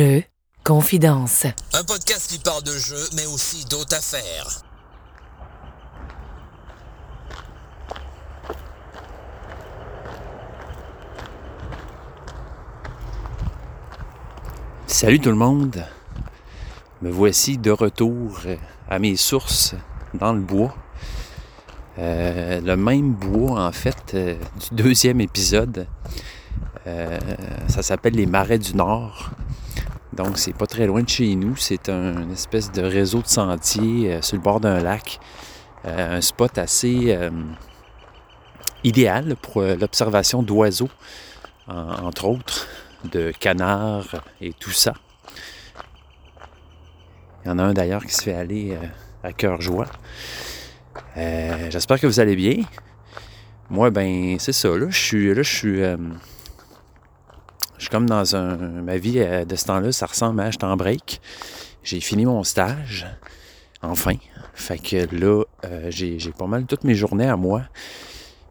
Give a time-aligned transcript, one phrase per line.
[0.00, 0.22] Jeu,
[0.64, 1.44] confidence.
[1.74, 4.62] Un podcast qui parle de jeux, mais aussi d'autres affaires.
[14.86, 15.84] Salut tout le monde.
[17.02, 18.40] Me voici de retour
[18.88, 19.74] à mes sources
[20.14, 20.74] dans le bois.
[21.98, 24.34] Euh, le même bois, en fait, euh,
[24.70, 25.86] du deuxième épisode.
[26.86, 27.18] Euh,
[27.68, 29.32] ça s'appelle les Marais du Nord.
[30.12, 31.56] Donc, c'est pas très loin de chez nous.
[31.56, 35.20] C'est un une espèce de réseau de sentiers sur le bord d'un lac.
[35.84, 37.16] un spot assez
[38.84, 40.90] idéal pour l'observation d'oiseaux,
[41.68, 42.66] entre autres,
[43.04, 44.94] de canards et tout ça.
[47.44, 48.76] Il y en a un d'ailleurs qui se fait aller
[49.22, 49.86] à cœur joie.
[51.16, 52.62] Euh, j'espère que vous allez bien.
[53.68, 54.68] Moi, ben, c'est ça.
[54.68, 55.34] Là, je suis.
[55.34, 55.82] Là, je suis.
[57.80, 58.56] Euh, je suis comme dans un.
[58.56, 60.50] Ma vie euh, de ce temps-là, ça ressemble à.
[60.50, 61.20] Je en break.
[61.82, 63.06] J'ai fini mon stage.
[63.82, 64.16] Enfin.
[64.54, 65.44] Fait que là,
[65.88, 67.62] j'ai pas mal toutes mes journées à moi.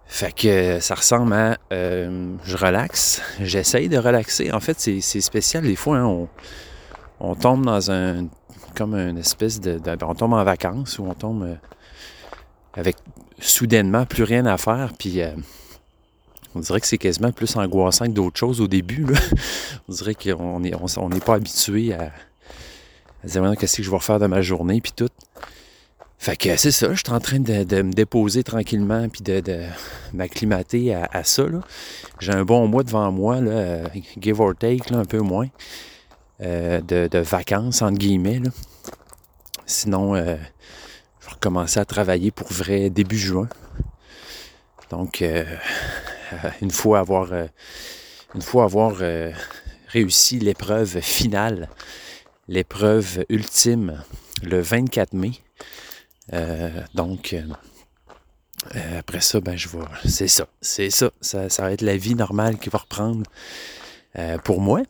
[0.08, 1.58] Fait que ça ressemble à.
[1.72, 3.22] je relaxe.
[3.40, 4.52] J'essaye de relaxer.
[4.52, 5.64] En fait, c'est spécial.
[5.64, 6.28] Des fois, hein, on,
[7.20, 8.28] on, tombe dans un.
[8.76, 9.80] Comme une espèce de.
[10.02, 11.58] On tombe en vacances ou on tombe
[12.74, 12.98] avec
[13.40, 15.32] soudainement plus rien à faire, puis euh,
[16.56, 19.06] on dirait que c'est quasiment plus angoissant que d'autres choses au début.
[19.90, 22.12] on dirait qu'on n'est on, pas habitué à,
[23.24, 25.10] dire qu'est-ce que je vais refaire de ma journée, puis tout.
[26.18, 29.64] Fait que c'est ça, je suis en train de, me déposer tranquillement puis de,
[30.14, 31.46] m'acclimater à, ça.
[32.20, 33.84] J'ai un bon mois devant moi, là,
[34.20, 35.48] give or take, un peu moins,
[36.42, 38.42] euh, de, vacances, entre guillemets.
[39.66, 40.36] Sinon, euh,
[41.40, 43.48] commencer à travailler pour vrai début juin.
[44.90, 45.46] Donc, euh,
[46.62, 47.48] une fois avoir, euh,
[48.36, 49.32] une fois avoir euh,
[49.88, 51.70] réussi l'épreuve finale,
[52.48, 54.04] l'épreuve ultime,
[54.44, 55.32] le 24 mai.
[56.94, 57.36] donc,
[58.98, 59.80] après ça, ben, je vais.
[60.06, 60.48] C'est ça.
[60.62, 61.12] C'est ça.
[61.22, 61.50] ça.
[61.50, 61.64] ça.
[61.64, 63.24] va être la vie normale qui va reprendre
[64.44, 64.82] pour moi.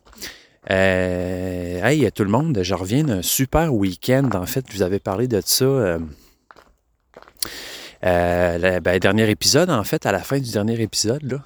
[0.68, 4.28] hey, tout le monde, je reviens d'un super week-end.
[4.34, 5.98] En fait, vous avais parlé de ça euh,
[8.02, 11.40] le ben, dernier épisode, en fait, à la fin du dernier épisode,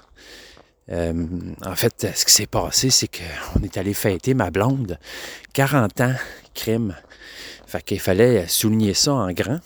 [0.91, 1.27] euh,
[1.65, 4.99] en fait, ce qui s'est passé, c'est qu'on est allé fêter ma blonde
[5.55, 6.15] 40 ans,
[6.55, 6.95] crime.
[7.67, 9.61] Fait qu'il fallait souligner ça en grand.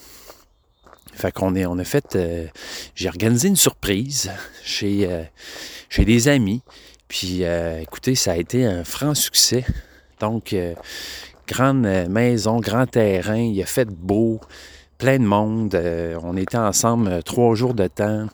[1.12, 2.46] Fait qu'on a fait, euh,
[2.94, 4.30] j'ai organisé une surprise
[4.62, 5.08] chez,
[5.88, 6.62] chez des amis.
[7.08, 7.42] Puis,
[7.80, 9.64] écoutez, ça a été un franc succès.
[10.20, 10.54] Donc,
[11.48, 14.40] grande maison, grand terrain, il a fait beau
[14.98, 15.74] plein de monde.
[15.74, 18.26] Euh, on était ensemble euh, trois jours de temps.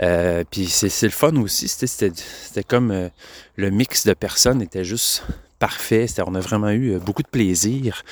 [0.00, 1.68] Euh, puis c'est le fun aussi.
[1.68, 3.10] C'était comme
[3.56, 5.22] le mix de personnes était juste
[5.58, 6.06] parfait.
[6.26, 8.02] On a vraiment eu beaucoup de plaisir.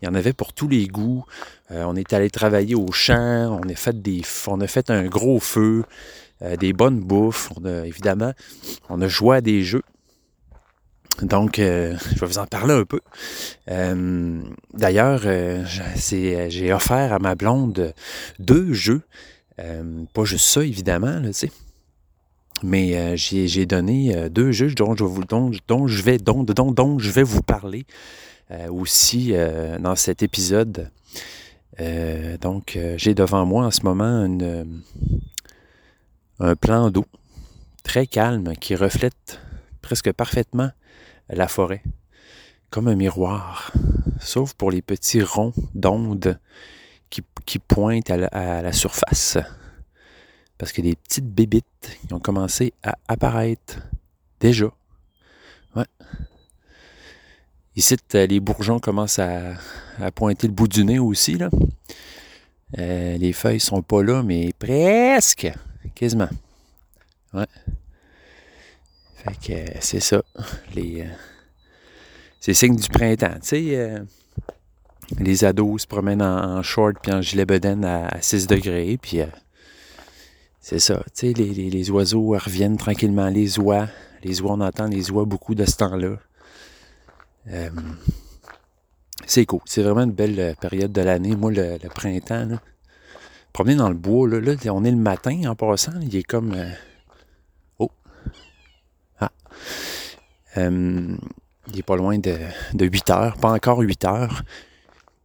[0.00, 1.24] Il y en avait pour tous les goûts.
[1.70, 3.58] on est allé travailler au champ.
[3.60, 5.82] On a fait, des, on a fait un gros feu,
[6.60, 7.50] des bonnes bouffes.
[7.84, 8.32] évidemment,
[8.88, 9.82] on a joué à des jeux.
[11.22, 13.00] Donc, euh, je vais vous en parler un peu.
[13.70, 14.42] Euh,
[14.74, 15.64] d'ailleurs, euh,
[15.96, 17.94] j'ai offert à ma blonde
[18.38, 19.02] deux jeux.
[19.56, 21.50] pas juste ça, évidemment, tu sais.
[22.62, 25.04] Mais j'ai donné deux jeux dont je,
[25.66, 27.86] dont, je vais, dont, dont, je vais vous parler
[28.68, 29.32] aussi
[29.80, 30.90] dans cet épisode.
[32.42, 34.28] donc, j'ai devant moi en ce moment
[36.38, 37.06] un plan d'eau
[37.82, 39.40] très calme qui reflète
[39.80, 40.70] presque parfaitement
[41.36, 41.82] la forêt,
[42.70, 43.72] comme un miroir,
[44.20, 46.38] sauf pour les petits ronds d'ondes
[47.08, 49.38] qui, pointent à la, surface.
[50.58, 53.78] Parce que des petites bébites qui ont commencé à apparaître
[54.38, 54.70] déjà.
[55.74, 55.86] Ouais.
[57.74, 59.54] Ici, les bourgeons commencent à,
[60.14, 61.36] pointer le bout du nez aussi.
[61.38, 61.50] Là.
[62.78, 65.50] Euh, les feuilles sont pas là, mais presque.
[65.94, 66.28] Quasiment.
[67.32, 67.46] Ouais.
[69.24, 70.22] Fait que euh, c'est ça.
[70.74, 71.12] Les, euh,
[72.40, 73.34] c'est signe du printemps.
[73.42, 74.00] Tu sais, euh,
[75.18, 78.98] les ados se promènent en, short puis en gilet bedaine à, 6 degrés.
[79.00, 79.20] Puis
[80.60, 81.02] c'est ça.
[81.14, 83.28] Tu sais, les, oiseaux reviennent tranquillement.
[83.28, 83.88] Les oies.
[84.22, 86.16] Les oies, on entend les oies beaucoup de ce temps-là.
[89.26, 89.60] c'est cool.
[89.66, 91.36] C'est vraiment une belle période de l'année.
[91.36, 92.60] Moi, le, printemps, là,
[93.52, 95.92] promener dans le bois, là, là, on est le matin en passant.
[96.00, 96.54] Il est comme.
[100.56, 102.38] Il est pas loin de,
[102.74, 104.42] 8 heures, pas encore 8 heures.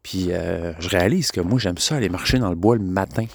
[0.03, 3.25] Puis euh, je réalise que moi, j'aime ça aller marcher dans le bois le matin.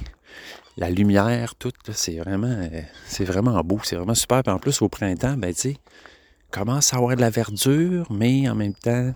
[0.76, 4.43] La lumière, tout, c'est vraiment, euh, vraiment beau, c'est vraiment super.
[4.43, 5.76] Puis en plus, au printemps, ben tu
[6.50, 9.12] commence à avoir de la verdure, mais en même temps,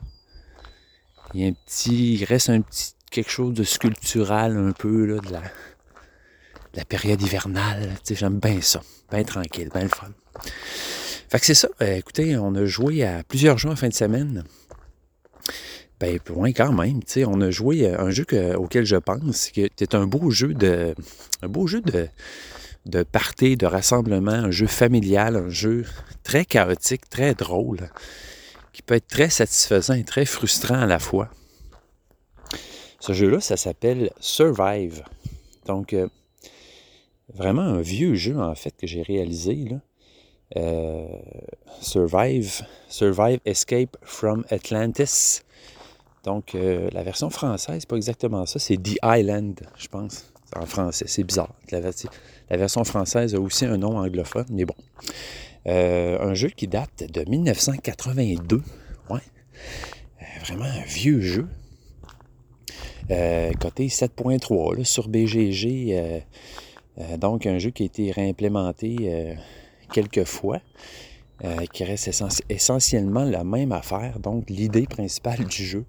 [1.32, 2.14] il y a un petit.
[2.14, 6.84] Il reste un petit quelque chose de sculptural un peu là, de, la, de la
[6.84, 7.94] période hivernale.
[8.10, 8.82] J'aime bien ça.
[9.12, 10.10] Bien tranquille, bien le fun.
[11.28, 11.68] Fait que c'est ça.
[11.82, 14.44] Euh, écoutez, on a joué à plusieurs jeux en fin de semaine.
[16.00, 17.02] Ben, loin quand même.
[17.04, 18.26] Tu sais, on a joué un jeu
[18.56, 20.94] auquel je pense que c'est un beau jeu de.
[21.42, 22.08] Un beau jeu de
[22.86, 23.04] de
[23.56, 25.86] de rassemblement, un jeu familial, un jeu
[26.22, 27.88] très chaotique, très drôle,
[28.72, 31.30] qui peut être très satisfaisant et très frustrant à la fois.
[33.00, 35.04] Ce jeu-là, ça s'appelle Survive.
[35.66, 36.08] Donc, euh,
[37.32, 39.54] vraiment un vieux jeu, en fait, que j'ai réalisé.
[39.54, 39.76] Là.
[40.56, 41.06] Euh,
[41.80, 45.40] Survive, Survive Escape from Atlantis.
[46.22, 51.04] Donc, euh, la version française, pas exactement ça, c'est The Island, je pense, en français.
[51.08, 51.52] C'est bizarre.
[51.70, 51.80] La,
[52.56, 54.76] version française a aussi un nom anglophone, mais bon.
[55.66, 58.62] un jeu qui date de 1982.
[59.10, 59.20] Ouais.
[60.40, 61.46] vraiment un vieux jeu.
[63.10, 65.92] Euh, côté 7.3 sur BGG.
[65.92, 66.20] Euh,
[66.98, 69.36] euh, donc, un jeu qui a été réimplémenté
[69.92, 70.60] quelques fois,
[71.72, 72.10] qui reste
[72.48, 74.18] essentiellement la même affaire.
[74.18, 75.84] Donc, l'idée principale du jeu.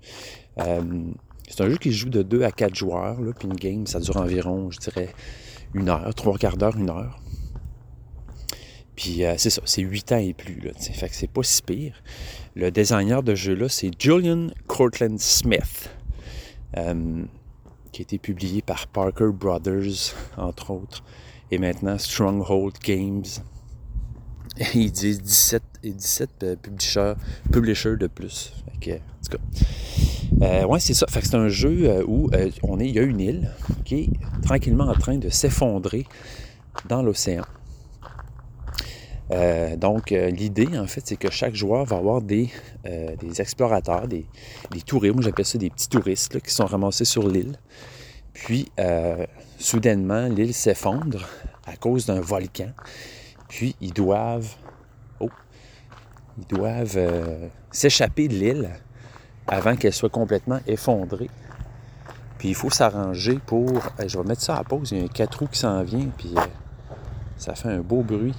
[0.57, 3.17] c'est un jeu qui se joue de 2 à 4 joueurs.
[3.37, 5.09] Puis une game, ça dure environ, je dirais,
[5.73, 7.19] une heure, trois quarts d'heure, une heure.
[8.95, 10.61] Puis c'est ça, c'est 8 ans et plus.
[10.77, 12.01] Fait que c'est pas si pire.
[12.55, 15.89] Le designer de jeu-là, c'est Julian Cortland Smith.
[16.77, 17.23] Euh,
[17.91, 21.01] qui a été publié par Parker Brothers, entre autres,
[21.49, 23.23] et maintenant Stronghold Games.
[24.73, 26.55] ils disent 17, et 17 euh,
[27.51, 28.53] publishers, de plus.
[28.67, 29.37] en tout cas.
[30.41, 31.05] Euh, ouais, c'est ça.
[31.09, 32.29] C'est un jeu où
[32.63, 33.51] on est, il y a une île
[33.83, 34.09] qui est
[34.43, 36.05] tranquillement en train de s'effondrer
[36.87, 37.43] dans l'océan.
[39.31, 42.49] Euh, donc, euh, l'idée, en fait, c'est que chaque joueur va avoir des,
[42.85, 44.25] euh, explorateurs, des,
[44.71, 47.57] des touristes, moi j'appelle ça des petits touristes, qui sont ramassés sur l'île.
[48.33, 48.69] Puis,
[49.57, 51.27] soudainement, l'île s'effondre
[51.65, 52.71] à cause d'un volcan.
[53.55, 54.53] Puis, ils doivent,
[55.21, 55.29] oh,
[56.37, 56.99] ils doivent
[57.71, 58.69] s'échapper de l'île
[59.47, 61.29] avant qu'elle soit complètement effondrée.
[62.37, 63.81] Puis, il faut s'arranger pour...
[64.05, 66.09] je vais mettre ça à pause, il y a un 4 roues qui s'en vient,
[66.17, 66.35] puis
[67.37, 68.35] ça fait un beau bruit.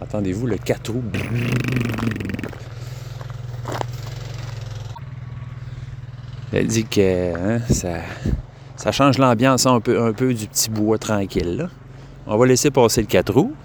[0.00, 1.02] Entendez-vous le 4 roues?
[6.52, 7.60] Elle dit que hein,
[8.76, 11.68] ça, change l'ambiance un peu, un peu du petit bois tranquille.
[12.28, 13.56] On va laisser passer le 4 roues.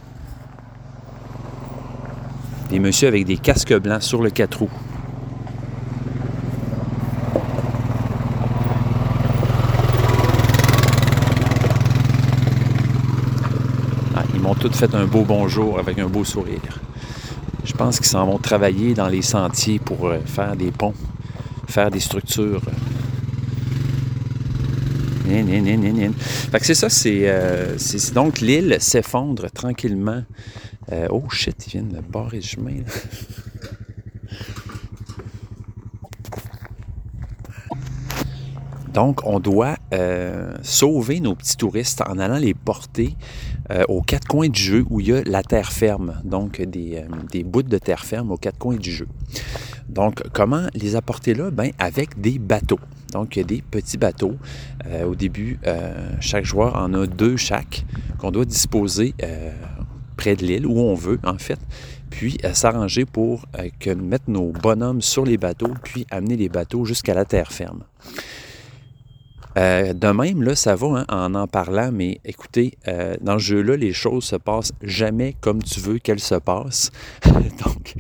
[2.72, 4.70] Des messieurs avec des casques blancs sur le 4 roues.
[14.62, 16.80] toutes fait un beau bonjour avec un beau sourire.
[17.66, 20.94] Je pense qu'ils s'en vont travailler dans les sentiers pour euh, faire des ponts,
[21.68, 22.62] faire des structures.
[25.26, 30.24] Fait que c'est ça, euh, c'est, donc l'île s'effondre tranquillement.
[30.92, 32.78] Euh, oh shit, ils viennent de barrer le chemin.
[38.94, 39.78] Donc, on doit
[40.64, 43.16] sauver nos petits touristes en allant les porter
[43.72, 46.98] euh, aux quatre coins du jeu où il y a la terre ferme, donc des,
[46.98, 49.08] euh, bouts de terre ferme aux quatre coins du jeu.
[49.88, 51.52] Donc, comment les apporter là?
[51.52, 52.80] Ben, avec des bateaux.
[53.14, 54.36] Donc, il y a des petits bateaux.
[54.88, 55.60] Euh, au début,
[56.20, 57.86] chaque joueur en a deux chaque
[58.18, 59.14] qu'on doit disposer
[60.22, 61.60] près de l'île, où on veut, en fait.
[62.12, 63.46] Puis, s'arranger pour
[63.80, 67.84] que mettre nos bonhommes sur les bateaux, puis amener les bateaux jusqu'à la terre ferme.
[69.58, 73.40] Euh, de même, là, ça va hein, en en parlant, mais écoutez, euh, dans le
[73.40, 76.92] jeu-là, les choses se passent jamais comme tu veux qu'elles se passent.
[77.26, 77.96] Donc,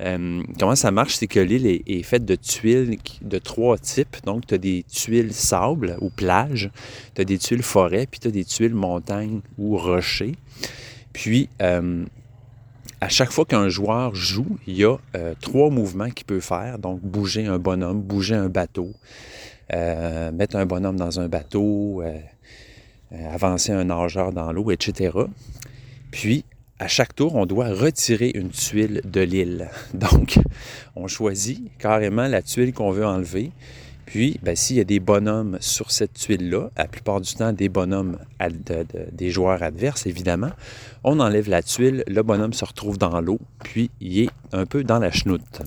[0.00, 1.16] euh, comment ça marche?
[1.16, 4.16] C'est que l'île est, faite de tuiles de trois types.
[4.24, 6.70] Donc, tu as des tuiles sable ou plage,
[7.14, 10.34] tu as des tuiles forêt, puis tu as des tuiles montagne ou rocher.
[11.14, 14.98] Puis, à chaque fois qu'un joueur joue, il y a
[15.40, 16.78] trois mouvements qu'il peut faire.
[16.78, 18.92] Donc, bouger un bonhomme, bouger un bateau,
[19.72, 22.18] euh, mettre un bonhomme dans un bateau, euh,
[23.12, 25.16] euh, avancer un nageur dans l'eau, etc.
[26.10, 26.44] Puis,
[26.78, 29.70] à chaque tour, on doit retirer une tuile de l'île.
[29.94, 30.38] Donc,
[30.96, 33.52] on choisit carrément la tuile qu'on veut enlever.
[34.06, 37.68] Puis, ben, s'il y a des bonhommes sur cette tuile-là, la plupart du temps des
[37.68, 38.18] bonhommes
[39.12, 40.50] des joueurs adverses, évidemment,
[41.02, 44.84] on enlève la tuile, le bonhomme se retrouve dans l'eau, puis il est un peu
[44.84, 45.62] dans la chenoute.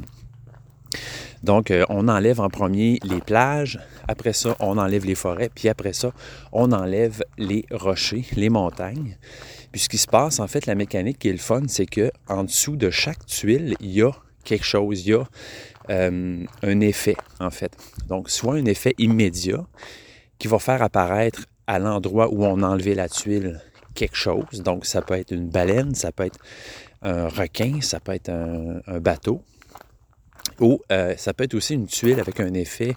[1.44, 5.70] Donc, euh, on enlève en premier les plages, après ça, on enlève les forêts, puis
[5.70, 6.12] après ça,
[6.51, 9.17] on enlève les rochers, les montagnes.
[9.72, 12.12] Puis ce qui se passe, en fait, la mécanique qui est le fun, c'est que
[12.27, 14.12] en dessous de chaque tuile, il y a
[14.44, 15.25] quelque chose, il y a
[15.89, 17.72] euh, un effet, en fait.
[18.08, 19.65] Donc, soit un effet immédiat
[20.39, 23.62] qui va faire apparaître à l'endroit où on a enlevé la tuile
[23.94, 24.62] quelque chose.
[24.63, 26.39] Donc, ça peut être une baleine, ça peut être
[27.01, 29.41] un requin, ça peut être un, bateau.
[30.60, 32.96] Ou euh, ça peut être aussi une tuile avec un effet,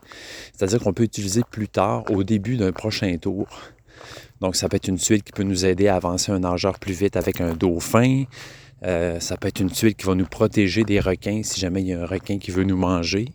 [0.54, 3.46] c'est-à-dire qu'on peut utiliser plus tard au début d'un prochain tour.
[4.40, 6.94] Donc, ça peut être une tuile qui peut nous aider à avancer un nageur plus
[6.94, 8.24] vite avec un dauphin.
[8.82, 11.88] Euh, ça peut être une tuile qui va nous protéger des requins si jamais il
[11.88, 13.26] y a un requin qui veut nous manger.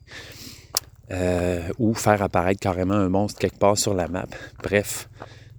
[1.11, 4.25] Euh, ou faire apparaître carrément un monstre quelque part sur la map.
[4.63, 5.07] Bref,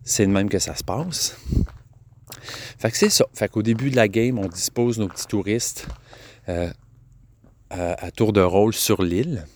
[0.02, 1.36] c'est de même que ça se passe.
[2.78, 3.26] Fait que c'est ça.
[3.32, 5.86] Fait qu'au début de la game, on dispose nos petits touristes
[6.48, 6.70] euh,
[7.70, 9.46] à, tour de rôle sur l'île.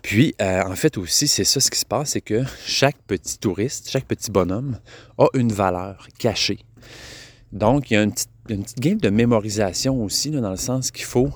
[0.00, 3.90] Puis, en fait aussi, c'est ça ce qui se passe, c'est que chaque petit touriste,
[3.90, 4.78] chaque petit bonhomme
[5.18, 6.64] a une valeur cachée.
[7.52, 8.30] Donc, il y a une petite,
[8.78, 11.30] game de mémorisation aussi, dans le sens qu'il faut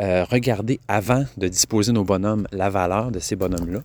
[0.00, 3.82] euh, regarder avant de disposer nos bonhommes la valeur de ces bonhommes-là.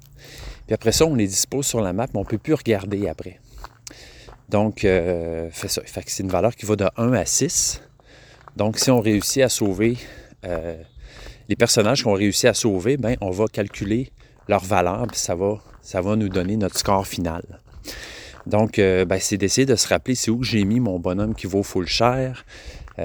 [0.66, 3.08] Puis après ça, on les dispose sur la map, mais on ne peut plus regarder
[3.08, 3.39] après.
[4.50, 7.82] Donc, euh, c'est une valeur qui va de 1 à 6.
[8.56, 9.98] Donc, si on réussit à sauver
[10.46, 10.82] euh,
[11.50, 14.12] les personnages qu'on réussit à sauver, ben, on va calculer
[14.48, 17.44] leur valeur, puis ça va, ça va nous donner notre score final.
[18.48, 21.48] Donc, euh, ben, c'est d'essayer de se rappeler c'est où j'ai mis mon bonhomme qui
[21.48, 22.46] vaut full cher,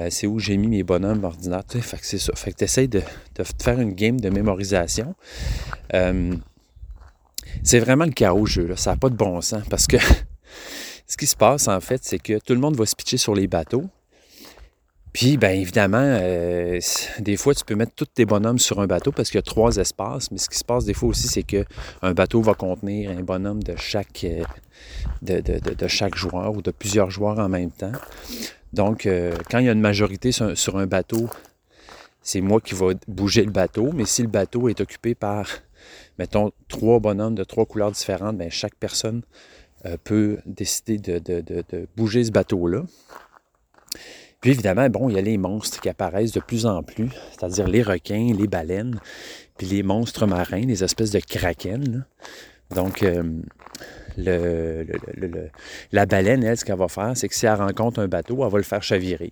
[0.09, 1.83] c'est où j'ai mis mes bonhommes ordinateurs.
[1.83, 2.33] Fait que c'est ça.
[2.35, 3.03] Fait que tu essaies de,
[3.61, 5.13] faire une game de mémorisation.
[7.61, 8.75] c'est vraiment le chaos jeu, là.
[8.75, 9.97] ça n'a pas de bon sens parce que
[11.07, 13.35] ce qui se passe, en fait, c'est que tout le monde va se pitcher sur
[13.35, 13.87] les bateaux.
[15.13, 16.79] Puis, bien évidemment, euh,
[17.19, 19.43] des fois, tu peux mettre tous tes bonhommes sur un bateau parce qu'il y a
[19.43, 20.31] trois espaces.
[20.31, 23.61] Mais ce qui se passe des fois aussi, c'est qu'un bateau va contenir un bonhomme
[23.61, 24.43] de chaque, euh,
[25.21, 27.91] de, chaque joueur ou de plusieurs joueurs en même temps.
[28.73, 31.29] Donc, euh, quand il y a une majorité sur, un bateau,
[32.23, 33.91] c'est moi qui va bouger le bateau.
[33.93, 35.47] Mais si le bateau est occupé par,
[36.17, 39.21] mettons, trois bonhommes de trois couleurs différentes, bien, chaque personne
[40.05, 42.83] peut décider de, bouger ce bateau-là.
[44.43, 47.65] Puis évidemment, bon, il y a les monstres qui apparaissent de plus en plus, c'est-à-dire
[47.65, 48.99] les requins, les baleines,
[49.57, 52.05] puis les monstres marins, les espèces de kraken.
[52.75, 53.23] Donc, euh,
[55.93, 58.51] la baleine, elle, ce qu'elle va faire, c'est que si elle rencontre un bateau, elle
[58.51, 59.31] va le faire chavirer.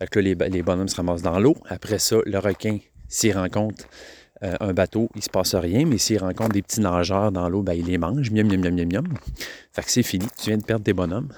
[0.00, 1.56] Fait que les, bonhommes se ramassent dans l'eau.
[1.68, 3.84] Après ça, le requin, s'il rencontre
[4.42, 7.62] euh, un bateau, il se passe rien, mais s'il rencontre des petits nageurs dans l'eau,
[7.62, 8.32] ben, il les mange.
[8.32, 9.14] Miam, miam, miam, miam, miam.
[9.70, 10.26] Fait que c'est fini.
[10.36, 11.28] Tu viens de perdre tes bonhommes.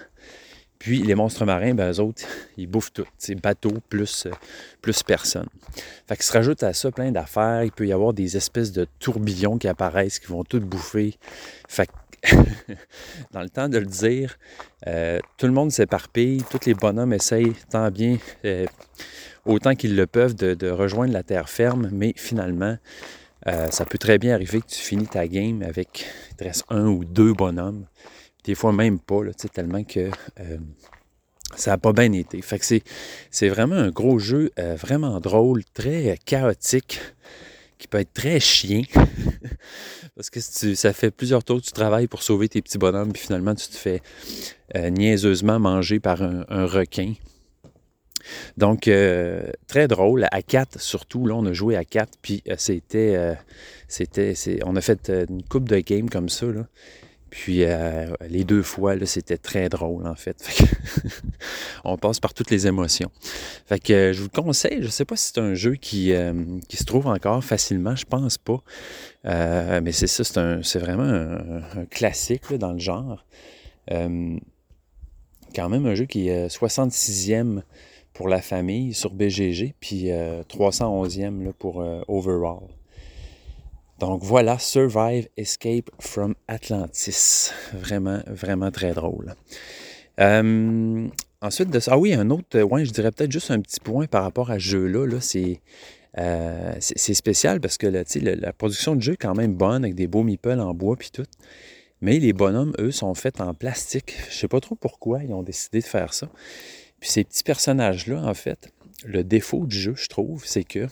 [0.80, 2.24] Puis les monstres marins, ben, eux autres,
[2.56, 3.06] ils bouffent tout.
[3.16, 4.30] C'est bateau plus, euh,
[4.82, 5.46] plus personne.
[6.08, 7.62] Fait que se rajoute à ça plein d'affaires.
[7.62, 11.14] Il peut y avoir des espèces de tourbillons qui apparaissent, qui vont tout bouffer.
[11.68, 12.34] Fait que,
[13.32, 14.36] dans le temps de le dire,
[14.88, 18.18] euh, tout le monde s'éparpille, tous les bonhommes essayent tant bien
[19.44, 22.76] autant qu'ils le peuvent de, rejoindre la terre ferme, mais finalement,
[23.46, 26.64] euh, ça peut très bien arriver que tu finis ta game avec, il te reste
[26.68, 27.86] un ou deux bonhommes,
[28.44, 29.20] des fois même pas,
[29.52, 30.58] tellement que euh,
[31.56, 32.40] ça n'a pas bien été.
[32.42, 32.64] Fait que
[33.30, 37.00] c'est, vraiment un gros jeu, euh, vraiment drôle, très chaotique,
[37.78, 38.82] qui peut être très chien.
[40.14, 43.22] Parce que ça fait plusieurs tours que tu travailles pour sauver tes petits bonhommes, puis
[43.22, 44.02] finalement tu te fais
[44.74, 47.14] niaiseusement manger par un requin.
[48.56, 50.26] Donc, euh, très drôle.
[50.30, 53.34] À 4, surtout, là, on a joué à 4, puis euh, c'était, euh,
[53.88, 56.66] c'était, on a fait une coupe de games comme ça, là.
[57.30, 57.64] Puis
[58.28, 60.44] les deux fois, là, c'était très drôle, en fait.
[61.84, 63.10] on passe par toutes les émotions.
[63.66, 64.78] Fait que je vous le conseille.
[64.80, 66.12] Je ne sais pas si c'est un jeu qui,
[66.68, 67.94] qui, se trouve encore facilement.
[67.94, 68.62] Je pense pas.
[69.24, 70.24] mais c'est ça,
[70.62, 73.24] c'est, vraiment un, classique dans le genre.
[73.88, 77.62] quand même un jeu qui est 66e
[78.20, 82.68] pour la famille sur BGG, puis 311e euh, pour euh, Overall.
[84.00, 87.50] Donc voilà, Survive Escape from Atlantis.
[87.74, 89.34] Vraiment, vraiment très drôle.
[90.18, 91.06] Euh,
[91.42, 94.06] ensuite de ça, ah oui, un autre, ouais, je dirais peut-être juste un petit point
[94.06, 95.06] par rapport à ce jeu-là.
[95.06, 95.60] -là, c'est,
[96.80, 99.94] c'est spécial parce que là, la, la production de jeu est quand même bonne avec
[99.94, 101.26] des beaux meeples en bois puis tout.
[102.00, 104.16] Mais les bonhommes, eux, sont faits en plastique.
[104.30, 106.30] Je sais pas trop pourquoi ils ont décidé de faire ça.
[107.00, 108.72] Puis ces petits personnages-là, en fait,
[109.04, 110.88] le défaut du jeu, je trouve, c'est que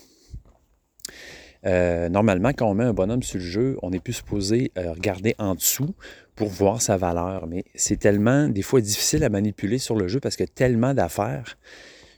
[1.66, 4.92] euh, normalement, quand on met un bonhomme sur le jeu, on n'est plus supposé euh,
[4.92, 5.94] regarder en dessous
[6.36, 7.46] pour voir sa valeur.
[7.46, 10.54] Mais c'est tellement, des fois, difficile à manipuler sur le jeu parce qu'il y a
[10.54, 11.58] tellement d'affaires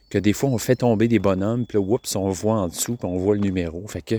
[0.09, 2.97] que des fois, on fait tomber des bonhommes, puis là, oups, on voit en dessous,
[2.97, 3.87] puis on voit le numéro.
[3.87, 4.15] Fait que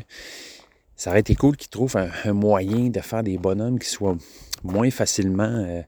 [0.97, 4.17] ça aurait été cool qu'ils trouvent un, moyen de faire des bonhommes qui soient
[4.65, 5.85] moins facilement,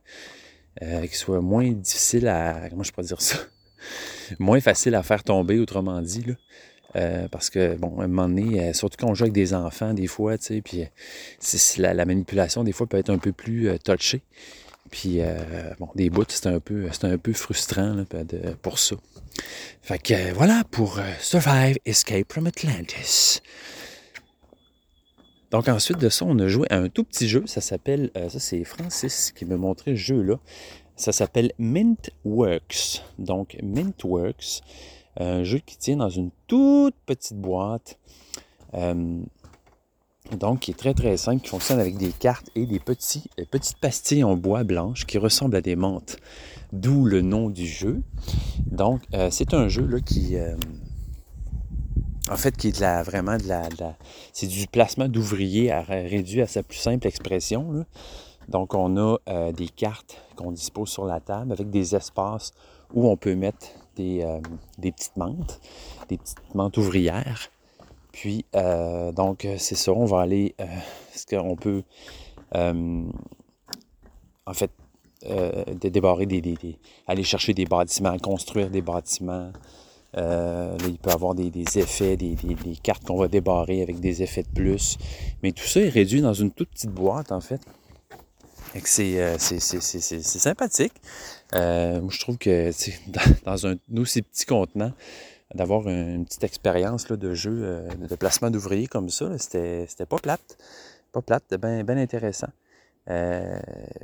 [0.82, 3.38] euh, qui soient moins difficiles à, comment je peux dire ça,
[4.38, 6.26] moins facile à faire tomber, autrement dit.
[6.96, 9.52] Euh, parce que, bon, à un moment donné, euh, surtout quand on joue avec des
[9.52, 13.18] enfants, des fois, tu sais, puis euh, la, la manipulation, des fois, peut être un
[13.18, 14.22] peu plus touchée.
[14.90, 15.20] Puis,
[15.80, 18.94] bon, des bouts, c'est un peu, un peu frustrant là, de- pour ça.
[19.82, 23.40] Fait que, voilà pour Survive Escape from Atlantis.
[25.50, 27.42] Donc, ensuite de ça, on a joué à un tout petit jeu.
[27.46, 30.38] Ça s'appelle, ça c'est Francis qui m'a montré ce jeu-là.
[30.94, 33.02] Ça s'appelle Mintworks.
[33.18, 34.62] Donc, Mintworks,
[35.16, 37.98] un jeu qui tient dans une toute petite boîte.
[38.74, 39.20] euh,
[40.32, 43.44] donc, qui est très très simple, qui fonctionne avec des cartes et des petits, des
[43.44, 46.16] petites pastilles en bois blanche qui ressemblent à des menthes.
[46.72, 48.02] D'où le nom du jeu.
[48.66, 50.56] Donc, euh, c'est un jeu là, qui, euh,
[52.30, 53.68] en fait, qui est de la, vraiment de la,
[54.32, 57.84] c'est du placement d'ouvriers réduit à sa plus simple expression.
[58.48, 62.52] Donc, on a euh, des cartes qu'on dispose sur la table avec des espaces
[62.94, 64.40] où on peut mettre des, euh,
[64.78, 65.60] des petites menthes,
[66.08, 67.50] des petites menthes ouvrières.
[68.14, 70.64] Puis, euh, donc, c'est ça, on va aller, euh,
[71.14, 71.82] ce qu'on peut,
[72.54, 73.02] euh,
[74.46, 74.70] en fait,
[75.80, 76.56] dé- débarrer des,
[77.08, 79.50] aller chercher des bâtiments, construire des bâtiments.
[80.12, 82.36] Là, il peut y avoir des, effets, des,
[82.82, 84.96] cartes qu'on va débarrer avec des effets de plus.
[85.42, 87.60] Mais tout ça est réduit dans une toute petite boîte, en fait.
[89.38, 90.92] C'est sympathique.
[91.54, 92.70] Euh, moi, je trouve que
[93.44, 94.92] dans, un aussi petit contenant,
[95.54, 100.18] d'avoir une petite expérience là, de jeu, euh, de placement d'ouvriers comme ça, c'était, pas
[100.18, 100.58] plate.
[101.12, 102.48] Pas plate, bien bien intéressant.
[103.08, 103.58] Euh,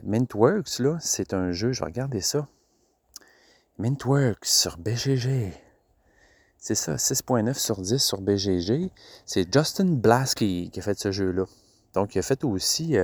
[0.05, 2.47] Mintworks, là, c'est un jeu, je vais regarder ça.
[3.79, 5.53] Mintworks sur BGG.
[6.59, 8.91] C'est ça, 6.9 sur 10 sur BGG.
[9.25, 11.47] C'est Justin Blasky qui a fait ce jeu-là.
[11.95, 12.97] Donc, il a fait aussi,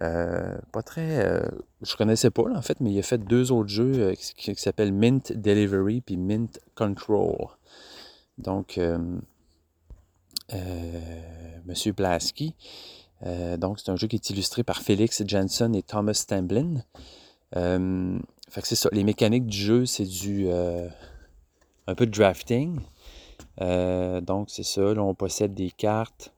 [0.00, 1.46] euh, pas très, euh,
[1.82, 4.92] je connaissais pas en fait, mais il a fait deux autres jeux euh, qui, s'appellent
[4.92, 7.36] Mint Delivery puis Mint Control.
[8.38, 8.80] Donc,
[11.66, 12.54] Monsieur Blasky,
[13.58, 16.82] donc c'est un jeu qui est illustré par Félix Jensen et Thomas Stamblin.
[17.52, 22.80] Fait que c'est ça, les mécaniques du jeu, c'est du un peu de drafting.
[23.60, 26.32] Donc c'est ça, là on possède des cartes,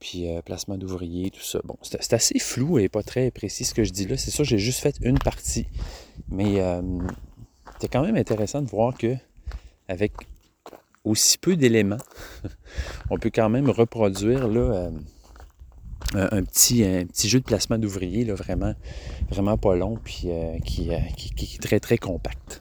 [0.00, 1.60] puis euh, placement d'ouvriers, tout ça.
[1.64, 4.16] Bon, c'est assez flou et pas très précis ce que je dis là.
[4.16, 5.66] C'est ça, j'ai juste fait une partie.
[6.28, 6.80] Mais euh,
[7.80, 9.14] c'est quand même intéressant de voir que
[9.88, 10.12] avec
[11.04, 11.98] aussi peu d'éléments,
[13.10, 14.60] on peut quand même reproduire là,
[16.14, 16.82] euh, un, petit,
[17.28, 18.74] jeu de placement d'ouvriers vraiment,
[19.30, 20.28] vraiment pas long, puis
[20.64, 22.60] qui, euh, qui- qui est très très compact.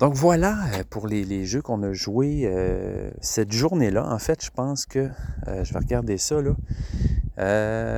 [0.00, 4.12] Donc voilà euh, pour les, les jeux qu'on a joués euh, cette journée-là.
[4.12, 5.08] En fait, je pense que
[5.48, 6.54] euh, je vais regarder ça là.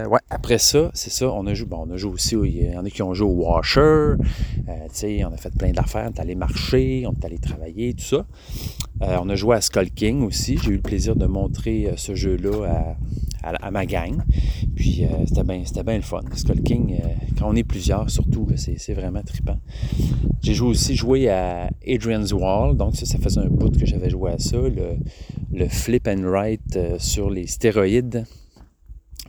[0.08, 2.76] Ouais, après ça, c'est ça, on a joué, bon, on a joué aussi, il y
[2.76, 6.34] en a qui ont joué au Washer, on a fait plein d'affaires, on est allé
[6.34, 8.26] marcher, on est allé travailler, tout ça.
[9.00, 12.66] On a joué à Skull King aussi, j'ai eu le plaisir de montrer ce jeu-là
[12.66, 12.96] à,
[13.42, 14.22] à- ma gang,
[14.74, 16.22] puis euh, c'était bien le fun.
[16.34, 19.58] Skull King, euh, quand on est plusieurs surtout, c'est vraiment trippant.
[20.42, 24.10] J'ai joué aussi joué à Adrian's Wall, donc ça, ça faisait un bout que j'avais
[24.10, 28.24] joué à ça, le, flip and write euh, sur les stéroïdes.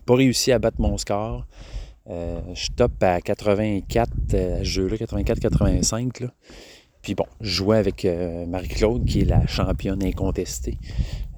[0.06, 1.48] Pas réussi à battre mon score.
[2.10, 6.30] Euh, je top à 84 euh, à ce jeu-là, 84-85.
[7.08, 10.78] Puis bon, je jouais avec euh, Marie-Claude, qui est la championne incontestée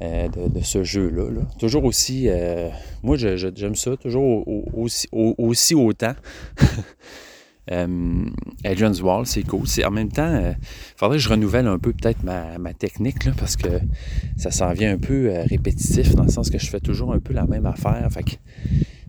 [0.02, 1.30] euh, de, ce jeu-là.
[1.30, 1.42] là.
[1.60, 2.70] Toujours aussi, euh,
[3.04, 6.14] moi j'aime ça, toujours au- au- aussi, au- aussi autant.
[8.66, 9.68] Adrian's Wall, c'est cool.
[9.68, 10.58] C'est, en même temps, il
[10.98, 13.70] faudrait que je renouvelle un peu peut-être ma, technique, là, parce que
[14.38, 17.32] ça s'en vient un peu répétitif, dans le sens que je fais toujours un peu
[17.34, 18.08] la même affaire.
[18.10, 18.32] Fait que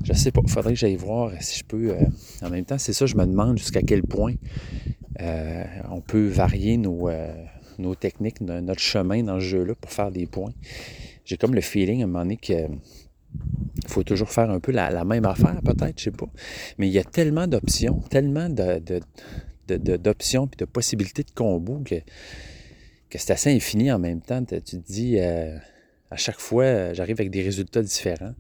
[0.05, 1.95] je sais pas, il faudrait que j'aille voir si je peux.
[2.43, 4.35] en même temps, c'est ça, je me demande jusqu'à quel point
[5.21, 7.33] euh, on peut varier nos, euh,
[7.95, 10.53] techniques, no- notre chemin dans ce jeu-là pour faire des points.
[11.25, 12.69] J'ai comme le feeling à un moment donné que
[13.87, 16.29] faut toujours faire un peu la, même affaire, peut-être, je sais pas.
[16.79, 19.01] Mais il y a tellement d'options, tellement de, de-
[19.69, 21.97] de- de- d'options et de possibilités de combos que,
[23.11, 24.45] c'est assez infini en même temps.
[24.45, 25.57] Tu te dis, euh,
[26.11, 28.35] à chaque fois, j'arrive avec des résultats différents.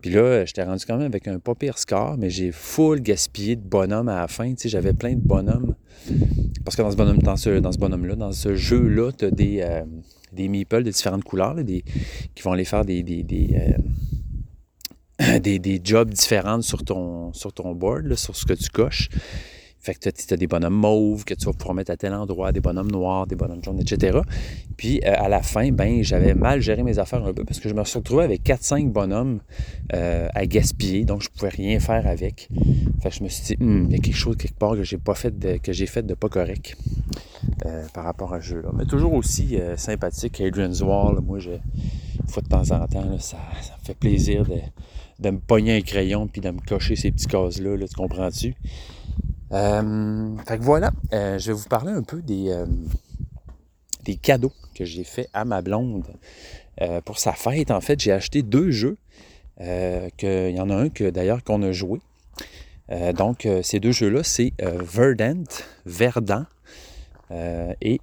[0.00, 3.56] Puis là, j'étais rendu quand même avec un pas pire score, mais j'ai full gaspillé
[3.56, 4.52] de bonhommes à la fin.
[4.64, 5.74] J'avais plein de bonhommes.
[6.64, 9.30] Parce que dans ce bonhomme, dans ce, dans ce bonhomme-là, dans ce jeu-là, tu as
[9.30, 9.84] des, euh,
[10.32, 11.82] des meeples de différentes couleurs des,
[12.34, 13.56] qui vont aller faire des, des, des,
[15.20, 19.08] euh, des, des jobs différents sur ton, sur ton board, sur ce que tu coches.
[19.80, 22.52] Fait que tu as, des bonhommes mauves que tu vas pouvoir mettre à tel endroit,
[22.52, 24.18] des bonhommes noirs, des bonhommes jaunes, etc.
[24.76, 27.68] Puis euh, à la fin, ben j'avais mal géré mes affaires un peu parce que
[27.68, 29.40] je me suis retrouvé avec 4-5 bonhommes
[29.94, 32.48] euh, à gaspiller, donc je pouvais rien faire avec.
[33.02, 34.84] Fait que je me suis dit, Hum, il y a quelque chose quelque part que
[34.84, 36.76] j'ai pas fait de, que j'ai fait de pas correct.
[37.92, 38.70] par rapport à ce jeu-là.
[38.74, 41.20] Mais toujours aussi sympathique, Adrian's Wall.
[41.20, 41.50] Moi, je,
[42.28, 44.44] une fois de temps en temps, ça, me fait plaisir
[45.18, 48.54] de, me pogner un crayon puis de me cocher ces petits cases-là, tu comprends-tu?
[49.50, 52.64] Fait que voilà, je vais vous parler un peu des,
[54.04, 56.04] des cadeaux que j'ai fait à ma blonde
[57.04, 57.70] pour sa fête.
[57.70, 58.96] En fait, j'ai acheté deux jeux.
[59.60, 62.00] il y en a un que d'ailleurs qu'on a joué.
[62.90, 65.44] Euh, donc, euh, ces deux jeux-là, c'est euh, Verdant,
[65.84, 66.46] Verdant
[67.82, 68.00] et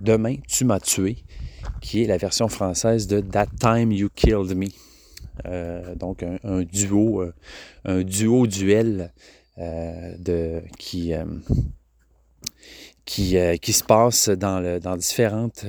[0.00, 1.18] Demain, tu m'as tué,
[1.82, 4.68] qui est la version française de That Time You Killed Me.
[5.96, 7.22] donc, un, duo,
[7.84, 9.12] un duo duel
[9.58, 11.12] de, qui,
[13.04, 15.64] qui, qui, se passe dans, le, dans différentes.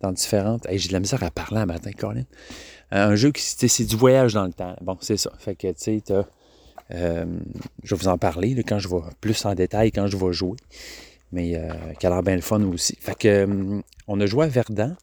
[0.00, 0.66] dans différentes.
[0.70, 2.24] j'ai de la misère à parler un matin, Colin.
[2.90, 4.76] Un jeu qui c'est du voyage dans le temps.
[4.80, 5.30] Bon, c'est ça.
[5.38, 6.02] Fait que, tu sais,
[6.92, 7.24] euh,
[7.82, 10.56] je vais vous en parler quand je vais plus en détail, quand je vais jouer.
[11.32, 12.96] Mais euh, qui a l'air bien le fun aussi.
[13.00, 14.96] Fait que, euh, on a joué à Verdun.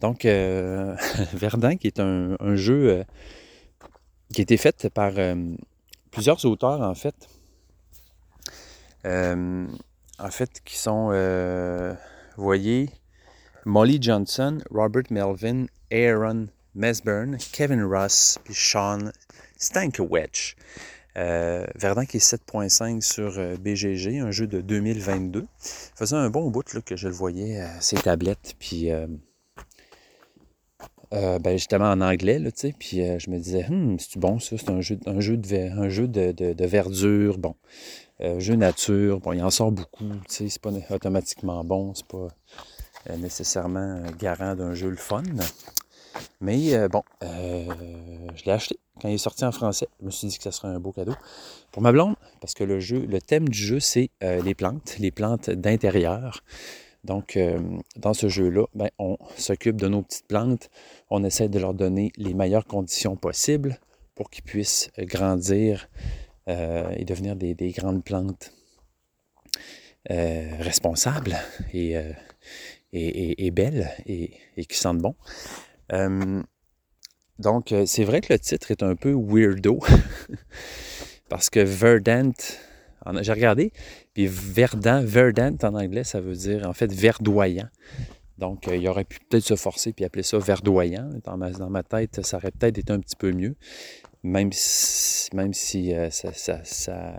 [0.00, 0.24] Donc,
[1.34, 3.04] Verdun, qui est un, jeu
[4.32, 5.12] qui a été fait par
[6.10, 7.14] plusieurs auteurs, en fait.
[10.30, 11.10] fait, qui sont,
[12.36, 12.90] vous voyez,
[13.64, 19.10] Molly Johnson, Robert Melvin, Aaron Mesburn, Kevin Ross, puis Sean
[19.58, 20.56] Stankiewicz.
[21.16, 25.46] Euh, Verdun qui est 7.5 sur euh, BGG, un jeu de 2022.
[25.58, 28.90] Ça faisait un bon bout là, que je le voyais à ses tablettes, puis
[31.12, 34.70] euh, ben, justement en anglais, là, puis je me disais, hmm, c'est bon ça, c'est
[34.70, 37.54] un jeu, un jeu, de, un jeu de, verdure, bon,
[38.38, 42.28] jeu nature, bon, il en sort beaucoup, c'est pas automatiquement bon, c'est pas
[43.16, 45.22] nécessairement garant d'un jeu le fun.
[46.40, 47.64] Mais euh, bon, euh,
[48.34, 49.88] je l'ai acheté quand il est sorti en français.
[50.00, 51.14] Je me suis dit que ce serait un beau cadeau
[51.72, 54.96] pour ma blonde, parce que le jeu, le thème du jeu, c'est euh, les plantes,
[54.98, 56.42] les plantes d'intérieur.
[57.04, 57.38] Donc,
[57.96, 60.68] dans ce jeu-là, ben, on s'occupe de nos petites plantes.
[61.08, 63.78] On essaie de leur donner les meilleures conditions possibles
[64.14, 65.88] pour qu'ils puissent grandir
[66.46, 68.52] et devenir des, grandes plantes
[70.08, 71.38] responsables
[71.72, 71.96] et,
[72.92, 74.32] et, belles et,
[74.68, 75.14] qui sentent bon.
[75.92, 76.42] Euh,
[77.38, 79.80] donc, euh, c'est vrai que le titre est un peu weirdo.
[81.28, 82.32] parce que verdant,
[83.20, 83.72] j'ai regardé,
[84.14, 87.68] puis verdant, verdant en anglais, ça veut dire en fait verdoyant.
[88.38, 91.10] Donc, euh, il aurait pu peut-être se forcer puis appeler ça verdoyant.
[91.24, 91.36] Dans
[91.70, 93.54] ma, tête, ça aurait peut-être été un petit peu mieux.
[94.22, 97.12] Même si, si ça, ça,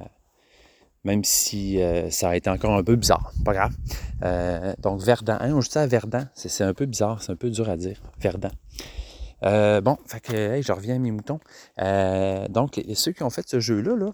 [1.04, 3.32] même si ça a été encore un peu bizarre.
[3.46, 4.76] Pas grave.
[4.80, 5.38] donc, verdant.
[5.40, 6.26] Hein, on joue ça à verdant.
[6.34, 8.02] C'est un peu bizarre, c'est un peu dur à dire.
[8.20, 8.52] Verdant.
[9.44, 11.40] Euh, bon, fait que, je reviens à mes moutons.
[11.80, 14.12] Euh, donc, ceux qui ont fait ce jeu-là, là, euh,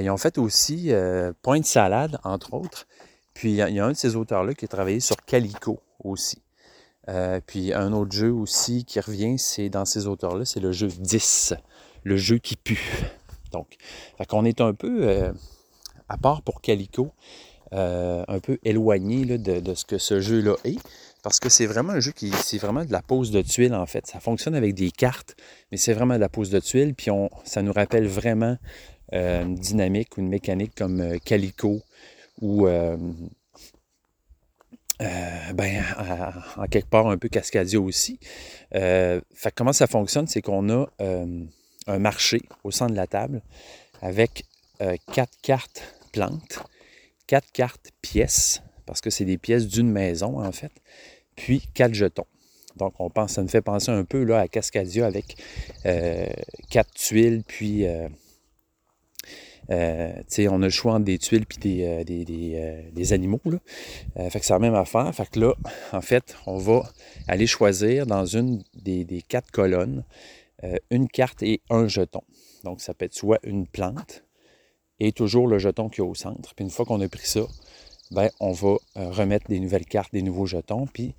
[0.00, 0.92] ils ont fait aussi
[1.42, 2.86] Point de salade, entre autres.
[3.34, 6.42] Puis, il y, a un de ces auteurs-là qui a travaillé sur Calico aussi.
[7.46, 11.54] puis, un autre jeu aussi qui revient, c'est dans ces auteurs-là, c'est le jeu 10,
[12.04, 13.02] le jeu qui pue.
[13.52, 13.76] Donc,
[14.18, 15.30] fait qu'on est un peu,
[16.08, 17.12] à part pour Calico,
[17.72, 20.78] un peu éloigné de, de, ce que ce jeu-là est.
[21.22, 22.30] Parce que c'est vraiment un jeu qui.
[22.30, 24.06] C'est vraiment de la pose de tuiles, en fait.
[24.06, 25.34] Ça fonctionne avec des cartes,
[25.70, 26.94] mais c'est vraiment de la pose de tuiles.
[26.94, 28.56] Puis on, ça nous rappelle vraiment euh,
[29.12, 31.80] une dynamique ou une mécanique comme euh, Calico
[32.40, 32.66] ou.
[32.66, 32.96] Euh,
[35.54, 35.84] ben,
[36.56, 38.18] en quelque part un peu Cascadia aussi.
[38.72, 40.86] fait comment ça fonctionne, c'est qu'on a
[41.86, 43.40] un marché au centre de la table
[44.02, 44.44] avec
[45.12, 46.64] quatre cartes plantes,
[47.28, 50.72] quatre cartes pièces, parce que c'est des pièces d'une maison en fait,
[51.36, 52.26] puis quatre jetons.
[52.78, 55.36] Donc, on pense, ça nous fait penser un peu là, à Cascadia avec
[55.84, 56.26] euh,
[56.70, 57.86] quatre tuiles, puis
[59.70, 62.04] euh, euh, on a le choix entre des tuiles puis des,
[62.92, 63.40] des, animaux.
[63.44, 63.58] Là.
[64.30, 65.14] fait que c'est la même affaire.
[65.14, 65.54] Fait que là,
[65.92, 66.82] en fait, on va
[67.26, 70.04] aller choisir dans une des, quatre colonnes
[70.90, 72.22] une carte et un jeton.
[72.64, 74.24] Donc, ça peut être soit une plante
[75.00, 76.54] et toujours le jeton qui est au centre.
[76.54, 77.46] Puis une fois qu'on a pris ça,
[78.10, 81.14] ben, on va euh, remettre des nouvelles cartes, des nouveaux jetons, puis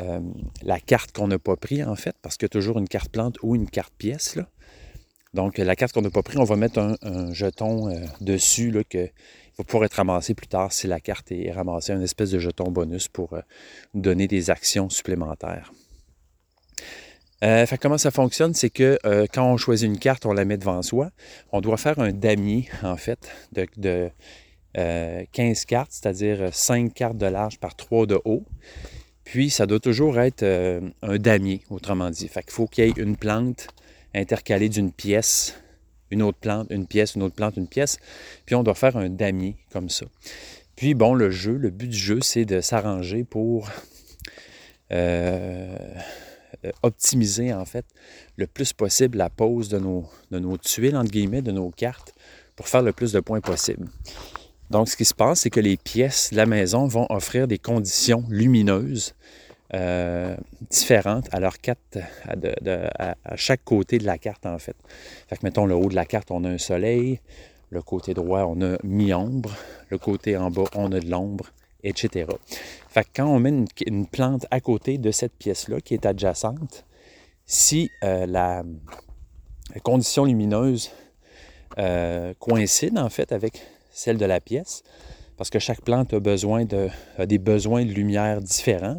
[0.00, 0.20] euh,
[0.62, 3.10] la carte qu'on n'a pas pris, en fait, parce qu'il y a toujours une carte
[3.10, 4.38] plante ou une carte pièce.
[5.34, 8.82] Donc, la carte qu'on n'a pas pris, on va mettre un, jeton euh, dessus là,
[8.84, 9.10] que
[9.58, 12.70] va pouvoir être ramassé plus tard si la carte est ramassée, une espèce de jeton
[12.70, 13.38] bonus pour
[13.92, 15.72] nous donner des actions supplémentaires.
[17.40, 18.52] fait, comment ça fonctionne?
[18.54, 18.98] C'est que
[19.32, 21.10] quand on choisit une carte, on la met devant soi.
[21.52, 24.10] On doit faire un damier, en fait, de
[24.74, 28.44] 15 euh, cartes, c'est-à-dire 5 cartes de large par 3 de haut.
[29.24, 32.28] Puis, ça doit toujours être euh, un damier, autrement dit.
[32.28, 33.68] Fait qu'il faut qu'il y ait une plante
[34.14, 35.54] intercalée d'une pièce,
[36.10, 37.98] une autre plante, une pièce, une autre plante, une pièce.
[38.46, 40.06] Puis, on doit faire un damier comme ça.
[40.76, 43.68] Puis bon, le jeu, le but du jeu, c'est de s'arranger pour
[44.92, 45.76] euh,
[46.82, 47.86] optimiser en fait
[48.36, 52.12] le plus possible la pose de nos, de nos tuiles, entre guillemets, de nos cartes,
[52.56, 53.88] pour faire le plus de points possible.
[54.70, 57.58] Donc, ce qui se passe, c'est que les pièces de la maison vont offrir des
[57.58, 59.14] conditions lumineuses
[59.72, 60.36] euh,
[60.70, 61.98] différentes à leur carte,
[62.28, 64.76] à, chaque côté de la carte, en fait.
[65.28, 67.20] Fait que, mettons, le haut de la carte, on a un soleil.
[67.70, 69.50] Le côté droit, on a mi-ombre.
[69.88, 71.46] Le côté en bas, on a de l'ombre,
[71.82, 72.26] etc.
[72.88, 73.52] Fait que quand on met
[73.86, 76.84] une, plante à côté de cette pièce-là, qui est adjacente,
[77.46, 78.62] si euh, la,
[79.82, 80.90] condition lumineuse
[81.78, 84.82] euh, coïncide, en fait, avec celle de la pièce,
[85.36, 88.96] parce que chaque plante a, besoin de, a des besoins de lumière différents.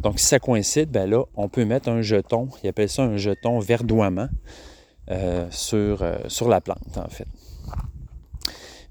[0.00, 3.16] Donc, si ça coïncide, ben là, on peut mettre un jeton, il appelle ça un
[3.16, 4.28] jeton verdoiement,
[5.10, 7.26] euh, sur, euh, sur la plante, en fait.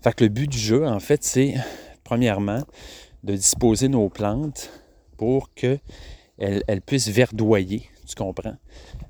[0.02, 1.56] Fait le but du jeu, en fait, c'est,
[2.04, 2.64] premièrement,
[3.24, 4.72] de disposer nos plantes
[5.18, 5.80] pour qu'elles
[6.38, 8.56] elles puissent verdoyer, tu comprends?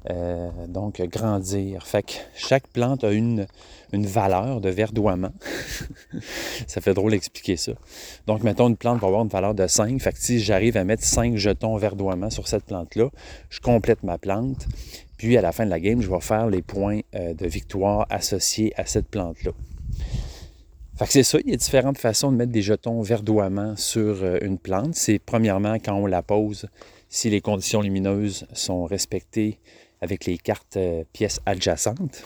[0.09, 1.85] Euh, donc, grandir.
[1.85, 3.47] Fait que chaque plante a une,
[3.93, 5.33] valeur de verdoiement.
[6.67, 7.73] ça fait drôle d'expliquer ça.
[8.27, 9.99] Donc, mettons, une plante va avoir une valeur de 5.
[10.01, 13.09] Fait que si j'arrive à mettre 5 jetons verdoiement sur cette plante-là,
[13.49, 14.67] je complète ma plante.
[15.17, 18.05] Puis, à la fin de la game, je vais faire les points euh, de victoire
[18.09, 19.51] associés à cette plante-là.
[21.01, 24.23] Fait que c'est ça, il y a différentes façons de mettre des jetons verdoiement sur
[24.23, 24.93] euh, une plante.
[24.93, 26.67] C'est premièrement quand on la pose,
[27.11, 29.59] si les conditions lumineuses sont respectées
[29.99, 32.23] avec les cartes euh, pièces adjacentes.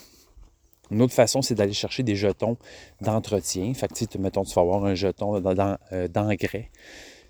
[0.91, 2.56] Une autre façon, c'est d'aller chercher des jetons
[3.02, 3.74] d'entretien.
[3.74, 6.69] Fait que, tu, mettons, tu vas avoir un jeton euh, d'engrais.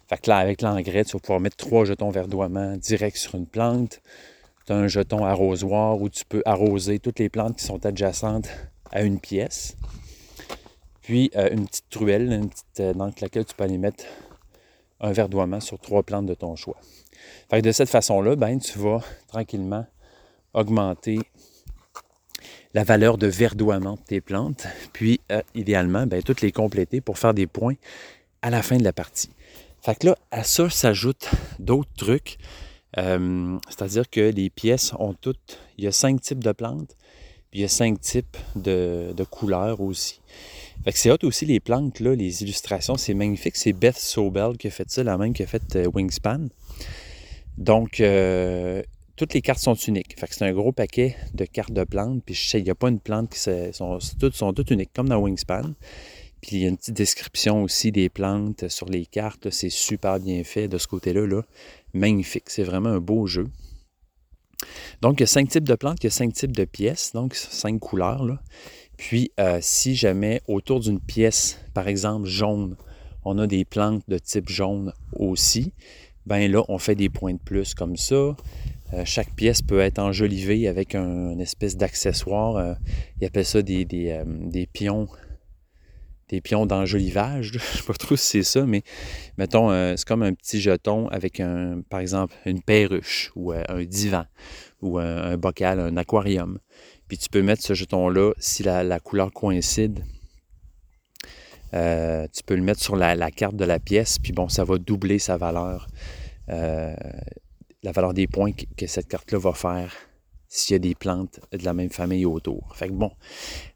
[0.08, 3.48] Fait que là, avec l'engrais, tu vas pouvoir mettre trois jetons verdoiement direct sur une
[3.48, 4.02] plante.
[4.68, 8.50] Tu as un jeton arrosoir où tu peux arroser toutes les plantes qui sont adjacentes
[8.92, 9.78] à une pièce.
[11.02, 14.04] Puis euh, une petite truelle, dans laquelle tu peux aller mettre
[15.00, 16.78] un verdoiement sur trois plantes de ton choix.
[17.52, 19.86] De cette façon-là, ben, tu vas tranquillement
[20.54, 21.20] augmenter
[22.74, 27.18] la valeur de verdoiement de tes plantes, puis euh, idéalement, ben, toutes les compléter pour
[27.18, 27.76] faire des points
[28.42, 29.30] à la fin de la partie.
[29.82, 32.38] Fait que là, à ça s'ajoutent d'autres trucs.
[32.98, 36.96] Euh, c'est-à-dire que les pièces ont toutes, il y a cinq types de plantes,
[37.52, 40.22] puis il y a cinq types de, couleurs aussi.
[40.84, 43.56] Fait que c'est hot aussi les plantes, là, les illustrations, c'est magnifique.
[43.56, 46.48] C'est Beth Sobel qui a fait ça, la même qui a fait euh, Wingspan.
[47.58, 48.02] Donc,
[49.16, 50.20] toutes les cartes sont uniques.
[50.20, 52.22] Fait que c'est un gros paquet de cartes de plantes.
[52.26, 54.92] Puis je sais, il n'y a pas une plante qui sont, toutes, sont toutes uniques,
[54.94, 55.74] comme dans Wingspan.
[56.42, 59.50] Puis il y a une petite description aussi des plantes sur les cartes.
[59.50, 61.26] C'est super bien fait de ce côté-là.
[61.26, 61.44] Là.
[61.94, 62.50] Magnifique.
[62.50, 63.48] C'est vraiment un beau jeu.
[65.02, 67.12] Donc, il y a cinq types de plantes, il y a cinq types de pièces,
[67.14, 68.26] donc cinq couleurs.
[68.98, 72.76] Puis, euh, si jamais autour d'une pièce, par exemple jaune,
[73.26, 75.74] on a des plantes de type jaune aussi,
[76.26, 78.36] ben là, on fait des points de plus comme ça.
[78.94, 82.58] Euh, chaque pièce peut être enjolivée avec un, une espèce d'accessoire.
[82.58, 82.74] Euh,
[83.20, 85.08] ils appellent ça des, euh, pions
[86.30, 87.48] des pions d'enjolivage.
[87.54, 88.84] Je ne sais pas trop si c'est ça, mais
[89.38, 94.26] mettons, c'est comme un petit jeton avec, un, par exemple, une perruche ou un divan
[94.82, 96.60] ou un, bocal, un aquarium.
[97.08, 100.04] Puis tu peux mettre ce jeton-là si la, couleur coïncide.
[101.72, 105.20] Tu peux le mettre sur la, carte de la pièce, puis bon, ça va doubler
[105.20, 105.88] sa valeur
[107.86, 109.94] la valeur des points que, cette carte-là va faire
[110.48, 112.76] s'il y a des plantes de la même famille autour.
[112.76, 113.12] Fait que bon,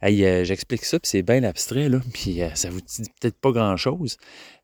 [0.04, 3.52] euh, j'explique ça, puis c'est bien abstrait, là, puis euh, ça vous dit peut-être pas
[3.52, 4.18] grand-chose,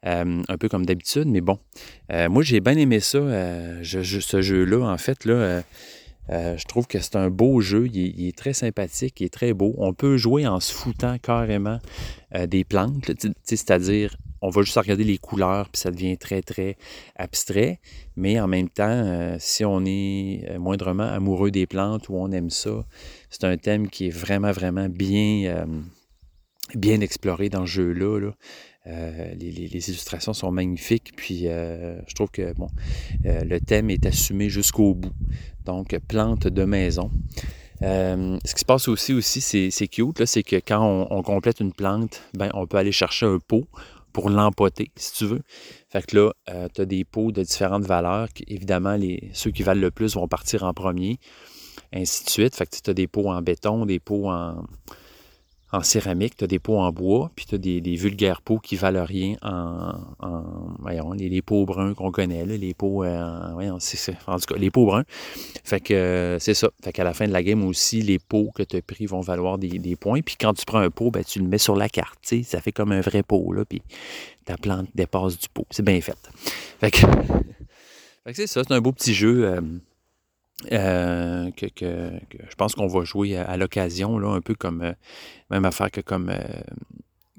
[0.06, 1.60] euh, un peu comme d'habitude, mais bon.
[2.10, 3.20] moi, j'ai bien aimé ça,
[3.84, 5.64] ce jeu-là, en fait, là.
[6.30, 9.74] Je trouve que c'est un beau jeu, il est, très sympathique, il est très beau.
[9.78, 11.80] On peut jouer en se foutant carrément
[12.48, 13.12] des plantes,
[13.44, 16.78] c'est-à-dire on va juste regarder les couleurs, puis ça devient très, très
[17.16, 17.80] abstrait.
[18.16, 22.32] Mais en même temps, euh, si on est euh, moindrement amoureux des plantes ou on
[22.32, 22.86] aime ça,
[23.32, 25.66] c'est un thème qui est vraiment, vraiment bien, euh,
[26.76, 28.32] bien exploré dans ce jeu-là.
[28.86, 32.68] Les, illustrations sont magnifiques, puis je trouve que bon,
[33.24, 35.14] le thème est assumé jusqu'au bout.
[35.66, 37.10] Donc, plantes de maison.
[37.82, 42.22] ce qui se passe aussi, aussi c'est cute, c'est que quand on, complète une plante,
[42.34, 43.66] ben, on peut aller chercher un pot
[44.16, 45.42] pour l'empoter, si tu veux.
[45.90, 48.30] Fait que là, euh, tu as des pots de différentes valeurs.
[48.48, 48.98] évidemment,
[49.34, 51.20] ceux qui valent le plus vont partir en premier,
[51.94, 52.56] ainsi de suite.
[52.56, 54.64] Fait que tu as des pots en béton, des pots en,
[55.76, 58.76] en céramique, tu as des pots en bois, puis tu as des, vulgaires pots qui
[58.76, 59.94] valent rien en,
[60.80, 64.72] voyons, les, pots bruns qu'on connaît, les pots, euh, voyons, c'est en tout cas, les
[64.72, 65.04] pots bruns.
[65.64, 66.70] Fait que euh, c'est ça.
[66.84, 69.22] Fait qu'à la fin de la game aussi, les pots que tu as pris vont
[69.22, 70.22] valoir des, points.
[70.22, 72.72] Puis quand tu prends un pot, ben, tu le mets sur la carte, ça fait
[72.72, 73.82] comme un vrai pot, là, puis
[74.46, 75.66] ta plante dépasse du pot.
[75.72, 76.18] C'est bien fait.
[76.80, 77.00] Fait que,
[78.34, 79.46] c'est ça, c'est un beau petit jeu.
[79.46, 79.62] Euh,
[80.72, 81.68] euh, que,
[82.50, 84.94] je pense qu'on va jouer à, l'occasion, un peu comme euh,
[85.50, 86.62] même affaire que comme euh,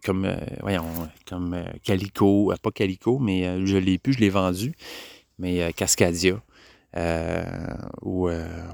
[0.04, 0.84] comme voyons,
[1.28, 4.72] comme Calico, pas Calico, mais je l'ai plus, je l'ai vendu,
[5.40, 6.40] mais Cascadia.
[8.02, 8.28] ou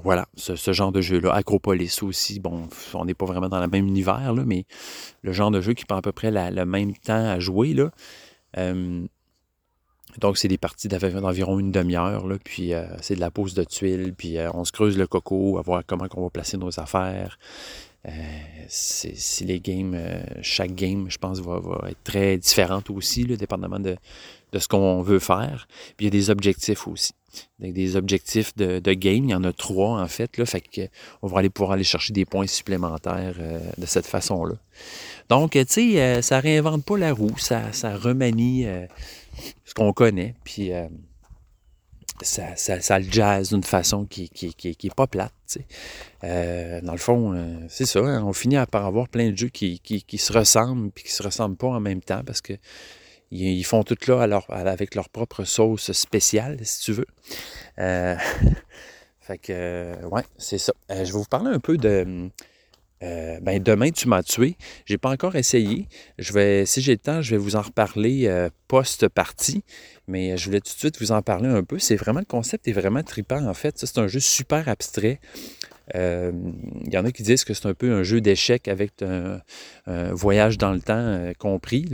[0.04, 1.32] voilà, ce, genre de jeu-là.
[1.32, 4.66] Acropolis aussi, bon, on n'est pas vraiment dans le même univers, là, mais
[5.22, 7.90] le genre de jeu qui prend à peu près le même temps à jouer, là.
[10.18, 14.14] Donc, c'est des parties d'environ une demi-heure, puis euh, c'est de la pose de tuiles,
[14.16, 17.38] puis euh, on se creuse le coco, à voir comment on va placer nos affaires.
[18.06, 18.10] Euh,
[18.68, 19.96] c'est les games,
[20.42, 23.96] chaque game, je pense, va, être très différente aussi, là, dépendamment de,
[24.58, 25.66] ce qu'on veut faire.
[25.96, 27.12] Puis il y a des objectifs aussi.
[27.60, 31.38] des objectifs de, game, il y en a trois en fait, là, fait qu'on va
[31.38, 33.36] aller pouvoir aller chercher des points supplémentaires
[33.78, 34.56] de cette façon-là.
[35.28, 38.66] Donc, tu sais, ça réinvente pas la roue, ça, ça remanie
[39.64, 40.88] ce qu'on connaît, puis euh,
[42.22, 45.32] ça, ça, le jazz d'une façon qui n'est qui, pas plate.
[46.24, 49.48] Euh, dans le fond, euh, c'est ça, hein, on finit par avoir plein de jeux
[49.48, 49.80] qui,
[50.16, 52.54] se ressemblent puis qui se ressemblent pas en même temps parce que
[53.30, 57.06] ils, font tout là avec leur propre sauce spéciale, si tu veux.
[59.20, 60.74] fait que, ouais, c'est ça.
[60.90, 62.30] je vais vous parler un peu de
[63.02, 64.56] euh, ben demain tu m'as tué.
[64.86, 65.88] J'ai pas encore essayé.
[66.18, 69.64] Je vais, si j'ai le temps, je vais vous en reparler euh, post-partie.
[70.06, 71.78] Mais je voulais tout de suite vous en parler un peu.
[71.78, 73.74] C'est vraiment le concept est vraiment trippant en fait.
[73.78, 75.20] C'est un jeu super abstrait.
[75.94, 76.32] Il euh,
[76.90, 79.40] y en a qui disent que c'est un peu un jeu d'échecs avec un,
[80.12, 81.86] voyage dans le temps compris,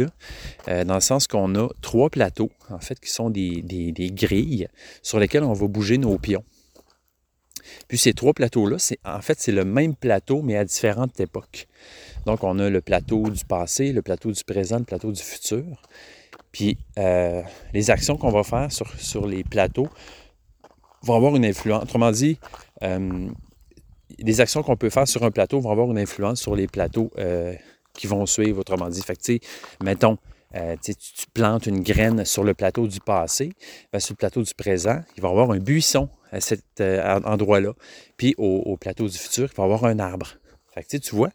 [0.66, 4.68] dans le sens qu'on a trois plateaux, en fait, qui sont des grilles
[5.02, 6.44] sur lesquelles on va bouger nos pions.
[7.88, 11.68] Puis ces trois plateaux-là, en fait, c'est le même plateau, mais à différentes époques.
[12.26, 15.64] Donc, on a le plateau du passé, le plateau du présent, le plateau du futur.
[16.52, 19.88] Puis, euh, les actions qu'on va faire sur, les plateaux
[21.02, 21.82] vont avoir une influence.
[21.82, 22.38] Autrement dit,
[22.82, 23.28] euh,
[24.18, 27.10] les actions qu'on peut faire sur un plateau vont avoir une influence sur les plateaux
[27.18, 27.54] euh,
[27.94, 28.60] qui vont suivre.
[28.60, 29.40] Autrement dit, fait
[29.82, 30.18] mettons,
[30.52, 30.92] tu,
[31.34, 33.52] plantes une graine sur le plateau du passé,
[33.92, 37.20] ben, sur le plateau du présent, il va y avoir un buisson à cet euh,
[37.24, 37.72] endroit-là.
[38.16, 40.34] Puis au, plateau du futur, il va y avoir un arbre.
[40.74, 41.30] Fait tu vois,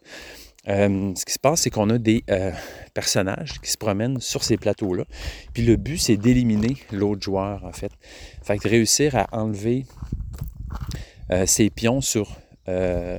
[0.68, 2.52] euh, ce qui se passe, c'est qu'on a des euh,
[2.94, 5.04] personnages qui se promènent sur ces plateaux-là.
[5.52, 7.92] Puis le but, c'est d'éliminer l'autre joueur, en fait.
[8.42, 9.86] Fait que réussir à enlever
[11.46, 12.36] ces pions sur,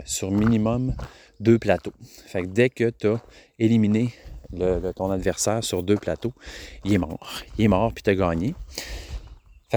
[0.06, 0.94] sur minimum
[1.40, 1.94] deux plateaux.
[2.28, 3.20] Fait que dès que tu as
[3.58, 4.14] éliminé
[4.96, 6.34] ton adversaire sur deux plateaux,
[6.84, 7.42] il est mort.
[7.58, 8.56] Il est mort, puis tu as gagné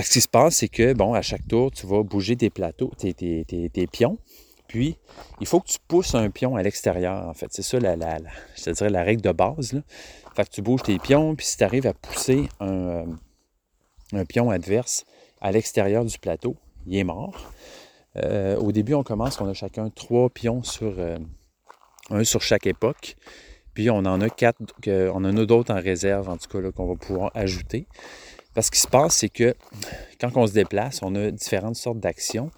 [0.03, 2.93] ce qui se passe, c'est que, bon, à chaque tour, tu vas bouger tes plateaux,
[2.99, 4.19] tes, pions.
[4.67, 4.99] Puis,
[5.41, 7.47] il faut que tu pousses un pion à l'extérieur, en fait.
[7.51, 8.19] C'est ça, la, la,
[8.81, 9.73] la règle de base.
[9.73, 9.81] Là.
[10.37, 13.07] Fait que tu bouges tes pions, puis si tu arrives à pousser un,
[14.15, 15.05] euh, pion adverse
[15.41, 17.51] à l'extérieur du plateau, il est mort.
[18.17, 21.19] Euh, au début, on commence, on a chacun trois pions sur euh,
[22.11, 23.17] un sur chaque époque.
[23.79, 26.89] Puis on en a quatre, on en a d'autres en réserve, en tout cas, qu'on
[26.89, 27.87] va pouvoir ajouter.
[28.53, 29.55] Parce ce qui se passe, c'est que
[30.21, 32.51] quand on se déplace, on a différentes sortes d'actions.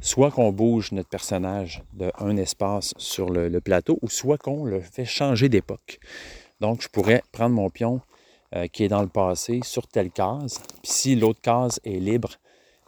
[0.00, 5.04] Soit qu'on bouge notre personnage d'un espace sur le, plateau, ou soit qu'on le fait
[5.04, 5.98] changer d'époque.
[6.60, 8.00] Donc, je pourrais prendre mon pion
[8.54, 10.60] euh, qui est dans le passé sur telle case.
[10.84, 12.36] Puis si l'autre case est libre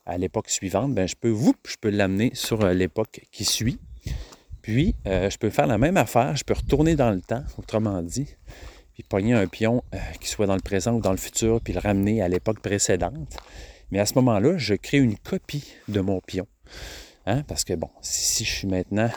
[0.07, 1.35] à l'époque suivante, je peux,
[1.67, 3.81] je peux l'amener sur euh, l'époque qui suit.
[4.73, 8.03] Puis, euh, je peux faire la même affaire, je peux retourner dans le temps, autrement
[8.03, 8.29] dit,
[8.95, 11.73] puis pogner un pion euh, qui soit dans le présent ou dans le futur, puis
[11.73, 13.37] le ramener à l'époque précédente.
[13.91, 16.47] Mais à ce moment-là, je crée une copie de mon pion.
[17.27, 17.43] Hein?
[17.49, 19.11] Parce que, bon, si, je suis maintenant,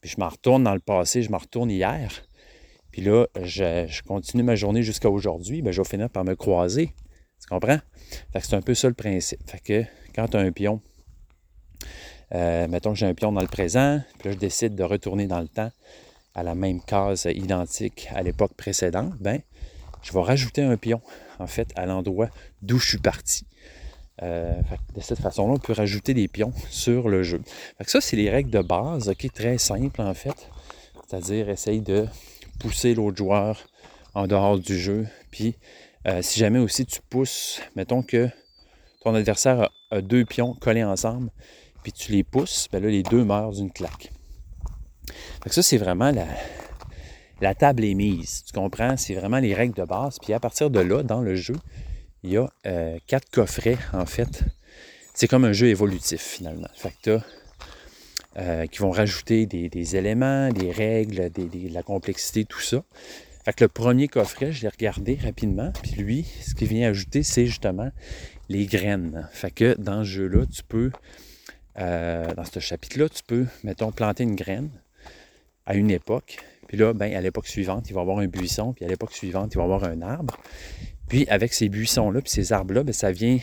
[0.00, 2.10] puis je m'en retourne dans le passé, je m'en retourne hier,
[2.92, 6.94] puis là, je, continue ma journée jusqu'à aujourd'hui, bien, je vais finir par me croiser.
[7.42, 7.78] Tu comprends?
[8.32, 9.40] Fait que c'est un peu ça le principe.
[9.50, 10.80] Fait que quand tu as un pion,
[12.34, 15.26] euh, mettons que j'ai un pion dans le présent, puis là, je décide de retourner
[15.26, 15.70] dans le temps,
[16.34, 19.40] à la même case identique à l'époque précédente, ben,
[20.02, 21.00] je vais rajouter un pion,
[21.38, 22.28] en fait, à l'endroit
[22.62, 23.46] d'où je suis parti.
[24.22, 24.52] Euh,
[24.94, 27.40] de cette façon-là, on peut rajouter des pions sur le jeu.
[27.86, 30.50] ça, c'est les règles de base, ok, très simples en fait.
[31.06, 32.06] C'est-à-dire, essaye de
[32.58, 33.66] pousser l'autre joueur
[34.14, 35.06] en dehors du jeu.
[35.30, 35.56] Puis,
[36.06, 38.28] euh, si jamais aussi tu pousses, mettons que
[39.02, 41.30] ton adversaire a, deux pions collés ensemble,
[41.82, 44.10] puis tu les pousses, ben là, les deux meurent d'une claque
[45.48, 46.12] ça, c'est vraiment
[47.40, 48.44] la table est mise.
[48.44, 48.96] Tu comprends?
[48.96, 50.18] C'est vraiment les règles de base.
[50.20, 51.56] Puis à partir de là, dans le jeu,
[52.22, 54.44] il y a euh, quatre coffrets, en fait.
[55.14, 56.68] C'est comme un jeu évolutif, finalement.
[56.74, 57.18] Fait que
[58.36, 62.84] euh, qui vont rajouter des, éléments, des règles, de la complexité, tout ça.
[63.44, 67.22] Fait que le premier coffret, je l'ai regardé rapidement, puis lui, ce qu'il vient ajouter,
[67.22, 67.90] c'est justement
[68.50, 69.28] les graines.
[69.32, 70.92] Fait que dans ce jeu-là, tu peux,
[71.78, 74.70] euh, dans ce chapitre-là, tu peux, mettons, planter une graine
[75.66, 78.72] à une époque, puis là, ben, à l'époque suivante, il va y avoir un buisson,
[78.72, 80.36] puis à l'époque suivante, il va y avoir un arbre.
[81.08, 83.38] Puis avec ces buissons-là, puis ces arbres-là, ben, ça vient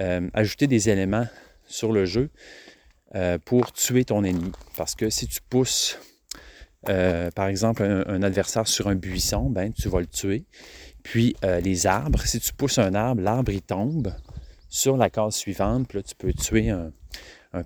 [0.00, 1.26] euh, ajouter des éléments
[1.66, 2.30] sur le jeu
[3.14, 4.52] euh, pour tuer ton ennemi.
[4.76, 5.98] Parce que si tu pousses,
[6.84, 10.44] par exemple, un, adversaire sur un buisson, ben, tu vas le tuer.
[11.02, 14.14] Puis les arbres, si tu pousses un arbre, l'arbre il tombe
[14.68, 15.88] sur la case suivante.
[15.88, 16.92] Puis là, tu peux tuer un,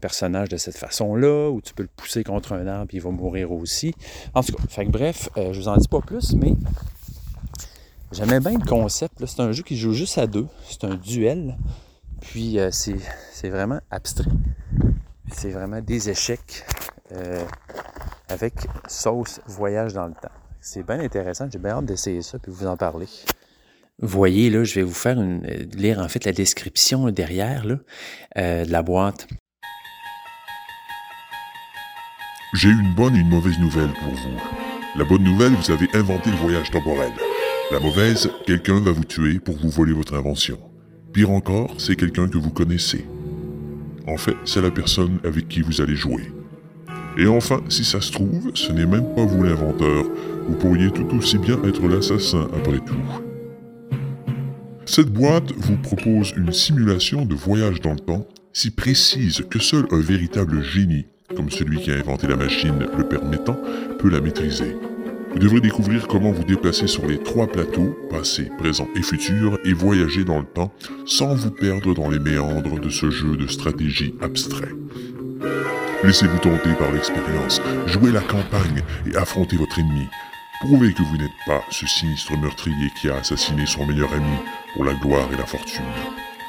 [0.01, 3.11] personnage de cette façon-là, ou tu peux le pousser contre un arbre, et il va
[3.11, 3.95] mourir aussi.
[4.35, 6.55] En tout cas, bref, je vous en dis pas plus, mais
[8.12, 9.24] j'aimais bien le concept.
[9.26, 10.47] C'est un jeu qui joue juste à deux.
[10.68, 11.57] C'est un duel.
[12.20, 14.30] Puis c'est vraiment abstrait
[15.35, 16.64] c'est vraiment des échecs
[17.12, 17.45] euh,
[18.28, 18.55] avec
[18.89, 20.30] sauce voyage dans le temps.
[20.61, 21.49] C'est bien intéressant.
[21.51, 23.07] J'ai bien hâte d'essayer ça puis vous en parler.
[23.99, 25.43] Voyez, là, je vais vous faire une,
[25.74, 27.64] lire en fait la description derrière
[28.37, 29.26] euh, de la boîte.
[32.55, 34.38] J'ai une bonne et une mauvaise nouvelle pour vous.
[34.96, 37.11] La bonne nouvelle, vous avez inventé le voyage temporel.
[37.70, 40.59] La mauvaise, quelqu'un va vous tuer pour vous voler votre invention.
[41.14, 43.07] Pire encore, c'est quelqu'un que vous connaissez.
[44.07, 46.30] En fait, c'est la personne avec qui vous allez jouer.
[47.16, 50.05] Et enfin, si ça se trouve, ce n'est même pas vous l'inventeur.
[50.46, 53.96] Vous pourriez tout aussi bien être l'assassin après tout.
[54.84, 59.86] Cette boîte vous propose une simulation de voyage dans le temps si précise que seul
[59.90, 61.07] un véritable génie,
[61.37, 63.57] comme celui qui a inventé la machine le permettant,
[63.99, 64.76] peut la maîtriser.
[65.33, 69.72] Vous devrez découvrir comment vous déplacer sur les trois plateaux, passé, présent et futur, et
[69.72, 70.72] voyager dans le temps
[71.07, 74.74] sans vous perdre dans les méandres de ce jeu de stratégie abstrait.
[76.05, 80.07] Laissez-vous tenter par l'expérience, jouez la campagne et affrontez votre ennemi.
[80.61, 84.37] Prouvez que vous n'êtes pas ce sinistre meurtrier qui a assassiné son meilleur ami
[84.74, 85.83] pour la gloire et la fortune.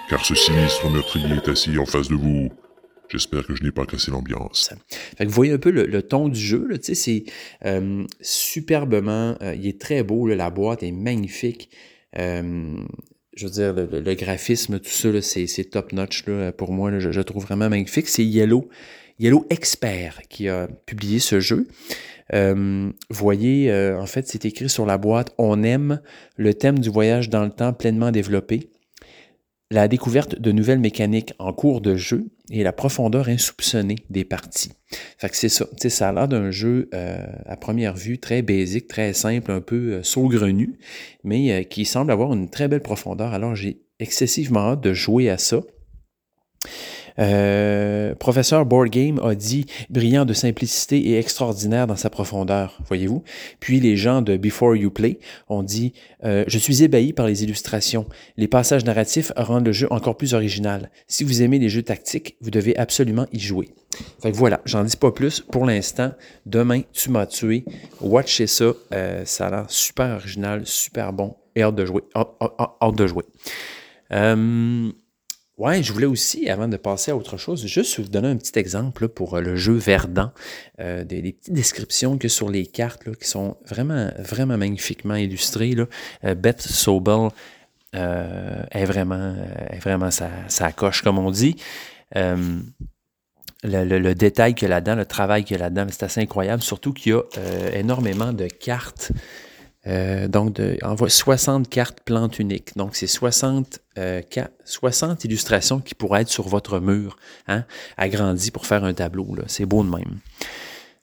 [0.09, 2.49] Car ce sinistre meurtrier est assis en face de vous,
[3.13, 4.73] J'espère que je n'ai pas cassé l'ambiance.
[5.19, 6.67] vous voyez un peu le, ton du jeu.
[6.81, 7.25] C'est
[7.63, 10.27] euh, superbement, euh, il est très beau.
[10.27, 11.69] la boîte est magnifique.
[12.17, 12.75] Euh,
[13.35, 16.25] je veux dire, le, graphisme, tout ça, c'est top-notch
[16.57, 16.97] pour moi.
[16.97, 18.07] je, le trouve vraiment magnifique.
[18.07, 18.67] C'est Yellow,
[19.19, 21.67] Yellow Expert qui a publié ce jeu.
[22.31, 26.01] vous voyez, en fait, c'est écrit sur la boîte On aime
[26.35, 28.72] le thème du voyage dans le temps pleinement développé
[29.71, 34.71] la découverte de nouvelles mécaniques en cours de jeu et la profondeur insoupçonnée des parties.
[35.17, 35.65] Fait que c'est ça.
[35.89, 39.93] ça a l'air d'un jeu euh, à première vue très basique, très simple, un peu
[39.93, 40.77] euh, saugrenu,
[41.23, 43.33] mais euh, qui semble avoir une très belle profondeur.
[43.33, 45.61] Alors j'ai excessivement hâte de jouer à ça.
[47.19, 53.23] Euh, professeur Board Game a dit brillant de simplicité et extraordinaire dans sa profondeur, voyez-vous.
[53.59, 55.93] Puis les gens de Before You Play ont dit
[56.23, 58.05] euh, Je suis ébahi par les illustrations.
[58.37, 60.89] Les passages narratifs rendent le jeu encore plus original.
[61.07, 63.69] Si vous aimez les jeux tactiques, vous devez absolument y jouer.
[64.21, 66.13] Fait que voilà, j'en dis pas plus pour l'instant.
[66.45, 67.63] Demain, tu m'as tué.
[68.01, 68.71] Watchez ça.
[68.93, 71.35] Euh, ça a l'air super original, super bon.
[71.55, 72.01] Et hâte de jouer.
[72.15, 73.23] Hâte, de jouer.
[74.11, 74.91] Euh,
[75.57, 78.57] Ouais, je voulais aussi, avant de passer à autre chose, juste vous donner un petit
[78.57, 80.31] exemple pour euh, le jeu Verdant,
[80.79, 85.73] euh, des, petites descriptions que sur les cartes qui sont vraiment, vraiment magnifiquement illustrées.
[85.73, 85.85] Là.
[86.23, 87.29] Euh, Beth Sobel
[87.93, 89.35] est vraiment,
[89.69, 91.55] est vraiment sa, coche, comme on dit.
[92.15, 96.63] Le, détail qu'il y a là-dedans, le travail qu'il y a là-dedans, c'est assez incroyable,
[96.63, 97.21] surtout qu'il y a
[97.75, 99.11] énormément de cartes
[99.85, 102.75] euh, donc, de, envoie 60 cartes plantes uniques.
[102.77, 103.79] Donc, c'est 60,
[104.63, 107.17] 60 euh, illustrations qui pourraient être sur votre mur,
[107.47, 107.65] hein,
[107.97, 109.35] agrandi pour faire un tableau.
[109.47, 110.19] C'est beau de même.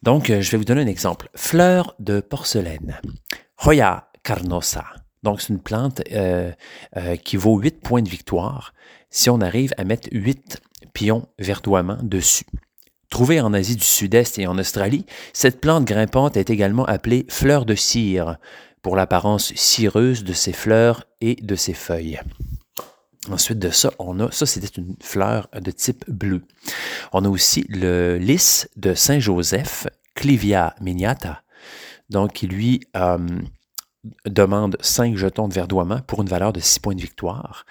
[0.03, 1.29] Donc, euh, je vais vous donner un exemple.
[1.35, 3.01] Fleur de porcelaine.
[3.65, 4.85] Hoya carnosa.
[5.23, 6.03] Donc, c'est une plante
[7.25, 8.73] qui vaut 8 points de victoire
[9.11, 10.63] si on arrive à mettre 8
[10.95, 12.47] pions verdoiements dessus.
[13.11, 17.67] Trouvée en Asie du Sud-Est et en Australie, cette plante grimpante est également appelée fleur
[17.67, 18.39] de cire
[18.83, 22.21] pour l'apparence cireuse de ses fleurs et de ses feuilles.
[23.31, 26.43] Ensuite de ça, on a, ça c'était une fleur de type bleu.
[27.13, 31.43] On a aussi le lys de Saint-Joseph, Clivia miniata,
[32.09, 33.19] donc qui lui euh,
[34.25, 37.67] demande 5 jetons de verdoiement pour une valeur de 6 points de victoire.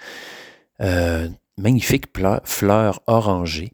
[0.80, 2.06] Euh, magnifique
[2.44, 3.72] fleur orangée.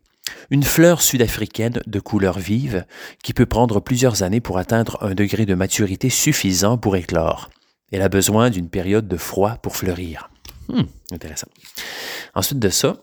[0.51, 2.85] Une fleur sud-africaine de couleur vive
[3.23, 7.51] qui peut prendre plusieurs années pour atteindre un degré de maturité suffisant pour éclore.
[7.93, 10.31] Elle a besoin d'une période de froid pour fleurir.
[10.69, 11.49] Hmm, intéressant.
[12.35, 12.97] Ensuite de ça,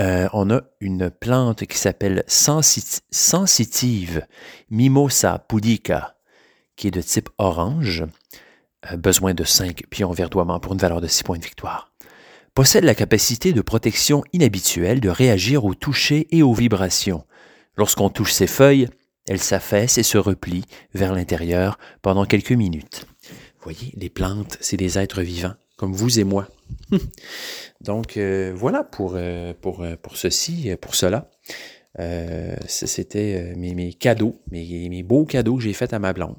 [0.00, 4.26] euh, on a une plante qui s'appelle sensitive
[4.70, 6.16] Mimosa pudica,
[6.76, 8.04] qui est de type orange.
[8.90, 11.92] Euh, besoin de 5 pions verdoiement pour une valeur de 6 points de victoire.
[12.54, 17.24] Possède la capacité de protection inhabituelle de réagir au toucher et aux vibrations.
[17.76, 18.88] Lorsqu'on touche ses feuilles,
[19.28, 23.06] elle s'affaisse et se replie vers l'intérieur pendant quelques minutes.
[23.60, 26.48] Vous voyez, les plantes, c'est des êtres vivants, comme vous et moi.
[27.80, 31.30] Donc euh, voilà pour, euh, pour, euh, pour ceci, pour cela.
[32.66, 36.36] C'était mes, cadeaux, mes, beaux cadeaux que j'ai faits à ma blonde.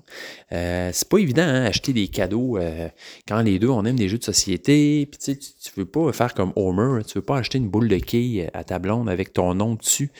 [0.49, 2.57] c'est pas évident, hein, acheter des cadeaux
[3.27, 5.05] quand les deux, on aime des jeux de société.
[5.05, 7.97] Puis tu, tu veux pas faire comme Homer, tu veux pas acheter une boule de
[7.97, 10.11] quilles à ta blonde avec ton nom dessus.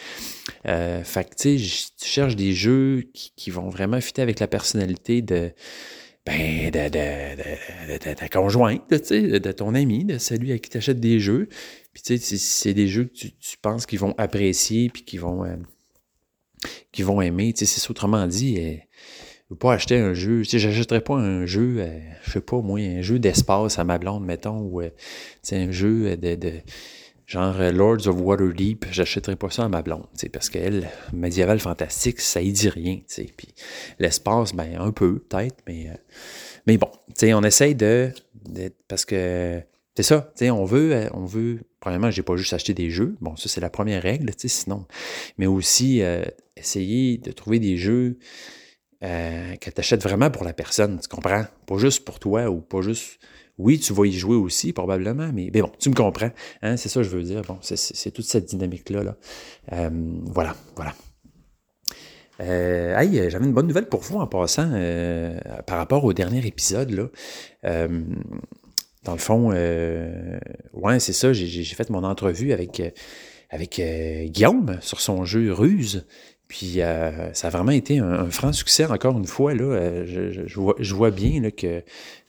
[0.63, 5.51] fait que tu cherches des jeux qui, vont vraiment fitter avec la personnalité de
[6.25, 11.49] ben, de, ta conjointe, de ton ami, de celui à qui tu achètes des jeux.
[11.94, 15.44] Puis tu sais, c'est des jeux que tu, penses qu'ils vont apprécier puis qu'ils vont,
[15.44, 15.56] euh,
[17.00, 17.54] vont aimer.
[17.54, 18.76] Tu sais, c'est autrement dit, euh,
[19.50, 20.44] je ne pas acheter un jeu.
[20.44, 23.84] Tu sais, j'achèterais pas un jeu, euh, je sais pas, moi, un jeu d'espace à
[23.84, 24.82] ma blonde, mettons, ou
[25.42, 26.62] c'est un jeu de
[27.32, 32.20] genre euh, Lords of Waterdeep, j'achèterais pas ça à ma blonde, parce qu'elle, médiéval fantastique,
[32.20, 33.48] ça y dit rien, puis
[34.00, 35.94] l'espace, ben un peu, peut-être, mais, euh,
[36.68, 36.89] mais bon,
[37.24, 38.12] on essaye de,
[38.89, 39.62] parce que
[39.96, 43.36] c'est ça, on veut, euh, on veut, premièrement, j'ai pas juste acheté des jeux, bon,
[43.36, 44.86] ça c'est la première règle, sinon,
[45.38, 46.02] mais aussi
[46.56, 48.18] essayer de trouver des jeux
[49.02, 51.46] que tu achètes vraiment pour la personne, tu comprends?
[51.66, 53.20] Pas juste pour toi ou pas juste
[53.62, 56.32] oui, tu vas y jouer aussi, probablement, mais, bon, tu me comprends.
[56.62, 57.42] Hein, c'est ça que je veux dire.
[57.44, 59.04] Bon, c'est toute cette dynamique-là.
[59.04, 59.18] Là.
[59.74, 59.89] Euh,
[60.26, 60.96] voilà, voilà.
[62.39, 66.46] Euh, hey, j'avais une bonne nouvelle pour vous en passant euh, par rapport au dernier
[66.46, 66.89] épisode.
[66.92, 67.88] Là.
[69.04, 72.82] Dans le fond, ouais, c'est ça, j'ai fait mon entrevue avec,
[73.49, 73.82] avec
[74.26, 76.06] Guillaume sur son jeu Ruse.
[76.47, 76.80] Puis
[77.34, 79.54] ça a vraiment été un, franc succès, encore une fois.
[79.54, 81.84] Là, je, vois, je, vois, bien là, que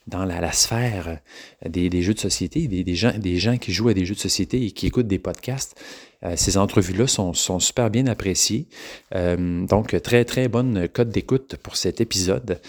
[0.07, 1.19] dans la, sphère
[1.67, 4.65] des, jeux de société, des, gens, des gens qui jouent à des jeux de société
[4.65, 5.79] et qui écoutent des podcasts.
[6.23, 8.67] Euh, ces entrevues-là sont, super bien appréciées.
[9.15, 12.59] Euh, donc, très, très bonne cote d'écoute pour cet épisode.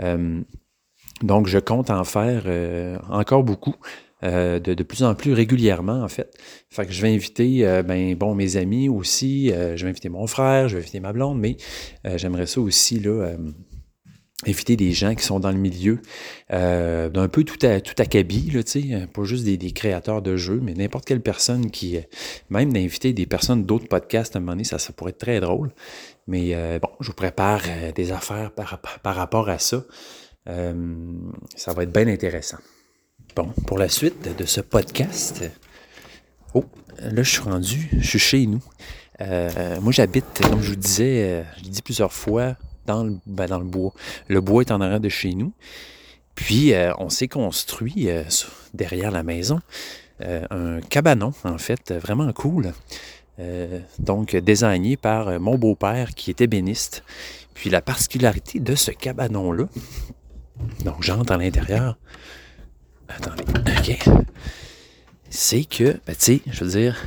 [0.00, 0.40] Euh,
[1.22, 2.44] donc, je compte en faire
[3.08, 3.76] encore beaucoup.
[4.22, 6.32] de, plus en plus régulièrement, en fait.
[6.70, 10.68] Fait que je vais inviter ben, bon, mes amis aussi, je vais inviter mon frère,
[10.68, 11.56] je vais inviter ma blonde, mais
[12.16, 13.34] j'aimerais ça aussi là,
[14.46, 16.00] éviter des gens qui sont dans le milieu
[16.52, 18.62] euh, d'un peu tout à tout acabit, là,
[19.12, 21.98] pas juste des, créateurs de jeux, mais n'importe quelle personne qui,
[22.50, 25.72] même d'inviter des personnes d'autres podcasts à un moment donné, ça, pourrait être très drôle.
[26.26, 29.84] Mais euh, bon, je vous prépare euh, des affaires par, rapport à ça.
[30.46, 32.58] Ça va être bien intéressant.
[33.36, 35.42] Bon, pour la suite de ce podcast,
[36.54, 36.64] oh,
[36.98, 38.62] là je suis rendu, je suis chez nous.
[39.18, 43.58] moi j'habite, comme je vous disais, je l'ai dit plusieurs fois, dans le, ben, dans
[43.58, 43.92] le bois.
[44.28, 45.52] Le bois est en arrière de chez nous.
[46.34, 48.24] Puis, euh, on s'est construit euh,
[48.74, 49.60] derrière la maison
[50.22, 52.72] euh, un cabanon, en fait, vraiment cool.
[53.98, 57.02] donc, désigné par mon beau-père qui était béniste.
[57.54, 59.66] Puis, la particularité de ce cabanon-là,
[60.84, 61.98] donc j'entre à l'intérieur.
[63.08, 63.44] Attendez,
[63.78, 64.08] OK.
[65.30, 67.02] C'est que, ben, tu sais, je veux dire,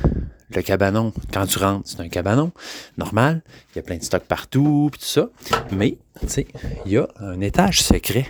[0.50, 2.52] le cabanon, quand tu rentres, c'est un cabanon
[2.98, 3.42] normal.
[3.72, 5.28] Il y a plein de stocks partout, puis tout ça.
[5.72, 6.46] Mais, tu sais,
[6.84, 8.26] il y a un étage secret.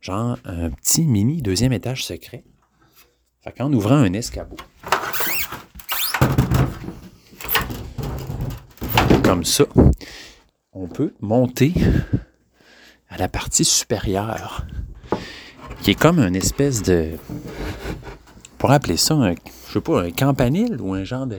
[0.00, 2.44] Genre un petit mini deuxième étage secret.
[3.42, 4.56] Fait qu'en ouvrant un escabeau,
[9.22, 9.64] comme ça,
[10.72, 11.74] on peut monter
[13.14, 14.66] à la partie supérieure,
[15.82, 17.12] qui est comme une espèce de.
[18.58, 19.34] Pour appeler ça un
[19.74, 21.38] je sais pas, un campanile ou un genre de,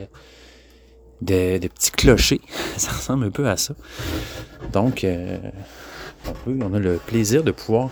[1.21, 2.41] de, petit clocher.
[2.77, 3.73] Ça ressemble un peu à ça.
[4.73, 5.37] Donc, euh,
[6.45, 7.89] on, a le plaisir de pouvoir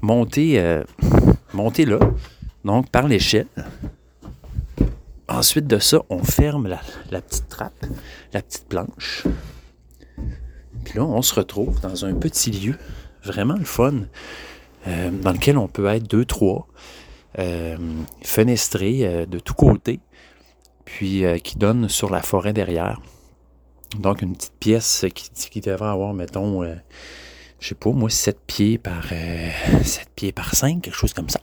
[0.00, 0.82] monter, euh,
[1.52, 1.98] monter là,
[2.64, 3.48] donc par l'échelle.
[5.28, 6.68] Ensuite de ça, on ferme
[7.10, 7.84] la, petite trappe,
[8.32, 9.26] la petite planche.
[10.84, 12.76] Puis là, on se retrouve dans un petit lieu,
[13.24, 13.94] vraiment le fun,
[14.86, 16.66] euh, dans lequel on peut être deux, trois.
[17.38, 17.78] Euh,
[18.22, 20.00] fenestré euh, de tous côtés,
[20.84, 23.00] puis euh, qui donne sur la forêt derrière.
[23.98, 26.62] Donc une petite pièce qui, qui devrait avoir, mettons,
[27.58, 29.04] je sais pas, moi, 7 pieds par
[29.82, 31.40] 7 pieds par 5, quelque chose comme ça.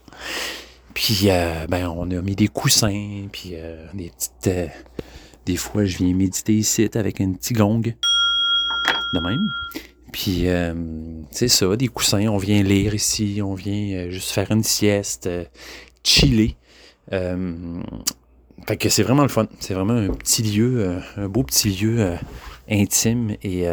[0.94, 1.28] Puis
[1.68, 3.54] ben, on a mis des coussins, puis
[3.94, 4.70] des petites
[5.46, 7.82] Des fois, je viens méditer ici avec un petit gong.
[7.82, 9.50] De même.
[10.12, 10.74] Puis, euh,
[11.30, 12.26] c'est ça, des coussins.
[12.28, 13.40] On vient lire ici.
[13.42, 15.44] On vient euh, juste faire une sieste, euh,
[16.04, 16.56] chiller.
[17.10, 19.46] fait que c'est vraiment le fun.
[19.60, 22.16] C'est vraiment un petit lieu, un beau petit lieu
[22.68, 23.64] intime et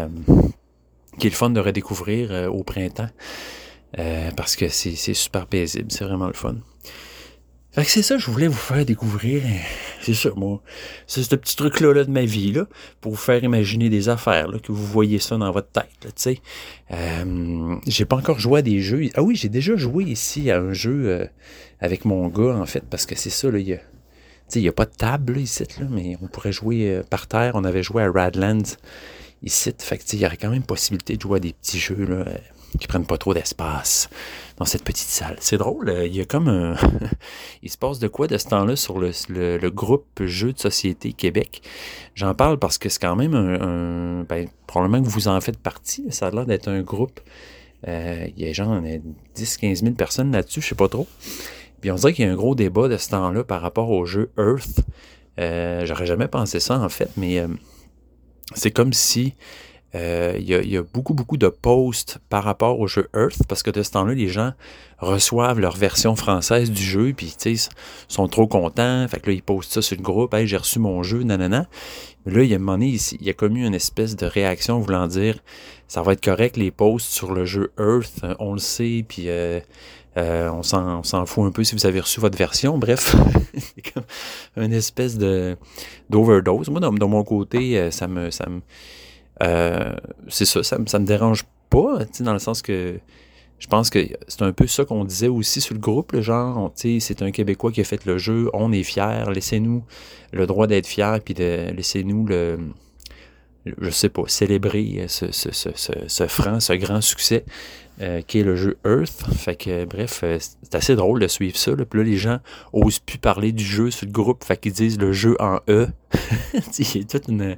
[1.19, 3.09] qui est le fun de redécouvrir au printemps.
[4.35, 5.91] parce que c'est super paisible.
[5.91, 6.55] C'est vraiment le fun.
[7.77, 9.43] Fait que c'est ça, je voulais vous faire découvrir.
[10.01, 10.63] C'est ça, moi.
[11.05, 12.65] C'est ce petit truc-là là, de ma vie, là,
[13.01, 16.09] pour vous faire imaginer des affaires, là, que vous voyez ça dans votre tête, tu
[16.15, 16.41] sais.
[16.89, 19.09] Euh, j'ai pas encore joué à des jeux.
[19.13, 21.27] Ah oui, j'ai déjà joué ici à un jeu euh,
[21.79, 23.79] avec mon gars, en fait, parce que c'est ça, là, il y a.
[24.55, 27.51] n'y a pas de table ici, là, mais on pourrait jouer euh, par terre.
[27.53, 28.75] On avait joué à Radlands
[29.43, 29.71] ici.
[29.77, 32.25] Fait que, il y aurait quand même possibilité de jouer à des petits jeux là,
[32.79, 34.09] qui prennent pas trop d'espace
[34.57, 35.37] dans cette petite salle.
[35.39, 36.75] C'est drôle, euh, il y a comme un...
[37.63, 41.61] il se passe de quoi de ce temps-là sur le, groupe Jeux de société Québec.
[42.15, 44.23] J'en parle parce que c'est quand même un...
[44.23, 46.05] ben, probablement que vous en faites partie.
[46.09, 47.19] Ça a l'air d'être un groupe...
[47.87, 48.81] Euh, il y a genre
[49.35, 51.07] 10-15 000 personnes là-dessus, je sais pas trop.
[51.79, 54.03] Puis on dirait qu'il y a un gros débat de ce temps-là par rapport au
[54.07, 54.79] jeu Earth.
[55.39, 57.45] Euh, j'aurais jamais pensé ça en fait, mais
[58.55, 59.35] c'est comme si
[59.95, 63.71] euh, il y, a beaucoup, beaucoup de posts par rapport au jeu Earth, parce que
[63.71, 64.51] de ce temps-là, les gens
[64.99, 67.59] reçoivent leur version française du jeu, puis ils
[68.07, 69.07] sont trop contents.
[69.07, 70.33] Fait que là, ils postent ça sur le groupe.
[70.33, 71.67] Hey, j'ai reçu mon jeu, nanana.
[72.25, 74.15] Mais là, il y a un moment donné, il y a comme eu une espèce
[74.15, 75.37] de réaction voulant dire
[75.87, 79.61] ça va être correct, les posts sur le jeu Earth, on le sait, puis euh,
[80.17, 82.77] euh, on s'en fout un peu si vous avez reçu votre version.
[82.77, 83.15] Bref,
[83.53, 84.03] c'est comme
[84.57, 86.69] une espèce d'overdose.
[86.69, 87.89] Moi, de, mon côté.
[87.91, 88.29] Ça me
[89.43, 89.95] euh,
[90.27, 92.99] c'est ça, ça, me dérange pas, dans le sens que
[93.59, 96.71] je pense que c'est un peu ça qu'on disait aussi sur le groupe, le genre,
[96.75, 99.83] c'est un Québécois qui a fait le jeu, on est fiers, laissez-nous
[100.31, 102.59] le droit d'être fiers, puis laissez-nous le,
[103.79, 105.69] je sais pas, célébrer ce, ce, ce,
[106.07, 107.45] ce, franc, ce grand succès
[108.01, 109.23] euh, qui est le jeu Earth.
[109.35, 111.71] Fait que, bref, euh, c'est assez drôle de suivre ça.
[111.71, 111.85] Là.
[111.85, 112.39] Puis là, les gens
[112.73, 115.87] osent plus parler du jeu sur le groupe, fait qu'ils disent le jeu en E.
[116.79, 117.57] il y a toute une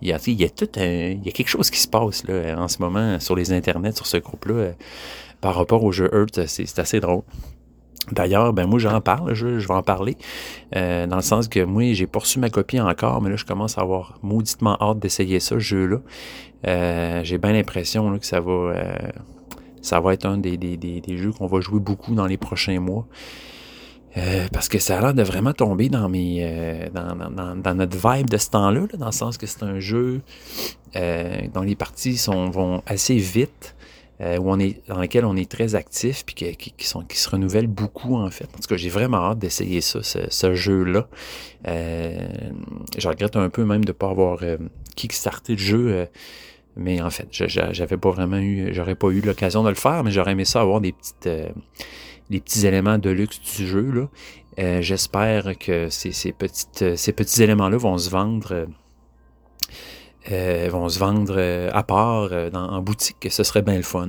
[0.00, 2.80] il y a, tout il y a quelque chose qui se passe là, en ce
[2.80, 4.72] moment sur les internets, sur ce groupe-là, euh,
[5.40, 6.46] par rapport au jeu Earth.
[6.46, 7.22] C'est assez drôle.
[8.12, 10.16] D'ailleurs, ben moi j'en parle, je, je, vais en parler,
[10.76, 13.76] euh, dans le sens que moi j'ai poursu ma copie encore, mais là je commence
[13.76, 15.98] à avoir mauditement hâte d'essayer ça, ce jeu-là.
[16.66, 18.72] Euh, j'ai bien l'impression que ça va,
[19.88, 22.78] ça va être un des, des, des, jeux qu'on va jouer beaucoup dans les prochains
[22.78, 23.06] mois.
[24.16, 28.28] Euh, parce que ça a l'air de vraiment tomber dans, mes, euh, dans, notre vibe
[28.28, 30.22] de ce temps-là, dans le sens que c'est un jeu
[30.96, 33.74] euh, dont les parties sont, vont assez vite,
[34.20, 37.68] où on est, dans lequel on est très actif, puis qui, sont, qui se renouvellent
[37.68, 38.46] beaucoup en fait.
[38.46, 41.06] En tout cas, j'ai vraiment hâte d'essayer ça, ce, jeu-là.
[41.64, 44.40] je regrette un peu même de ne pas avoir
[44.96, 46.08] kickstarté le jeu.
[46.78, 50.10] Mais en fait, j'avais pas vraiment eu, j'aurais pas eu l'occasion de le faire, mais
[50.10, 51.28] j'aurais aimé ça avoir des petites,
[52.30, 53.90] les petits éléments de luxe du jeu.
[53.90, 54.08] Là.
[54.58, 58.66] Euh, j'espère que ces, petites, ces petits éléments-là vont se vendre.
[60.30, 61.38] Euh, vont se vendre
[61.72, 64.08] à part en boutique, ce serait bien le fun.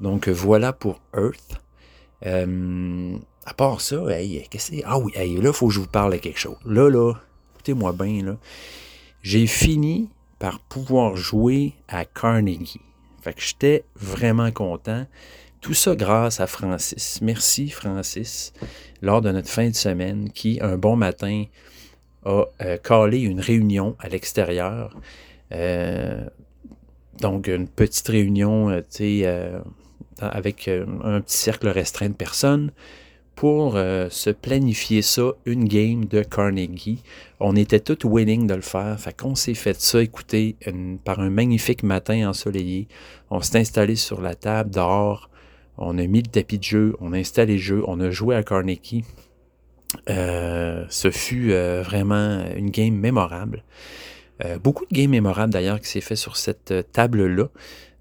[0.00, 1.60] Donc voilà pour Earth.
[2.24, 6.12] à part ça, hey, qu'est-ce que Ah oui, là, il faut que je vous parle
[6.12, 6.56] de quelque chose.
[6.64, 7.14] Là, là,
[7.54, 8.36] écoutez-moi bien, là.
[9.22, 10.10] J'ai fini
[10.42, 12.80] par pouvoir jouer à Carnegie.
[13.22, 15.06] Fait j'étais vraiment content.
[15.60, 17.20] Tout ça grâce à Francis.
[17.22, 18.52] Merci Francis,
[19.02, 21.44] lors de notre fin de semaine, qui, un bon matin,
[22.24, 24.98] a euh, calé une réunion à l'extérieur.
[25.52, 26.26] Euh,
[27.20, 29.60] donc, une petite réunion, euh, euh
[30.18, 32.72] avec un petit cercle restreint de personnes
[33.42, 37.02] pour se planifier ça, une game de Carnegie.
[37.40, 39.00] On était tous willing de le faire.
[39.00, 40.54] Fait qu'on s'est fait ça, écoutez,
[41.04, 42.86] par un magnifique matin ensoleillé.
[43.30, 45.28] On s'est installé sur la table dehors
[45.78, 48.36] on a mis le tapis de jeu, on a installé le jeu, on a joué
[48.36, 49.04] à Carnegie.
[50.08, 53.64] Euh, ce fut euh, vraiment une game mémorable.
[54.44, 57.48] Euh, beaucoup de games mémorables d'ailleurs qui s'est fait sur cette table-là.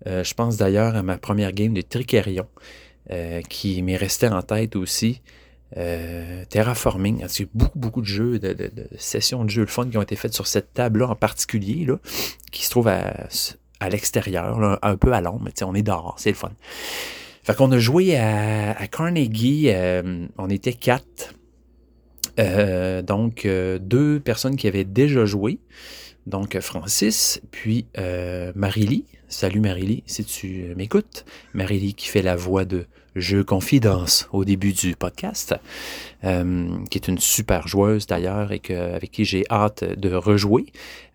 [0.06, 1.82] je pense d'ailleurs à ma première game de
[3.08, 5.22] Tricerion qui m'est resté en tête aussi.
[5.74, 9.98] Terraforming, il y a beaucoup, beaucoup de jeux, de, sessions de jeux de fun qui
[9.98, 11.98] ont été faites sur cette table-là en particulier, là,
[12.52, 13.28] qui se trouve à,
[13.90, 16.52] l'extérieur, un peu à l'ombre, mais on est dehors, c'est le fun.
[17.44, 21.34] Fait qu'on a joué à, Carnegie, euh, on était quatre.
[22.40, 25.60] Euh, donc, euh, deux personnes qui avaient déjà joué.
[26.28, 27.88] Donc, Francis, puis
[28.56, 29.06] Marily.
[29.32, 31.24] Salut Marily, si tu m'écoutes.
[31.54, 35.56] Marily qui fait la voix de jeu Confidence au début du podcast,
[36.26, 40.66] euh, qui est une super joueuse d'ailleurs et avec qui j'ai hâte de rejouer.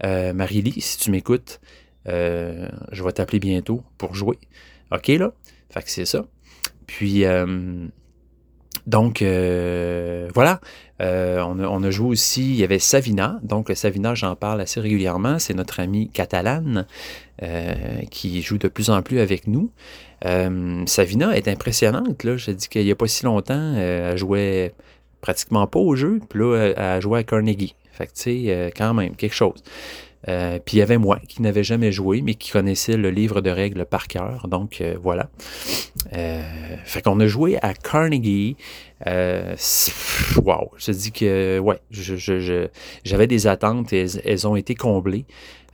[0.02, 1.60] Euh, Marie-Lie, si tu m'écoutes,
[2.08, 4.38] euh, je vais t'appeler bientôt pour jouer.
[4.92, 5.34] OK, là?
[5.68, 6.24] Fait que c'est ça.
[6.86, 7.26] Puis,
[8.86, 9.22] donc,
[10.34, 10.60] voilà.
[11.00, 11.04] on,
[11.58, 13.38] a, on, a, joué aussi, il y avait Savina.
[13.42, 15.38] Donc, Savina, j'en parle assez régulièrement.
[15.38, 16.86] C'est notre amie catalane
[18.10, 19.70] qui joue de plus en plus avec nous.
[20.24, 22.24] Euh, Savina est impressionnante.
[22.24, 22.36] Là.
[22.36, 24.74] Je dis qu'il n'y a pas si longtemps, euh, elle jouait
[25.20, 27.74] pratiquement pas au jeu, puis là, elle jouait à Carnegie.
[27.92, 29.62] Fait que, tu sais, euh, quand même, quelque chose.
[30.26, 33.50] Puis il y avait moi qui n'avais jamais joué, mais qui connaissait le livre de
[33.50, 34.48] règles par cœur.
[34.48, 35.28] Donc voilà.
[36.12, 38.56] fait qu'on a joué à Carnegie.
[39.06, 41.80] wow, je dis que ouais,
[43.04, 45.26] j'avais des attentes et elles ont été comblées.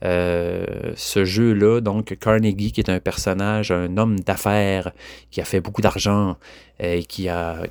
[0.05, 4.91] Euh, ce jeu-là, donc Carnegie, qui est un personnage, un homme d'affaires
[5.31, 6.37] qui a fait beaucoup d'argent
[6.81, 7.63] et euh, qui a,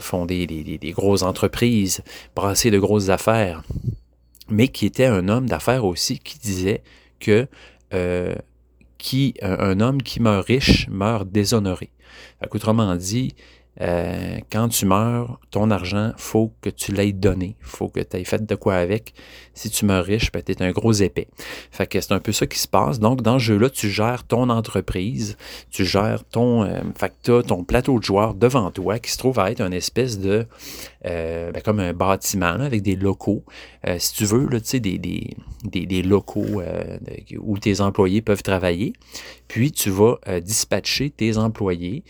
[0.00, 2.02] fondé des, grosses entreprises,
[2.34, 3.62] brassé de grosses affaires,
[4.48, 6.82] mais qui était un homme d'affaires aussi qui disait
[7.20, 7.46] que
[7.92, 8.34] euh,
[9.42, 11.90] un, homme qui meurt riche meurt déshonoré.
[12.52, 13.34] autrement dit,
[13.80, 17.56] euh, quand tu meurs, ton argent, faut que tu l'aies donné.
[17.60, 19.14] faut que tu aies fait de quoi avec.
[19.52, 21.28] Si tu meurs riche, ben, tu es un gros épais.
[21.70, 23.00] Fait que c'est un peu ça qui se passe.
[23.00, 25.36] Donc, dans ce jeu-là, tu gères ton entreprise,
[25.70, 26.64] tu gères ton...
[26.64, 26.80] Euh,
[27.46, 30.46] ton plateau de joueurs devant toi qui se trouve à être une espèce de...
[31.06, 33.44] Euh, ben, comme un bâtiment avec des locaux.
[33.98, 35.00] Si tu veux, des,
[35.64, 36.62] des locaux
[37.38, 38.94] où tes employés peuvent travailler.
[39.48, 42.04] Puis, tu vas dispatcher tes employés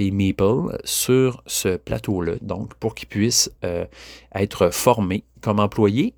[0.00, 3.84] tes meeples sur ce plateau-là, donc pour qu'ils puissent euh,
[4.34, 6.14] être formés comme employés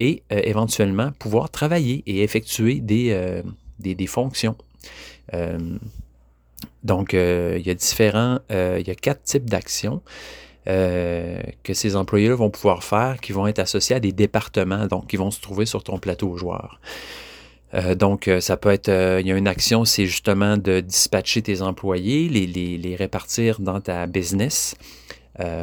[0.00, 3.42] et euh, éventuellement pouvoir travailler et effectuer des, euh,
[3.78, 4.54] des, fonctions.
[6.84, 10.02] donc, il y a différents, il y a quatre types d'actions.
[10.66, 15.16] que ces employés-là vont pouvoir faire, qui vont être associés à des départements, donc qui
[15.16, 16.80] vont se trouver sur ton plateau joueur.
[17.74, 20.80] Euh, donc, euh, ça peut être, euh, il y a une action, c'est justement de
[20.80, 24.74] dispatcher tes employés, les, répartir dans ta business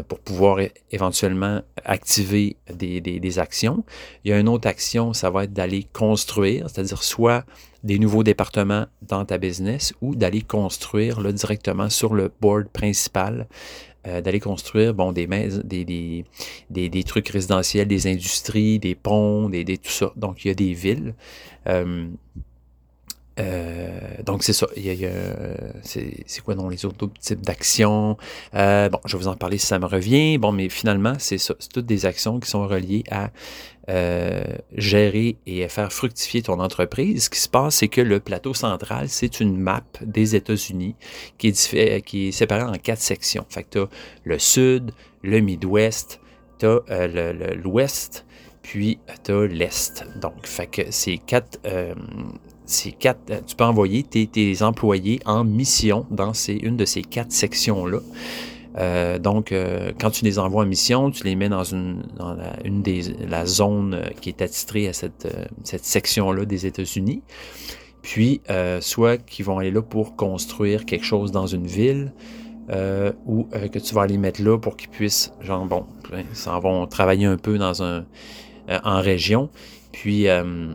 [0.07, 0.60] pour pouvoir
[0.91, 3.86] éventuellement activer des, actions.
[4.26, 7.45] Il y a une autre action, ça va être d'aller construire, c'est-à-dire soit
[7.84, 13.47] des nouveaux départements dans ta business ou d'aller construire là, directement sur le board principal
[14.06, 16.26] d'aller construire bon, des, maisons, des, des,
[16.70, 20.12] des, des, trucs résidentiels, des industries, des ponts, des, des, tout ça.
[20.16, 21.14] Donc, il y a des villes.
[21.68, 22.08] Euh,
[23.40, 23.90] euh,
[24.26, 24.68] donc c'est ça.
[25.84, 28.18] c'est quoi dans les autres, types d'actions?
[28.54, 30.38] Euh, bon, je vais vous en parler si ça me revient.
[30.38, 31.56] Bon, mais finalement, c'est ça.
[31.60, 33.32] C'est toutes des actions qui sont reliées à
[34.76, 37.24] gérer et faire fructifier ton entreprise.
[37.24, 40.96] Ce qui se passe, c'est que le plateau central, c'est une map des États-Unis
[41.40, 43.48] qui est, séparée en quatre sections.
[43.50, 43.88] Fait que tu as
[44.26, 44.92] le sud,
[45.24, 46.20] le Midwest,
[46.60, 47.08] tu as
[47.56, 48.28] l'ouest,
[48.62, 50.06] puis tu as l'Est.
[50.22, 51.58] Donc, fait que ces quatre,
[52.70, 57.02] euh, quatre euh, tu peux envoyer tes, employés en mission dans ces, une de ces
[57.02, 58.00] quatre sections-là.
[58.78, 59.54] Euh, donc,
[60.00, 63.02] quand tu les envoies en mission, tu les mets dans une, dans la, une des
[63.28, 65.28] la zone qui est attitrée à cette,
[65.64, 67.24] cette section-là des États-Unis.
[68.02, 68.42] Puis,
[68.80, 72.14] soit qu'ils vont aller là pour construire quelque chose dans une ville,
[73.26, 76.60] ou que tu vas les mettre là pour qu'ils puissent, genre, bon, ben, ils s'en
[76.60, 78.06] vont travailler un peu dans un,
[78.70, 79.50] euh, en région.
[79.92, 80.74] Puis, euh,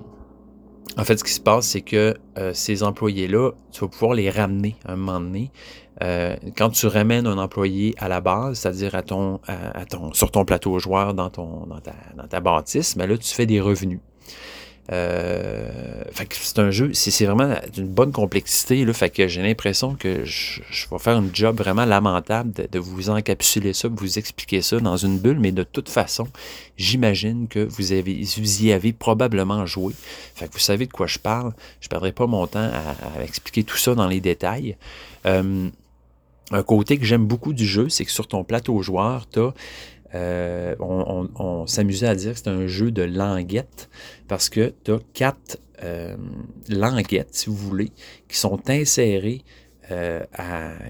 [0.97, 4.31] en fait, ce qui se passe, c'est que euh, ces employés-là, tu vas pouvoir les
[4.31, 5.51] ramener à un moment donné.
[6.57, 10.45] quand tu ramènes un employé à la base, c'est-à-dire à ton, à, ton, sur ton
[10.45, 13.61] plateau joueur dans, ton, dans, ta, dans ta bâtisse, mais ben là, tu fais des
[13.61, 14.01] revenus.
[14.93, 18.85] Euh, c'est un jeu, c'est vraiment d'une bonne complexité.
[18.85, 20.61] Là, fait que j'ai l'impression que je,
[20.91, 24.97] vais faire un job vraiment lamentable de, vous encapsuler ça, de vous expliquer ça dans
[24.97, 26.29] une bulle, mais de toute façon,
[26.77, 29.95] j'imagine que vous, avez, vous y avez probablement joué.
[30.35, 31.53] Fait que vous savez de quoi je parle.
[31.81, 34.77] Je ne perdrai pas mon temps à, expliquer tout ça dans les détails.
[35.27, 35.71] Euh,
[36.51, 39.55] un côté que j'aime beaucoup du jeu, c'est que sur ton plateau joueur, tu as
[40.15, 43.89] euh, on, s'amusait à dire que c'est un jeu de languettes
[44.29, 46.17] parce que tu as quatre euh,
[46.69, 47.91] languettes, si vous voulez,
[48.29, 49.43] qui sont insérées,
[49.91, 50.23] euh,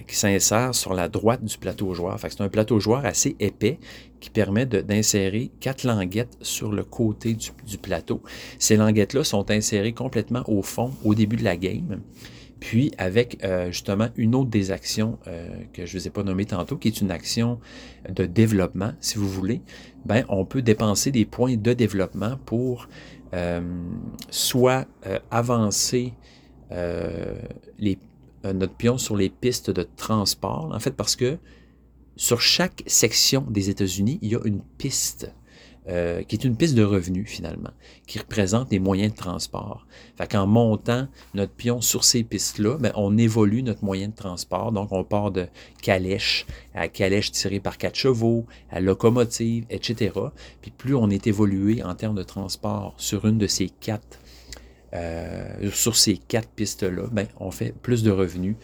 [0.07, 2.18] qui s'insèrent sur la droite du plateau joueur.
[2.20, 3.79] c'est un plateau joueur assez épais
[4.20, 8.22] qui permet d'insérer quatre languettes sur le côté du plateau.
[8.59, 12.01] Ces languettes-là sont insérées complètement au fond, au début de la game.
[12.65, 16.23] Puis avec euh, justement une autre des actions euh, que je ne vous ai pas
[16.23, 17.61] nommées tantôt, qui est une action
[18.09, 19.61] de développement, si vous voulez,
[20.07, 22.89] ben, on peut dépenser des points de développement pour
[23.35, 23.61] euh,
[24.31, 24.87] soit
[25.31, 26.15] avancer
[28.43, 31.37] notre pion sur les pistes de transport, en fait parce que
[32.17, 35.31] sur chaque section des États-Unis, il y a une piste
[35.87, 37.72] euh, qui est une piste de revenus finalement,
[38.07, 39.87] qui représente les moyens de transport.
[40.16, 44.72] Fait qu'en montant notre pion sur ces pistes-là, ben, on évolue notre moyen de transport.
[44.72, 45.47] Donc on part de
[45.82, 50.12] calèche à calèche tirée par quatre chevaux, à locomotive, etc.
[50.62, 54.18] Puis plus on est évolué en termes de transport sur une de ces quatre,
[54.95, 58.57] euh, sur ces quatre pistes-là, ben, on fait plus de revenus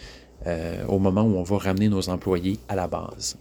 [0.46, 3.36] euh, au moment où on va ramener nos employés à la base.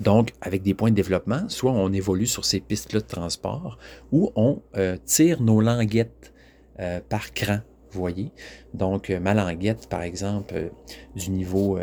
[0.00, 3.78] Donc, avec des points de développement, soit on évolue sur ces pistes-là de transport
[4.12, 6.32] ou on euh, tire nos languettes
[6.80, 7.58] euh, par cran.
[7.92, 8.30] Vous voyez?
[8.72, 10.70] Donc, ma languette, par exemple,
[11.16, 11.76] du niveau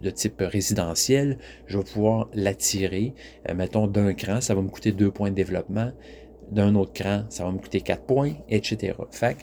[0.00, 3.12] de type résidentiel, je vais pouvoir la tirer,
[3.52, 5.90] mettons, d'un cran, ça va me coûter deux points de développement.
[6.52, 8.94] D'un autre cran, ça va me coûter quatre points, etc.
[9.10, 9.42] Fait que,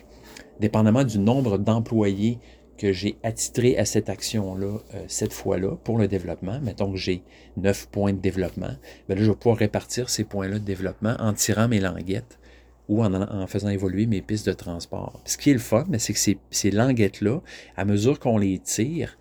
[0.59, 2.39] dépendamment du nombre d'employés
[2.80, 7.23] que j'ai attitré à cette action-là euh, cette fois-là pour le développement, mettons que j'ai
[7.57, 8.71] 9 points de développement,
[9.07, 12.39] bien là, je vais pouvoir répartir ces points-là de développement en tirant mes languettes
[12.88, 15.21] ou en, faisant évoluer mes pistes de transport.
[15.25, 17.41] ce qui est le fun, c'est que ces, ces languettes-là,
[17.77, 19.17] à mesure qu'on les tire,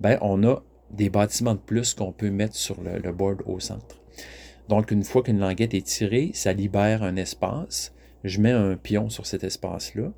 [0.00, 3.60] ben, on a des bâtiments de plus qu'on peut mettre sur le, le board au
[3.60, 4.02] centre.
[4.68, 7.94] Donc, une fois qu'une languette est tirée, ça libère un espace.
[8.24, 10.12] Je mets un pion sur cet espace-là.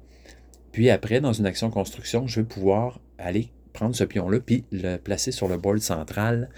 [0.74, 4.96] Puis après, dans une action construction, je vais pouvoir aller prendre ce pion-là, puis le
[4.96, 6.50] placer sur le board central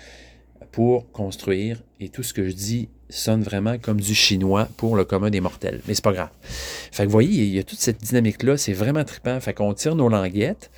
[0.72, 1.82] pour construire.
[2.00, 5.42] Et tout ce que je dis sonne vraiment comme du chinois pour le commun des
[5.42, 5.82] mortels.
[5.86, 6.30] Mais c'est pas grave.
[6.40, 9.38] Fait que vous voyez, il y a toute cette dynamique-là, c'est vraiment trippant.
[9.38, 10.70] Fait qu'on tire nos languettes,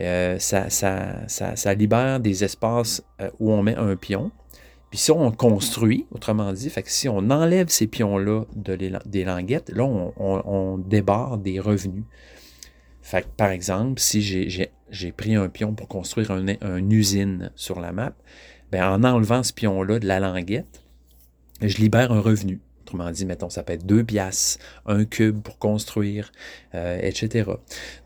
[0.00, 4.30] euh, ça, libère des espaces euh, où on met un pion.
[4.90, 9.72] Puis si on construit, autrement dit, fait si on enlève ces pions-là de des languettes,
[9.74, 12.04] là, on, on débarre des revenus.
[13.36, 14.22] Par exemple, si
[14.90, 18.12] j'ai pris un pion pour construire une usine sur la map,
[18.70, 20.82] ben en enlevant ce pion-là de la languette,
[21.60, 22.60] je libère un revenu.
[22.82, 26.32] Autrement dit, mettons, ça peut être deux piastres, un cube pour construire,
[26.74, 27.50] euh, etc.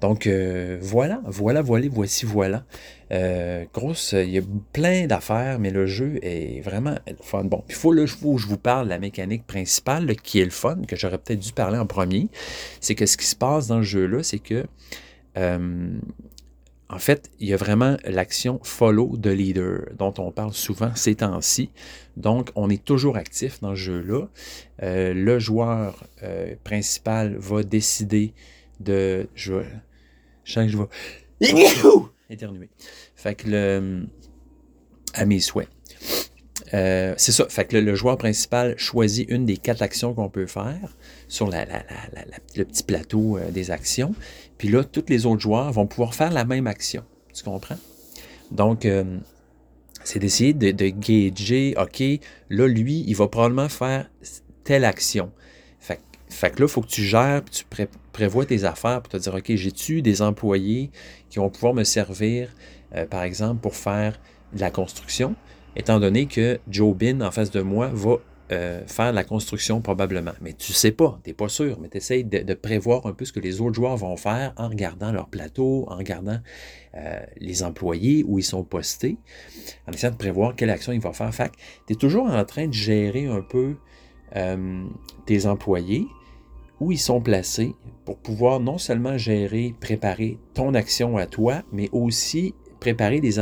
[0.00, 2.64] Donc, euh, voilà, voilà, voilà, voici, voilà.
[3.12, 4.42] Euh, grosse, il y a
[4.72, 7.44] plein d'affaires, mais le jeu est vraiment fun.
[7.44, 10.78] Bon, il faut, que je vous parle de la mécanique principale, qui est le fun,
[10.88, 12.28] que j'aurais peut-être dû parler en premier.
[12.80, 14.66] C'est que ce qui se passe dans le jeu-là, c'est que
[16.92, 21.14] en fait, il y a vraiment l'action follow the leader dont on parle souvent ces
[21.14, 21.70] temps-ci.
[22.18, 24.28] Donc, on est toujours actif dans ce jeu-là.
[24.82, 28.34] Euh, le joueur euh, principal va décider
[28.80, 29.26] de.
[29.34, 29.62] Je,
[30.44, 30.84] je sens que je vais
[32.32, 32.70] éternuer.
[33.14, 34.06] Fait que le.
[35.14, 35.68] À mes souhaits.
[36.74, 37.46] Euh, c'est ça.
[37.48, 40.96] Fait que le, joueur principal choisit une des quatre actions qu'on peut faire
[41.28, 44.14] sur le petit plateau des actions.
[44.56, 47.04] Puis là, tous les autres joueurs vont pouvoir faire la même action.
[47.34, 47.76] Tu comprends?
[48.52, 49.18] Donc, euh,
[50.04, 52.02] c'est d'essayer de, de gager, OK,
[52.50, 54.10] là, lui, il va probablement faire
[54.64, 55.32] telle action.
[56.32, 59.16] Fait, que là, il faut que tu gères, puis tu prévois tes affaires pour te
[59.16, 60.90] dire, OK, j'ai-tu des employés
[61.30, 62.48] qui vont pouvoir me servir,
[62.94, 64.18] euh, par exemple, pour faire
[64.52, 65.34] de la construction,
[65.76, 68.16] étant donné que Joe Bin, en face de moi, va
[68.50, 70.32] euh, faire la construction probablement.
[70.42, 73.24] Mais tu sais pas, tu n'es pas sûr, mais tu essaies de, prévoir un peu
[73.24, 76.38] ce que les autres joueurs vont faire en regardant leur plateau, en regardant
[76.94, 79.16] euh, les employés où ils sont postés,
[79.88, 81.34] en essayant de prévoir quelle action ils vont faire.
[81.34, 81.52] Fait
[81.86, 83.76] tu es toujours en train de gérer un peu
[85.26, 86.06] tes employés,
[86.82, 87.74] où ils sont placés,
[88.04, 93.38] pour pouvoir non seulement gérer, préparer ton action à toi, mais aussi préparer des,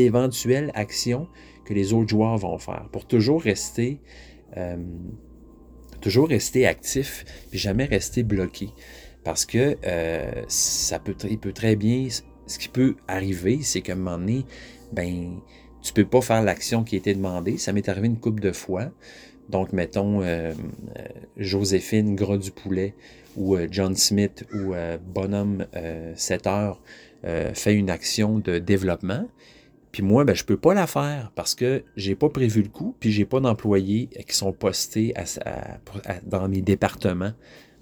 [0.00, 1.26] éventuelles actions
[1.64, 3.98] que les autres joueurs vont faire pour toujours rester,
[4.58, 4.76] euh,
[6.02, 8.68] toujours rester actif puis jamais rester bloqué.
[9.24, 11.14] Parce que euh, ça peut,
[11.54, 12.08] très bien,
[12.46, 14.44] ce qui peut arriver, c'est qu'à un moment donné,
[14.92, 15.40] ben,
[15.80, 17.56] tu peux pas faire l'action qui été demandée.
[17.56, 18.90] Ça m'est arrivé une couple de fois.
[19.48, 20.52] Donc, mettons, euh,
[21.36, 22.94] Joséphine Gras du Poulet
[23.36, 24.72] ou John Smith ou
[25.12, 25.66] Bonhomme
[26.14, 26.80] 7 heures
[27.22, 29.28] fait une action de développement.
[29.92, 32.68] Puis moi, ben, je ne peux pas la faire parce que j'ai pas prévu le
[32.68, 35.12] coup, puis j'ai pas d'employés qui sont postés
[36.24, 37.32] dans mes départements,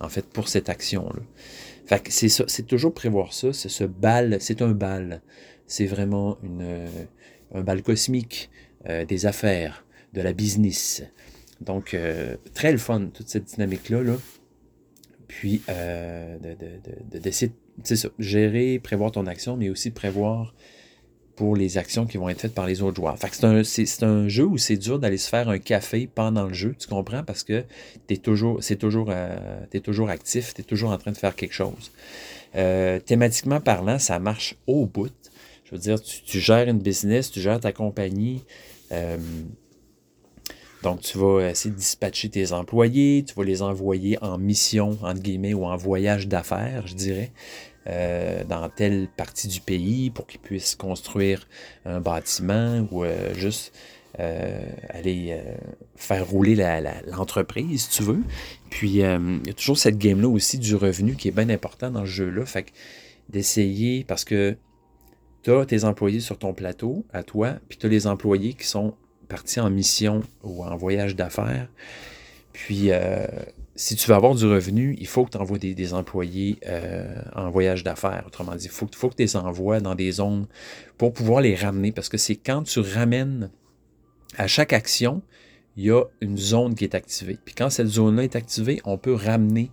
[0.01, 1.23] en fait, pour cette action-là.
[2.09, 5.23] C'est toujours prévoir ça, c'est ce bal, c'est un bal.
[5.67, 6.39] C'est vraiment
[7.55, 8.51] un bal cosmique
[8.89, 11.03] euh, des affaires, de la business.
[11.65, 14.03] Donc, euh, très le fun, toute cette dynamique-là.
[14.03, 14.17] Là.
[15.29, 16.37] Puis, euh,
[17.11, 20.55] d'essayer de, de, de, gérer, prévoir ton action, mais aussi prévoir
[21.37, 23.19] pour les actions qui vont être faites par les autres joueurs.
[23.19, 26.47] Fait que c'est un, un jeu où c'est dur d'aller se faire un café pendant
[26.47, 27.25] le jeu, tu comprends?
[27.25, 27.65] Parce que
[28.07, 31.55] t'es toujours, toujours, euh, t'es toujours actif, tu es toujours en train de faire quelque
[31.55, 31.91] chose.
[33.07, 35.11] Thématiquement parlant, ça marche au bout.
[35.65, 38.45] Je veux dire, tu, gères une business, tu gères ta compagnie.
[40.85, 45.23] Donc, tu vas essayer de dispatcher tes employés, tu vas les envoyer en mission, entre
[45.23, 47.33] guillemets, ou en voyage d'affaires, je dirais.
[47.87, 51.47] Euh, dans telle partie du pays pour qu'ils puissent construire
[51.87, 53.75] un bâtiment ou euh, juste
[54.21, 55.39] euh, aller
[55.97, 56.55] faire rouler
[57.07, 58.23] l'entreprise, si tu veux.
[58.69, 62.05] Puis, il y a toujours cette game-là aussi du revenu qui est bien important dans
[62.05, 62.45] ce jeu-là.
[62.45, 62.71] Fait que
[63.31, 64.55] d'essayer, parce que
[65.43, 68.67] tu as tes employés sur ton plateau, à toi, puis tu as les employés qui
[68.67, 68.95] sont
[69.35, 71.69] partis en mission ou en voyage d'affaires.
[72.53, 72.91] Puis,
[73.77, 77.51] si tu veux avoir du revenu, il faut que tu envoies des, employés euh, en
[77.51, 78.23] voyage d'affaires.
[78.27, 80.47] Autrement dit, il faut, faut, que tu les envoies dans des zones
[80.97, 81.91] pour pouvoir les ramener.
[81.91, 83.51] Parce que c'est quand tu ramènes
[84.37, 85.23] à chaque action,
[85.77, 87.37] il y a une zone qui est activée.
[87.45, 89.73] Puis quand cette zone-là est activée, on peut ramener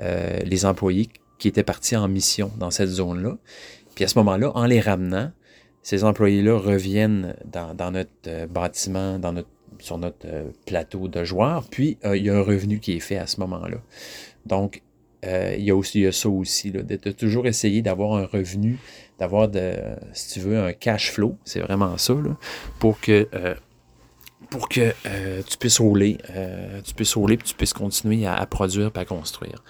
[0.00, 3.38] euh, les employés qui étaient partis en mission dans cette zone-là.
[3.94, 5.32] Puis à ce moment-là, en les ramenant,
[5.82, 9.48] ces employés-là reviennent dans, dans notre euh, bâtiment, dans notre
[9.82, 11.64] sur notre euh, plateau de joueurs.
[11.68, 13.78] Puis, euh, il y a un revenu qui est fait à ce moment-là.
[14.46, 14.82] Donc,
[15.24, 18.78] euh, il, y a aussi, ça aussi, de, toujours essayer d'avoir un revenu,
[19.18, 19.74] d'avoir, de,
[20.12, 21.36] si tu veux, un cash flow.
[21.44, 22.14] C'est vraiment ça,
[22.80, 23.28] pour que,
[24.50, 24.92] pour que
[25.42, 26.18] tu puisses rouler,
[26.82, 29.62] tu puisses rouler, puis tu puisses continuer à, à produire et à construire.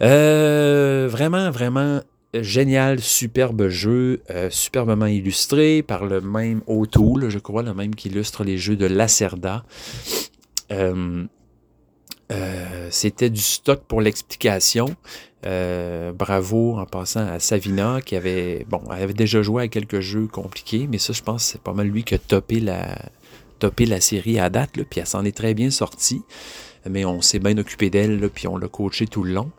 [0.00, 2.00] vraiment, vraiment
[2.42, 8.08] génial, superbe jeu, euh, superbement illustré par le même O'Toole, je crois, le même qui
[8.08, 9.64] illustre les jeux de Lacerda.
[10.72, 11.24] Euh,
[12.32, 14.96] euh, c'était du stock pour l'explication.
[16.18, 20.88] bravo en passant à Savina qui avait bon avait déjà joué à quelques jeux compliqués,
[20.90, 22.98] mais ça je pense c'est pas mal lui qui a topé la
[23.60, 26.22] topé la série à date, puis elle s'en est très bien sortie
[26.90, 29.50] mais on s'est bien occupé d'elle, puis on l'a coaché tout le long.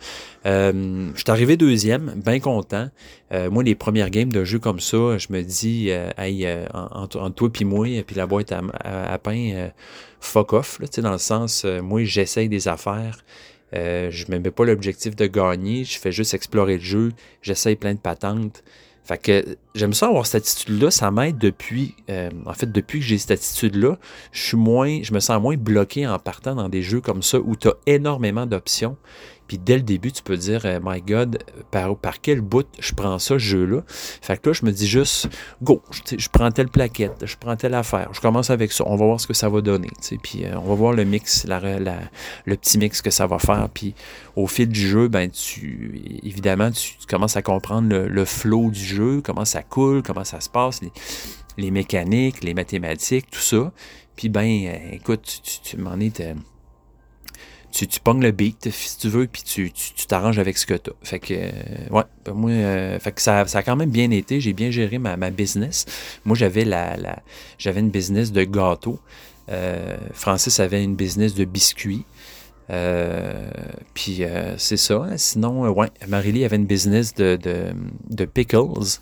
[0.46, 2.90] Euh, je suis arrivé deuxième, bien content.
[3.34, 7.30] Euh, moi, les premières games de jeu comme ça, je me dis, euh, hey, entre,
[7.30, 9.70] toi et moi, puis la boîte à, pain,
[10.20, 13.24] fuck off, là, dans le sens, moi, j'essaye des affaires.
[13.74, 17.12] je ne me mets pas l'objectif de gagner, je fais juste explorer le jeu,
[17.42, 18.64] j'essaye plein de patentes.
[19.08, 23.06] Fait que j'aime ça avoir cette attitude-là, ça m'aide depuis, euh, en fait, depuis que
[23.06, 23.98] j'ai cette attitude-là,
[24.34, 27.40] je suis moins, je me sens moins bloqué en partant dans des jeux comme ça
[27.40, 28.98] où tu as énormément d'options.
[29.48, 31.40] Puis dès le début, tu peux dire, euh, my God,
[31.72, 33.84] par, quel bout je prends ça, ce jeu-là?
[33.88, 35.30] Fait que là, je me dis juste,
[35.62, 35.82] go,
[36.18, 39.22] je, prends telle plaquette, je prends telle affaire, je commence avec ça, on va voir
[39.22, 39.90] ce que ça va donner.
[40.22, 43.70] Puis euh, on va voir le mix, la, le petit mix que ça va faire.
[43.74, 43.96] Puis
[44.36, 49.22] au fil du jeu, ben tu évidemment, tu, commences à comprendre le, flow du jeu,
[49.24, 50.82] comment ça coule, comment ça se passe,
[51.58, 53.72] les, mécaniques, les mathématiques, tout ça.
[54.16, 56.12] Puis ben, euh, écoute, tu, tu m'en es
[57.78, 59.72] tu, tu le beat si tu veux, puis tu
[60.08, 60.94] t'arranges avec ce que tu as.
[61.04, 61.50] Fait que, euh,
[61.92, 64.42] ouais, ben, moi, euh, fait que ça, ça, a quand même bien été.
[64.42, 65.86] J'ai bien géré ma, ma business.
[66.26, 66.98] Moi, j'avais la,
[67.60, 69.00] j'avais une business de gâteaux.
[69.50, 72.06] Euh, Francis avait une business de biscuits.
[73.94, 74.24] Puis
[74.58, 75.08] c'est ça.
[75.18, 77.68] Sinon, ouais, Marie-Lie avait une business de, de,
[78.10, 79.00] de pickles.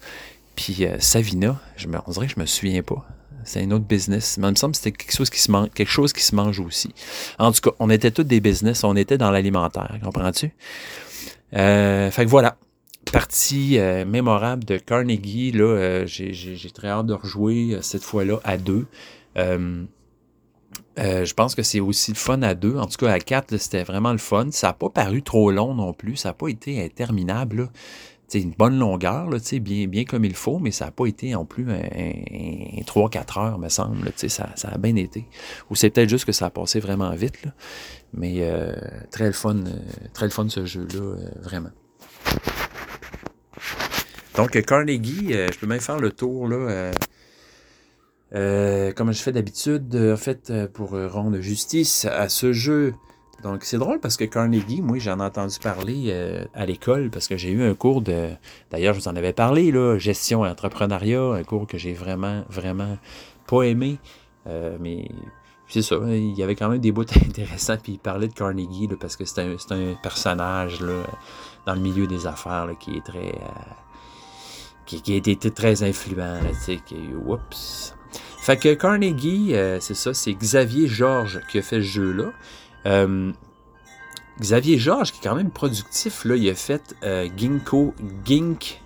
[0.56, 3.08] Puis Savina, je me, on dirait que je me souviens pas.
[3.46, 4.38] C'est un autre business.
[4.38, 5.40] Mais il me semble que c'était quelque chose qui
[6.22, 6.94] se mange, aussi.
[7.40, 10.52] En tout cas, on était tous des business, on était dans l'alimentaire, comprends-tu?
[11.56, 12.58] Euh, fait que voilà.
[13.12, 15.52] Partie euh, mémorable de Carnegie.
[15.52, 18.88] Là, euh, j'ai très hâte de rejouer cette fois-là à deux.
[19.36, 22.78] je pense que c'est aussi le fun à deux.
[22.78, 24.48] En tout cas, à quatre, c'était vraiment le fun.
[24.52, 26.16] Ça n'a pas paru trop long non plus.
[26.16, 27.70] Ça n'a pas été interminable.
[28.28, 31.36] C'est une bonne longueur, là, bien, bien comme il faut, mais ça n'a pas été
[31.36, 34.12] en plus un, 3-4 heures, me semble.
[34.16, 35.26] Ça, ça a bien été.
[35.70, 37.44] Ou c'est peut-être juste que ça a passé vraiment vite.
[37.46, 37.52] Là.
[38.14, 38.74] Mais euh,
[39.12, 39.80] très le fun, euh,
[40.14, 41.72] très le fun ce jeu-là, euh, vraiment.
[44.36, 46.92] Donc Carnegie, je peux même faire le tour là.
[48.94, 52.96] comme je fais d'habitude, en fait, pour rendre justice à ce jeu
[53.44, 57.28] donc, c'est drôle parce que Carnegie, moi, j'en ai entendu parler euh, à l'école parce
[57.28, 58.30] que j'ai eu un cours de.
[58.72, 62.44] D'ailleurs, je vous en avais parlé, là, gestion et entrepreneuriat, un cours que j'ai vraiment,
[62.50, 62.98] vraiment
[63.46, 63.98] pas aimé.
[64.48, 65.10] Euh, mais
[65.68, 67.78] c'est ça, il y avait quand même des bouts intéressants.
[67.78, 71.04] Puis il parlait de Carnegie là, parce que c'est un, un, personnage là,
[71.66, 73.30] dans le milieu des affaires qui est très.
[73.30, 73.72] Euh,
[74.86, 76.40] qui, qui, a été très influent.
[76.42, 76.96] Là, qui,
[77.28, 77.96] oups.
[78.40, 82.32] Fait que Carnegie, c'est ça, c'est Xavier Georges qui a fait ce jeu-là.
[82.86, 83.32] Euh,
[84.40, 87.94] Xavier Georges, qui est quand même productif, là, il a fait euh, Ginkgo,
[88.26, 88.82] Gink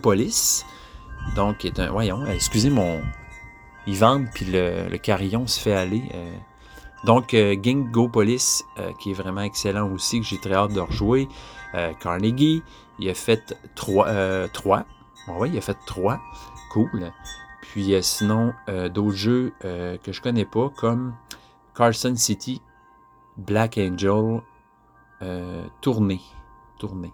[0.00, 0.64] Police.
[1.36, 1.90] Donc, est un.
[1.90, 3.00] Voyons, excusez mon.
[3.86, 6.02] Ils vendent, puis le, carillon se fait aller.
[6.14, 6.36] Euh.
[7.04, 10.72] Donc, euh, Ging Go Police, euh, qui est vraiment excellent aussi, que j'ai très hâte
[10.72, 11.28] de rejouer.
[12.00, 12.62] Carnegie,
[13.00, 14.06] il a fait trois.
[14.52, 14.84] trois.
[15.26, 16.20] oui, il a fait trois.
[16.70, 17.10] Cool.
[17.62, 21.16] Puis sinon, d'autres jeux que je connais pas, comme
[21.74, 22.62] Carson City,
[23.36, 24.40] Black Angel,
[25.80, 26.20] Tournée.
[26.78, 27.12] Tournée.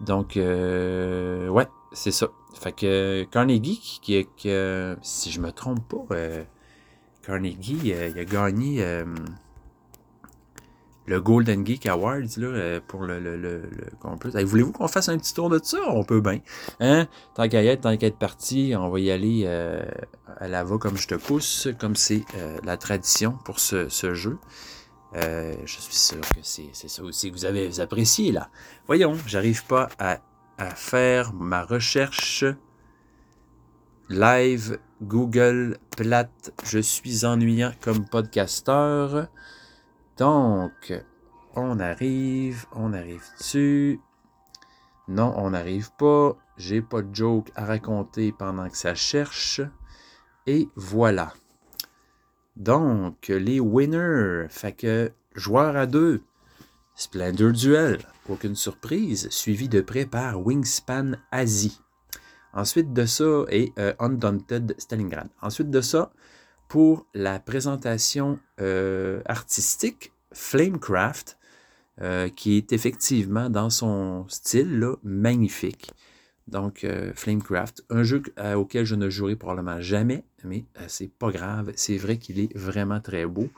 [0.00, 2.28] Donc, ouais, c'est ça.
[2.54, 6.44] Fait que Carnegie, qui, est, si je me trompe pas, euh,
[7.26, 9.04] Carnegie, euh, il a gagné euh,
[11.06, 15.34] le Golden Geek Awards là, pour le, le, le, le Voulez-vous qu'on fasse un petit
[15.34, 15.78] tour de ça?
[15.88, 16.40] On peut bien.
[16.80, 17.06] Hein?
[17.34, 20.78] Tant qu'à y être, tant qu'à être parti, on va y aller à la va
[20.78, 22.22] comme je te pousse, comme c'est
[22.62, 24.38] la tradition pour ce jeu.
[25.14, 28.50] Je suis sûr que c'est ça aussi que vous avez apprécié là.
[28.86, 30.20] Voyons, j'arrive pas à
[30.58, 32.44] à faire ma recherche
[34.08, 36.52] live Google plate.
[36.64, 39.28] Je suis ennuyant comme podcasteur.
[40.16, 40.92] Donc,
[41.56, 44.00] on arrive, on arrive dessus.
[45.08, 46.36] Non, on n'arrive pas.
[46.56, 49.60] J'ai pas de joke à raconter pendant que ça cherche.
[50.46, 51.32] Et voilà.
[52.56, 54.46] Donc, les winners.
[54.48, 56.22] Fait que, joueur à deux.
[56.96, 57.98] Splendor Duel,
[58.28, 61.80] aucune surprise, suivi de près par Wingspan Asie.
[62.52, 65.28] Ensuite de ça, et euh, Undaunted Stalingrad.
[65.42, 66.12] Ensuite de ça,
[66.68, 71.36] pour la présentation euh, artistique, Flamecraft,
[72.00, 75.92] euh, qui est effectivement dans son style magnifique.
[76.46, 78.22] Donc, Flamecraft, un jeu
[78.54, 83.00] auquel je ne jouerai probablement jamais, mais c'est pas grave, c'est vrai qu'il est vraiment
[83.00, 83.48] très beau.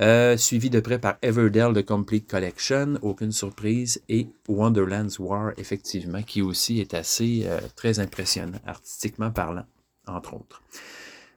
[0.00, 6.22] Euh, suivi de près par Everdell The Complete Collection, aucune surprise, et Wonderland's War, effectivement,
[6.22, 9.66] qui aussi est assez euh, très impressionnant, artistiquement parlant,
[10.06, 10.62] entre autres.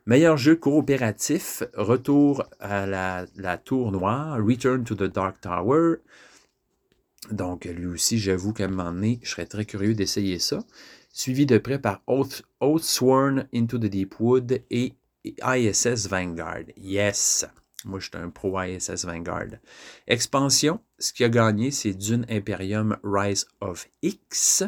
[0.05, 5.95] Meilleur jeu coopératif, Retour à la, Tour Noire, Return to the Dark Tower.
[7.31, 10.59] Donc, lui aussi, j'avoue qu'à un moment donné, je serais très curieux d'essayer ça.
[11.15, 12.41] Suivi de près par Oath,
[12.79, 14.93] Sworn Into the Deep Wood et
[15.23, 16.63] ISS Vanguard.
[16.75, 17.45] Yes!
[17.85, 19.59] Moi, je suis un pro ISS Vanguard.
[20.07, 24.63] Expansion, ce qui a gagné, c'est Dune Imperium Rise of X.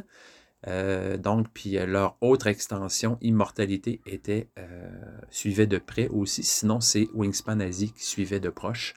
[0.68, 4.88] Euh, donc, puis euh, leur autre extension, Immortalité, était euh,
[5.32, 6.44] suivait de près aussi.
[6.44, 8.94] Sinon, c'est Wingspan Asie qui suivait de proche.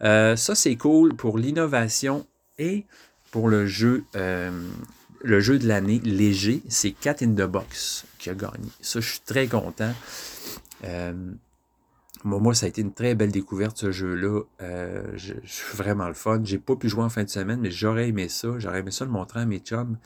[0.00, 2.26] ça, c'est cool pour l'innovation
[2.58, 2.84] et
[3.30, 4.04] pour le jeu,
[5.24, 6.62] le jeu de l'année léger.
[6.68, 8.68] C'est Cat in the Box qui a gagné.
[8.80, 9.92] Ça, je suis très content.
[12.24, 14.40] Moi, ça a été une très belle découverte, ce jeu-là.
[14.62, 16.40] Euh, je, suis vraiment le fun.
[16.42, 18.48] J'ai pas pu jouer en fin de semaine, mais j'aurais aimé ça.
[18.56, 19.98] J'aurais aimé ça le montrer à mes chums.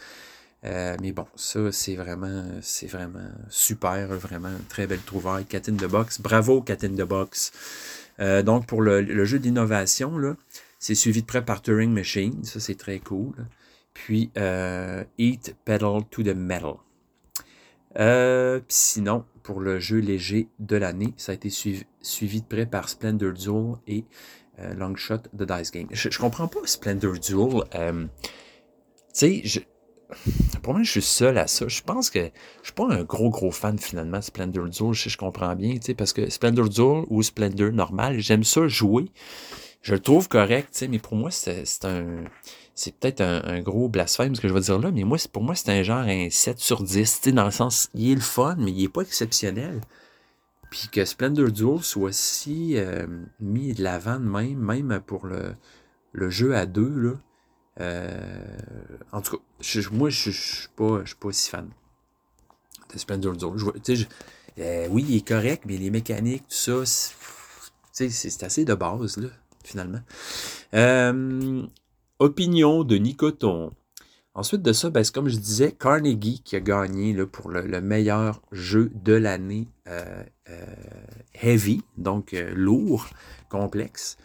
[0.65, 5.45] Euh, mais bon, ça, c'est vraiment, c'est vraiment super, vraiment très belle trouvaille.
[5.45, 6.21] Cat in the Box.
[6.21, 7.53] Bravo, Cat in the Box.
[8.19, 10.13] Euh, donc, pour le, jeu d'innovation,
[10.81, 12.43] c'est suivi de près par Turing Machine.
[12.43, 13.33] Ça, c'est très cool.
[14.05, 14.31] Puis,
[15.19, 16.75] Eat Pedal to the Metal.
[18.69, 21.15] sinon, pour le jeu léger de l'année.
[21.17, 24.05] Ça a été suivi, de près par Splendor Duel et
[24.59, 25.87] euh, Longshot de Dice Game.
[25.91, 27.63] Je, je comprends pas Splendor Duel.
[27.75, 28.05] Euh,
[29.19, 29.67] tu sais,
[30.63, 31.67] pour moi, je suis seul à ça.
[31.67, 32.21] Je pense que
[32.61, 34.93] je suis pas un gros, gros fan finalement de Splendor Duel.
[34.93, 39.07] Je, je comprends bien, parce que Splendor Duel ou Splendor normal, j'aime ça jouer.
[39.81, 42.25] Je le trouve correct, mais pour moi, c'est un
[42.79, 45.57] c'est peut-être un, gros blasphème ce que je vais dire là, mais moi, pour moi,
[45.57, 48.71] c'est un genre un 7 sur 10, dans le sens, il est le fun, mais
[48.71, 49.81] il n'est pas exceptionnel.
[50.71, 53.07] Puis que Splendor Duel soit si euh,
[53.41, 55.55] mis de l'avant de même, même pour le,
[56.13, 57.13] le jeu à deux, là.
[57.81, 58.41] Euh,
[59.13, 59.43] en tout cas,
[59.93, 61.69] moi, je ne suis pas, pas si fan
[62.93, 64.07] de Splendor Duel.
[64.61, 67.09] Euh, oui, il est correct, mais les mécaniques, tout ça,
[67.93, 69.21] c'est assez de base,
[69.65, 70.01] finalement.
[70.75, 71.67] Euh,
[72.21, 73.71] Opinion de Nicoton.
[74.35, 78.43] Ensuite de ça, ben, c'est comme je disais, Carnegie qui a gagné pour le, meilleur
[78.51, 80.65] jeu de l'année euh, euh,
[81.43, 83.07] heavy, donc euh, lourd,
[83.49, 84.17] complexe.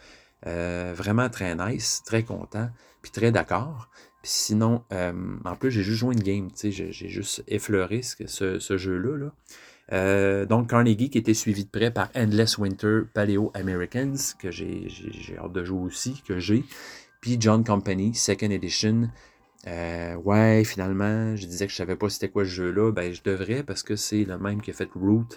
[0.44, 2.68] vraiment très nice, très content,
[3.00, 3.88] puis très d'accord.
[4.24, 9.30] Sinon, en plus, j'ai juste joué une game, j'ai juste effleuré ce, ce jeu-là.
[9.90, 10.46] Là.
[10.46, 14.88] donc, Carnegie qui était suivi de près par Endless Winter Paleo Americans, que j'ai
[15.38, 16.64] hâte de jouer aussi, que j'ai.
[17.24, 19.08] Puis John Company, Second Edition.
[19.66, 22.92] Euh, ouais, finalement, je disais que je savais pas c'était quoi ce jeu-là.
[22.92, 25.28] Ben, je devrais parce que c'est le même qui a fait Root,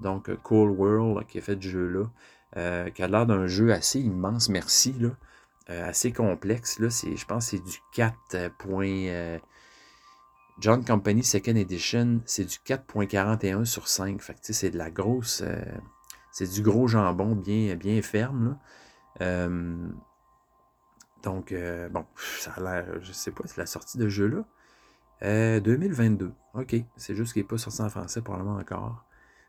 [0.00, 2.10] donc euh, Cold World, qui a fait ce jeu-là.
[2.56, 5.10] Euh, qui a l'air d'un jeu assez immense, merci, là.
[5.68, 6.80] assez complexe.
[6.80, 8.16] Là, je pense que c'est du 4.
[10.58, 14.20] John Company Second Edition, c'est du 4.41 sur 5.
[14.20, 15.44] Fait que c'est de la grosse.
[16.32, 18.58] C'est du gros jambon bien, bien ferme.
[19.20, 19.88] Euh,
[21.22, 22.04] donc, euh, bon,
[22.38, 22.86] ça a l'air.
[23.02, 24.44] Je sais pas, c'est la sortie de jeu-là.
[25.22, 26.32] 2022.
[26.54, 26.76] OK.
[26.96, 29.04] C'est juste qu'il n'est pas sorti en français probablement encore.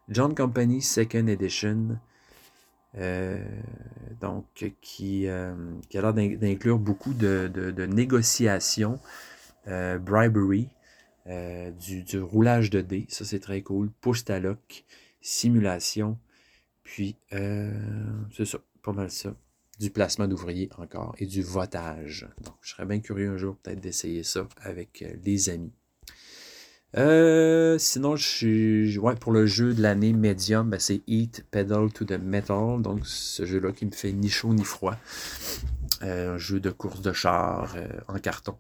[0.10, 1.98] John Company Second Edition.
[4.20, 4.46] donc,
[4.82, 5.56] qui, a
[5.94, 9.00] l'air d'inclure beaucoup de, négociations,
[9.66, 10.70] bribery,
[11.28, 13.92] euh, du, roulage de dés, ça c'est très cool.
[14.02, 14.24] Push
[15.22, 16.18] simulation,
[16.84, 17.72] puis euh,
[18.36, 19.36] c'est ça, pas mal ça.
[19.82, 22.30] Du placement d'ouvriers encore et du votage.
[22.44, 25.74] Donc je serais bien curieux un jour peut-être d'essayer ça avec euh, les amis.
[27.80, 28.98] sinon, je suis.
[28.98, 32.82] Ouais, pour le jeu de l'année médium, ben, c'est Eat Pedal to the Metal.
[32.82, 34.96] Donc, ce jeu-là qui me fait ni chaud ni froid.
[36.02, 37.76] un jeu de course de char
[38.08, 38.56] en carton.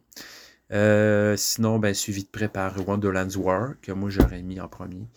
[0.71, 5.07] Euh, sinon, ben, suivi de près par Wonderland's War, que moi j'aurais mis en premier.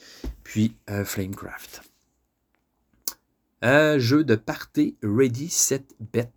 [0.43, 1.83] Puis euh, Flamecraft.
[3.66, 6.28] Un jeu de party Ready Set Bet.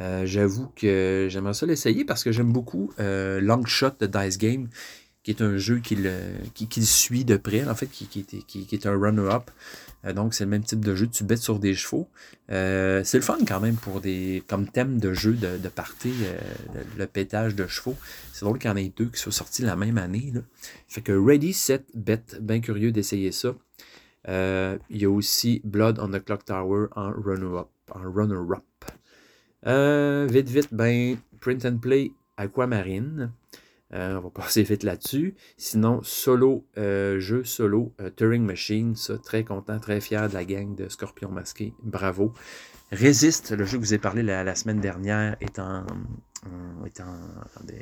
[0.00, 4.68] Euh, j'avoue que j'aimerais ça l'essayer parce que j'aime beaucoup Longshot de Dice Game,
[5.22, 8.24] qui est un jeu qui suit de près, en fait, qui,
[8.72, 9.50] est un runner-up.
[10.06, 11.08] Euh, donc, c'est le même type de jeu.
[11.08, 12.08] Tu bêtes sur des chevaux.
[12.50, 15.70] Euh, c'est le fun quand même pour des comme thème de jeu de, de
[16.06, 16.38] euh,
[16.96, 17.96] le, pétage de chevaux.
[18.32, 20.32] C'est drôle qu'il y en ait deux qui soient sortis la même année.
[20.88, 23.54] Fait que Ready, Set, Bet, bien curieux d'essayer ça.
[24.26, 27.68] Il y a aussi Blood on the Clock Tower en runner-up.
[27.92, 28.64] En runner-up.
[30.30, 33.32] vite, vite, ben, Print and Play Aquamarine.
[33.92, 35.34] Euh, on va passer vite là-dessus.
[35.56, 40.44] Sinon, solo, euh, jeu solo, euh, Turing Machine, ça, très content, très fier de la
[40.44, 41.74] gang de Scorpion Masqué.
[41.82, 42.32] Bravo.
[42.92, 45.86] Resist, le jeu que je vous ai parlé la, semaine dernière, est en,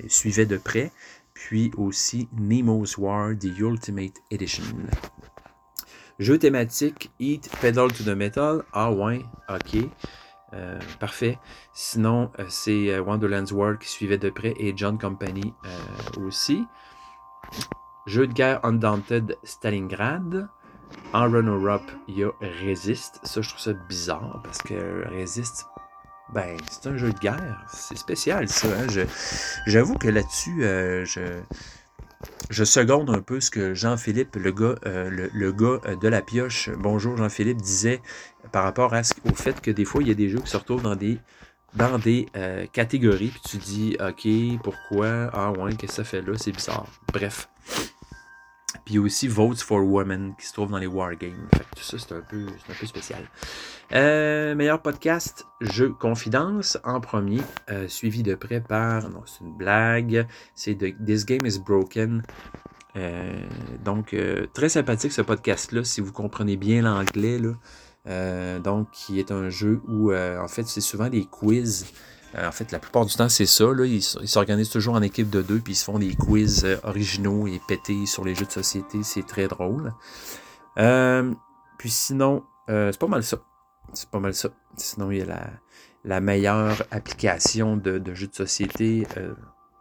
[0.08, 0.92] suivait de près.
[1.32, 4.64] Puis aussi Nemo's War, The Ultimate Edition.
[6.18, 8.64] Jeu thématique, Eat Pedal to the Metal.
[8.72, 9.84] Ah ouais, ok.
[10.52, 11.38] Euh, parfait.
[11.72, 15.54] Sinon, euh, c'est euh, Wonderland's World qui suivait de près et John Company
[16.16, 16.66] aussi.
[18.06, 20.48] Jeu de guerre Undaunted Stalingrad.
[21.12, 23.20] En runner-up, il y a Resist.
[23.22, 25.66] Ça, je trouve ça bizarre parce que Resist,
[26.32, 27.62] ben, c'est un jeu de guerre.
[27.68, 28.68] C'est spécial, ça.
[28.68, 29.04] Hein.
[29.66, 31.42] J'avoue que là-dessus, je,
[32.50, 37.16] je seconde un peu ce que Jean-Philippe, le gars, euh, euh, de la pioche, bonjour
[37.16, 38.00] Jean-Philippe, disait
[38.52, 40.82] par rapport au fait que des fois, il y a des jeux qui se retrouvent
[40.82, 41.18] dans des,
[41.74, 45.30] dans des euh, catégories, puis tu dis, OK, pourquoi?
[45.32, 46.32] Ah ouais, qu'est-ce que ça fait là?
[46.36, 46.86] C'est bizarre.
[47.12, 47.48] Bref.
[48.88, 51.46] Puis aussi Votes for Women qui se trouve dans les Wargames.
[51.76, 53.22] Tout ça, c'est un, peu, un peu spécial.
[53.92, 59.10] Euh, meilleur podcast, Jeu Confidence en premier, euh, suivi de près par.
[59.10, 60.26] Non, c'est une blague.
[60.54, 62.22] C'est de This Game is Broken.
[62.96, 63.38] Euh,
[63.84, 64.16] donc,
[64.54, 67.42] très sympathique ce podcast-là, si vous comprenez bien l'anglais.
[68.64, 71.92] donc, qui est un jeu où, en fait, c'est souvent des quiz
[72.36, 73.64] en fait, la plupart du temps, c'est ça.
[73.84, 77.46] Ils s'organisent toujours en équipe de deux, puis ils se font des quiz euh, originaux
[77.46, 78.98] et pétés sur les jeux de société.
[79.02, 79.94] C'est très drôle.
[80.78, 81.32] Euh,
[81.78, 83.38] puis sinon, c'est pas mal ça.
[83.94, 84.50] C'est pas mal ça.
[84.76, 85.50] Sinon, il y a
[86.04, 89.06] la, meilleure application de, jeux de société.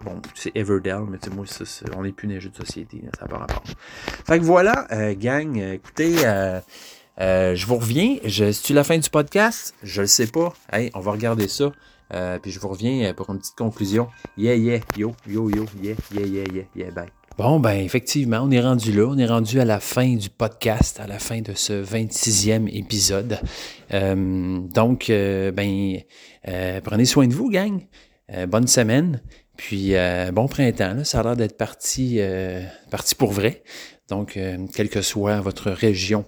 [0.01, 1.45] bon, c'est Everdell, mais moi,
[1.95, 3.03] on n'est plus dans les jeux de société.
[3.19, 3.63] Ça n'a pas rapport.
[4.25, 6.15] Fait que voilà, gang, écoutez.
[7.17, 8.17] je vous reviens.
[8.25, 9.75] C'est-tu la fin du podcast?
[9.83, 10.53] Je le sais pas.
[10.71, 11.73] Hey, on va regarder ça.
[12.13, 14.07] Euh, puis je vous reviens pour une petite conclusion.
[14.37, 17.09] Yeah, yeah, yo, yo, yo, yeah, yeah, yeah, yeah, yeah, bye.
[17.37, 20.99] Bon, ben effectivement, on est rendu là, on est rendu à la fin du podcast,
[20.99, 23.39] à la fin de ce 26e épisode.
[23.93, 25.99] Euh, donc, euh, ben,
[26.83, 27.81] prenez soin de vous, gang.
[28.47, 29.21] bonne semaine.
[29.55, 29.93] Puis,
[30.33, 32.19] bon printemps, ça a l'air d'être parti,
[32.89, 33.63] parti pour vrai.
[34.09, 34.39] Donc,
[34.73, 36.25] quelle que soit votre région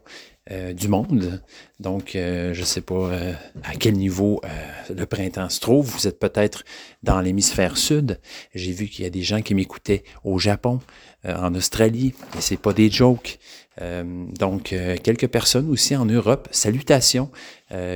[0.51, 1.43] euh, du monde.
[1.79, 4.41] Donc, euh, je ne sais pas euh, à quel niveau
[4.89, 5.85] le printemps se trouve.
[5.85, 6.63] Vous êtes peut-être
[7.03, 8.19] dans l'hémisphère sud.
[8.55, 10.79] J'ai vu qu'il y a des gens qui m'écoutaient au Japon,
[11.23, 13.37] en Australie, et c'est pas des jokes.
[13.79, 16.47] donc, quelques personnes aussi en Europe.
[16.51, 17.29] Salutations,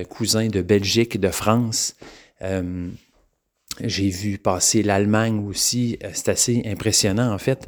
[0.09, 1.95] cousins de Belgique, de France.
[3.81, 5.97] J'ai vu passer l'Allemagne aussi.
[6.13, 7.65] C'est assez impressionnant, en fait.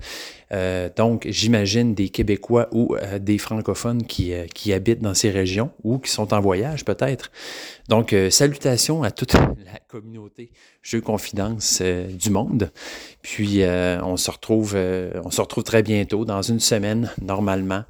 [0.56, 5.30] Euh, donc, j'imagine des Québécois ou euh, des francophones qui, euh, qui, habitent dans ces
[5.30, 7.32] régions ou qui sont en voyage peut-être.
[7.90, 10.52] Donc, salutations à toute la communauté
[10.82, 12.72] Jeux Confidence du monde.
[13.22, 17.84] Puis, on, se retrouve, on se retrouve très bientôt, dans une semaine, normalement,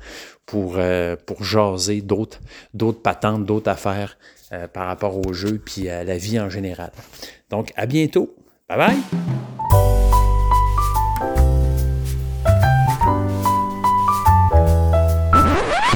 [0.46, 0.78] pour,
[1.26, 2.42] pour jaser d'autres,
[2.74, 4.18] d'autres patentes, d'autres affaires
[4.74, 6.92] par rapport au jeu puis à la vie en général.
[7.50, 8.36] Donc, à bientôt.
[8.68, 10.05] Bye bye!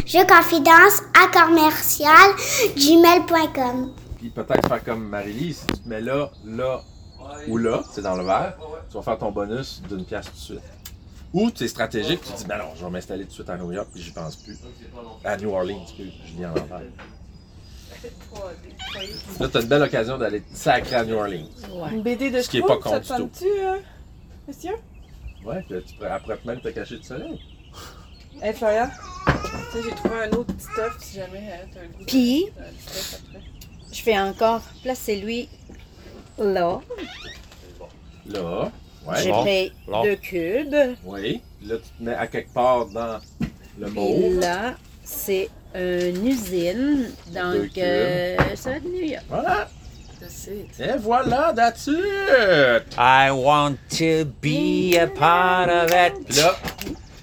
[0.10, 2.32] Jeux confidence à commercial
[2.76, 3.94] gmail.com.
[4.18, 6.82] Puis peut-être faire comme Marie-Lise, si tu te mets là, là
[7.48, 8.58] ou là, c'est dans le verre,
[8.90, 10.62] tu vas faire ton bonus d'une pièce tout de suite.
[11.32, 13.50] Ou tu es stratégique, tu te dis, ben non, je vais m'installer tout de suite
[13.50, 14.58] à New York, puis j'y pense plus.
[15.24, 16.82] À New Orleans, excuse, je viens en envers.
[19.40, 21.46] Là, tu as une belle occasion d'aller sacrer à New Orleans.
[21.92, 23.18] Une BD de Ce qui est pas ça con te du tout.
[23.18, 23.78] tente-tu, euh,
[24.48, 24.76] monsieur?
[25.46, 27.40] Ouais, puis tu pourrais après même te cacher du soleil.
[28.42, 29.19] Hey, Florian, tu
[29.72, 32.06] sais, j'ai trouvé un autre petit stuff si jamais euh, t'as un goût.
[32.08, 33.40] Puis, euh,
[33.92, 35.50] je vais encore placer lui
[36.38, 36.80] là.
[38.28, 38.72] Là,
[39.24, 40.04] J'ai ouais, pris Bon.
[40.04, 40.76] deux cubes.
[41.06, 41.42] oui.
[41.66, 43.20] Là, tu te mets à quelque part dans
[43.78, 44.40] le Et mauve.
[44.40, 47.12] là, c'est une usine.
[47.34, 49.24] Donc, euh, ça va être New York.
[49.30, 49.70] Voilà.
[50.22, 50.80] That's it.
[50.82, 52.94] Et voilà, that's it!
[52.98, 56.36] I want to be a part of it.
[56.38, 56.56] Là,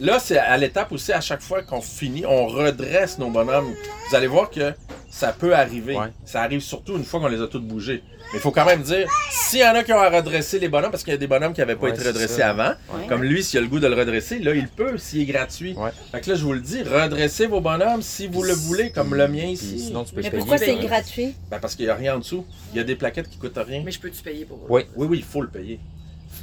[0.01, 3.73] là c'est à l'étape aussi, à chaque fois qu'on finit, on redresse nos bonhommes.
[4.10, 4.73] Vous allez voir que
[5.10, 5.97] ça peut arriver.
[5.97, 6.09] Ouais.
[6.24, 8.02] Ça arrive surtout une fois qu'on les a tous bougés.
[8.32, 10.68] Mais il faut quand même dire, s'il y en a qui ont à redresser les
[10.68, 12.51] bonhommes, parce qu'il y a des bonhommes qui n'avaient pas Ouais, été redressés ça.
[12.51, 13.06] avant, Ouais.
[13.09, 15.74] comme lui, s'il a le goût de le redresser, là, il peut s'il est gratuit.
[15.74, 15.90] Ouais.
[16.10, 19.14] Fait que là, je vous le dis, redressez vos bonhommes si vous le voulez, comme
[19.14, 19.78] le mien Puis ici.
[19.78, 20.39] sinon, tu peux Mais payer.
[20.40, 20.86] pourquoi c'est payer.
[20.89, 21.35] gratuit?
[21.51, 22.44] Ben, parce qu'il n'y a rien en dessous.
[22.73, 23.82] Il y a des plaquettes qui coûtent rien.
[23.85, 24.82] Mais je peux-tu payer pour Oui.
[24.97, 25.78] Oui, oui, il faut le payer.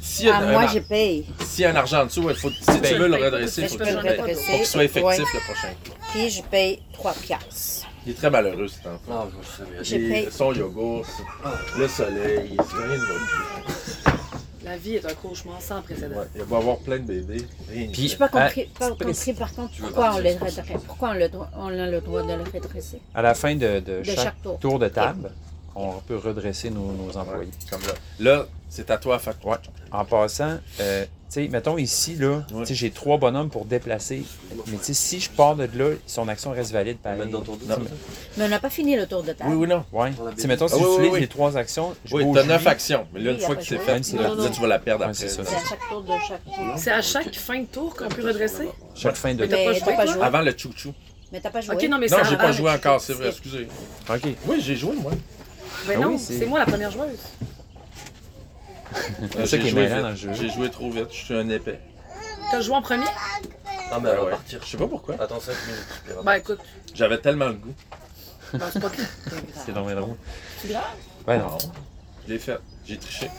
[0.06, 1.24] S'il y a Ah, un moi, je paye.
[1.40, 3.68] s'il y a un argent en dessous, il faut, si tu veux le redresser, il
[3.68, 4.10] faut que tu le le payes.
[4.20, 4.44] redresser.
[4.46, 5.16] Pour qu'il soit effectif Ouais.
[5.34, 5.68] le prochain.
[6.12, 7.86] Puis, je paye trois piastres.
[8.06, 9.28] Il est très malheureux, cet enfant.
[9.90, 10.28] Paye.
[10.30, 11.06] Son yogourt,
[11.78, 14.12] le soleil, c'est rien de bon.
[14.64, 16.16] La vie est un cauchemar sans précédent.
[16.20, 17.46] Ouais, il va y avoir plein de bébés.
[17.70, 20.60] Rien Puis- Je n'ai pas compris, Ah, pas compris par contre, pourquoi on, les redresse,
[20.86, 23.00] pourquoi on, le droit- on a le droit de le redresser.
[23.14, 24.58] À la fin de, de De chaque, chaque tour.
[24.58, 25.30] tour de table,
[25.74, 27.50] on peut redresser nos, nos employés.
[27.70, 27.94] comme là.
[28.20, 29.34] Là, c'est à toi à faire.
[29.44, 29.56] Ouais.
[29.92, 32.64] En passant, euh, tu sais, mettons ici, là, Ouais.
[32.64, 34.24] tu j'ai trois bonhommes pour déplacer.
[34.66, 37.28] Mais tu sais, si je pars de là, son action reste valide pareil.
[37.30, 37.42] Non.
[38.36, 39.50] Mais on n'a pas fini le tour de table.
[39.50, 39.84] Oui, oui, non.
[39.92, 40.10] Ouais.
[40.34, 43.06] Tu sais, mettons, si Ah oui, oui, les trois actions, je Oui, t'as neuf actions.
[43.12, 44.00] Mais là, une Oui, fois que c'est fait, là,
[44.52, 45.14] tu vas la perdre Ouais, après.
[45.14, 45.42] c'est ça.
[45.44, 46.54] C'est à chaque tour de chaque tour.
[46.76, 48.68] C'est à chaque fin de tour qu'on peut redresser?
[48.94, 50.22] Chaque fin de Mais Mais joué?
[50.22, 50.92] Avant le chouchou.
[51.32, 51.74] Mais t'as pas joué?
[51.74, 53.66] Ok, non, mais Non, j'ai pas joué encore, c'est c'est- vrai, excusez.
[54.08, 54.22] OK.
[54.46, 55.10] Oui, j'ai joué, moi.
[55.88, 57.18] Ah non, oui, c'est- c'est moi la première joueuse.
[59.32, 60.00] C'est ça J'ai qui est vite.
[60.02, 60.30] dans le jeu.
[60.34, 61.80] J'ai joué trop vite, je suis un épais.
[62.50, 63.04] T'as joué en premier?
[63.06, 64.30] Non, mais Ben elle va ouais.
[64.30, 64.60] partir.
[64.62, 65.16] Je sais pas pourquoi.
[65.20, 66.24] Attends 5 minutes.
[66.24, 66.60] Ben écoute,
[66.94, 67.74] J'avais tellement le goût.
[68.52, 68.90] ben, c'est pas
[69.66, 70.14] C'est bien drôle.
[70.62, 70.84] C'est grave?
[71.26, 71.44] Ben Non.
[71.48, 71.58] non.
[72.28, 72.58] Je l'ai fait.
[72.86, 73.30] J'ai triché.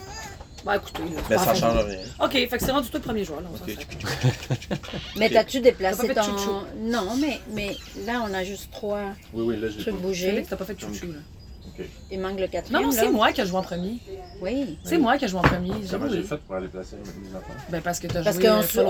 [0.65, 1.99] Ben écoutez, là, Mais ça change rien.
[2.19, 3.47] Ok, fait que c'est rendu toi le premier joueur, là.
[3.53, 5.19] on.
[5.19, 6.23] Mais t'as-tu déplacé ton.
[6.23, 6.61] chouchou?
[6.79, 9.03] Non, mais, mais là, on a juste trois
[9.33, 10.43] Oui, oui, là, trucs bougés.
[10.49, 11.19] T'as pas fait de chouchou, là.
[12.11, 12.81] Il manque le quatrième.
[12.81, 13.97] Non, non, c'est moi qui ai joué en premier.
[14.41, 14.77] Oui.
[14.83, 15.71] C'est moi qui ai joué en premier.
[15.89, 17.53] Comment j'ai fait pour aller placer mes enfants?
[17.69, 18.89] Ben parce que t'as Parce joué qu'on euh, su- Follow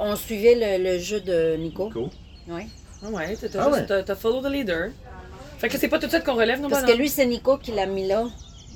[0.00, 1.86] on suivait le, le jeu de Nico.
[1.86, 2.10] Nico.
[2.48, 2.62] Oui.
[3.02, 3.86] Ah Ouais, t'as t'as Ah juste ouais.
[3.86, 4.90] t'as- t'as Follow the Leader.
[5.58, 7.56] Fait que c'est pas tout de suite qu'on relève nos Parce que lui, c'est Nico
[7.58, 8.24] qui l'a mis là,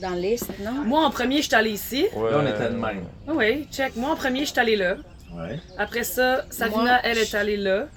[0.00, 0.72] dans la liste, non?
[0.84, 2.06] Moi en premier, je suis allé ici.
[2.14, 3.04] Ouais, Là, on était de même.
[3.28, 3.96] Ah Oui, check.
[3.96, 4.96] Moi en premier, je suis allé là.
[5.34, 5.58] Ouais.
[5.78, 7.88] Après ça, Savina, elle est allée là.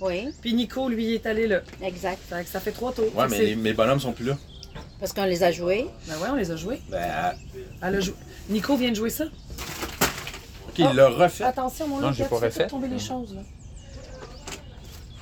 [0.00, 1.60] Oui, Puis Nico, lui, est allé là.
[1.82, 2.18] exact.
[2.28, 3.14] Fait que ça fait trois tours.
[3.16, 4.36] Ouais, mais les- mes bonhommes sont plus là.
[5.00, 5.86] Parce qu'on les a joués.
[6.08, 6.80] Ben ouais, on les a joués.
[6.88, 7.34] Ben,
[7.82, 8.14] Elle a jou-
[8.48, 9.24] Nico vient de jouer ça.
[9.24, 11.44] ok, il l'a refait.
[11.44, 12.66] Attention, mon Non, loup, j'ai pas refait.
[12.66, 13.42] tomber les choses, là.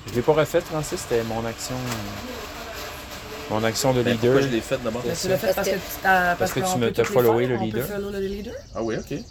[0.07, 1.75] Je l'ai pas refait, Francis, c'était mon action.
[1.75, 4.33] euh, Mon action de Ben, leader.
[4.33, 5.03] pourquoi je l'ai fait d'abord?
[5.03, 6.87] Ben, tu l'as fait Parce parce que, que- tu t'as- parce que qu'on tu me-
[6.87, 7.87] peut t'as followé faire, le on peut leader.
[7.89, 8.55] follow le leader.
[8.75, 9.13] Ah oui, ok.
[9.13, 9.23] Hey,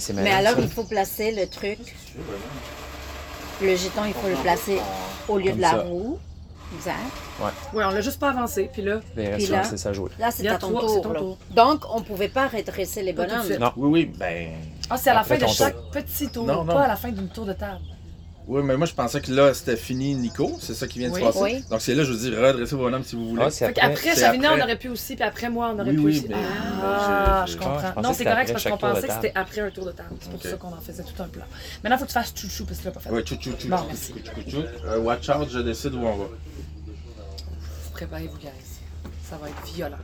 [0.00, 0.60] c'est Mais alors, ça.
[0.62, 1.78] il faut placer le truc.
[3.60, 4.78] Le jeton, il faut le placer
[5.28, 5.76] au lieu Comme de la ça.
[5.82, 6.18] roue.
[6.76, 6.96] Exact.
[7.74, 8.70] Ouais, on l'a juste pas avancé.
[8.72, 10.10] Puis là, Les Puis là- c'est ça jouer.
[10.18, 11.02] Là, c'est à ton c'est tour.
[11.02, 11.18] ton là.
[11.20, 11.38] tour.
[11.50, 13.46] Donc, on pouvait pas redresser les bonhommes.
[13.60, 13.72] Non.
[13.76, 14.48] Oui, oui, ben.
[14.90, 16.72] ah, c'est à la fin de chaque petit tour, Non, non.
[16.74, 17.80] pas à la fin d'une tour de table.
[18.48, 20.56] Oui, mais moi, je pensais que là, c'était fini Nico.
[20.60, 21.20] C'est ça qui vient de Oui.
[21.20, 21.40] se passer.
[21.40, 21.64] Oui.
[21.68, 23.42] Donc, c'est là, je vous dis, redressez vos bonhommes si vous voulez.
[23.42, 23.80] Ah, après.
[23.80, 24.46] après.
[24.48, 26.28] on aurait pu aussi, puis après moi, on aurait Oui, pu oui, aussi.
[26.28, 26.34] mais-
[26.82, 27.92] ah, je comprends.
[27.96, 30.10] Ah, non, c'est correct parce qu'on pensait que c'était après un tour de table.
[30.20, 31.46] C'est pour ça qu'on en faisait tout un plat.
[31.82, 33.10] Maintenant, il faut que tu fasses chouchou parce que tu l'as pas fait.
[33.10, 33.68] Oui, tchou tchou.
[33.68, 34.14] Bon, merci.
[34.48, 34.62] tchou.
[34.86, 36.24] Euh, watch out, je décide où on va.
[37.94, 38.50] Préparez-vous, guys.
[39.28, 39.96] Ça va être violent.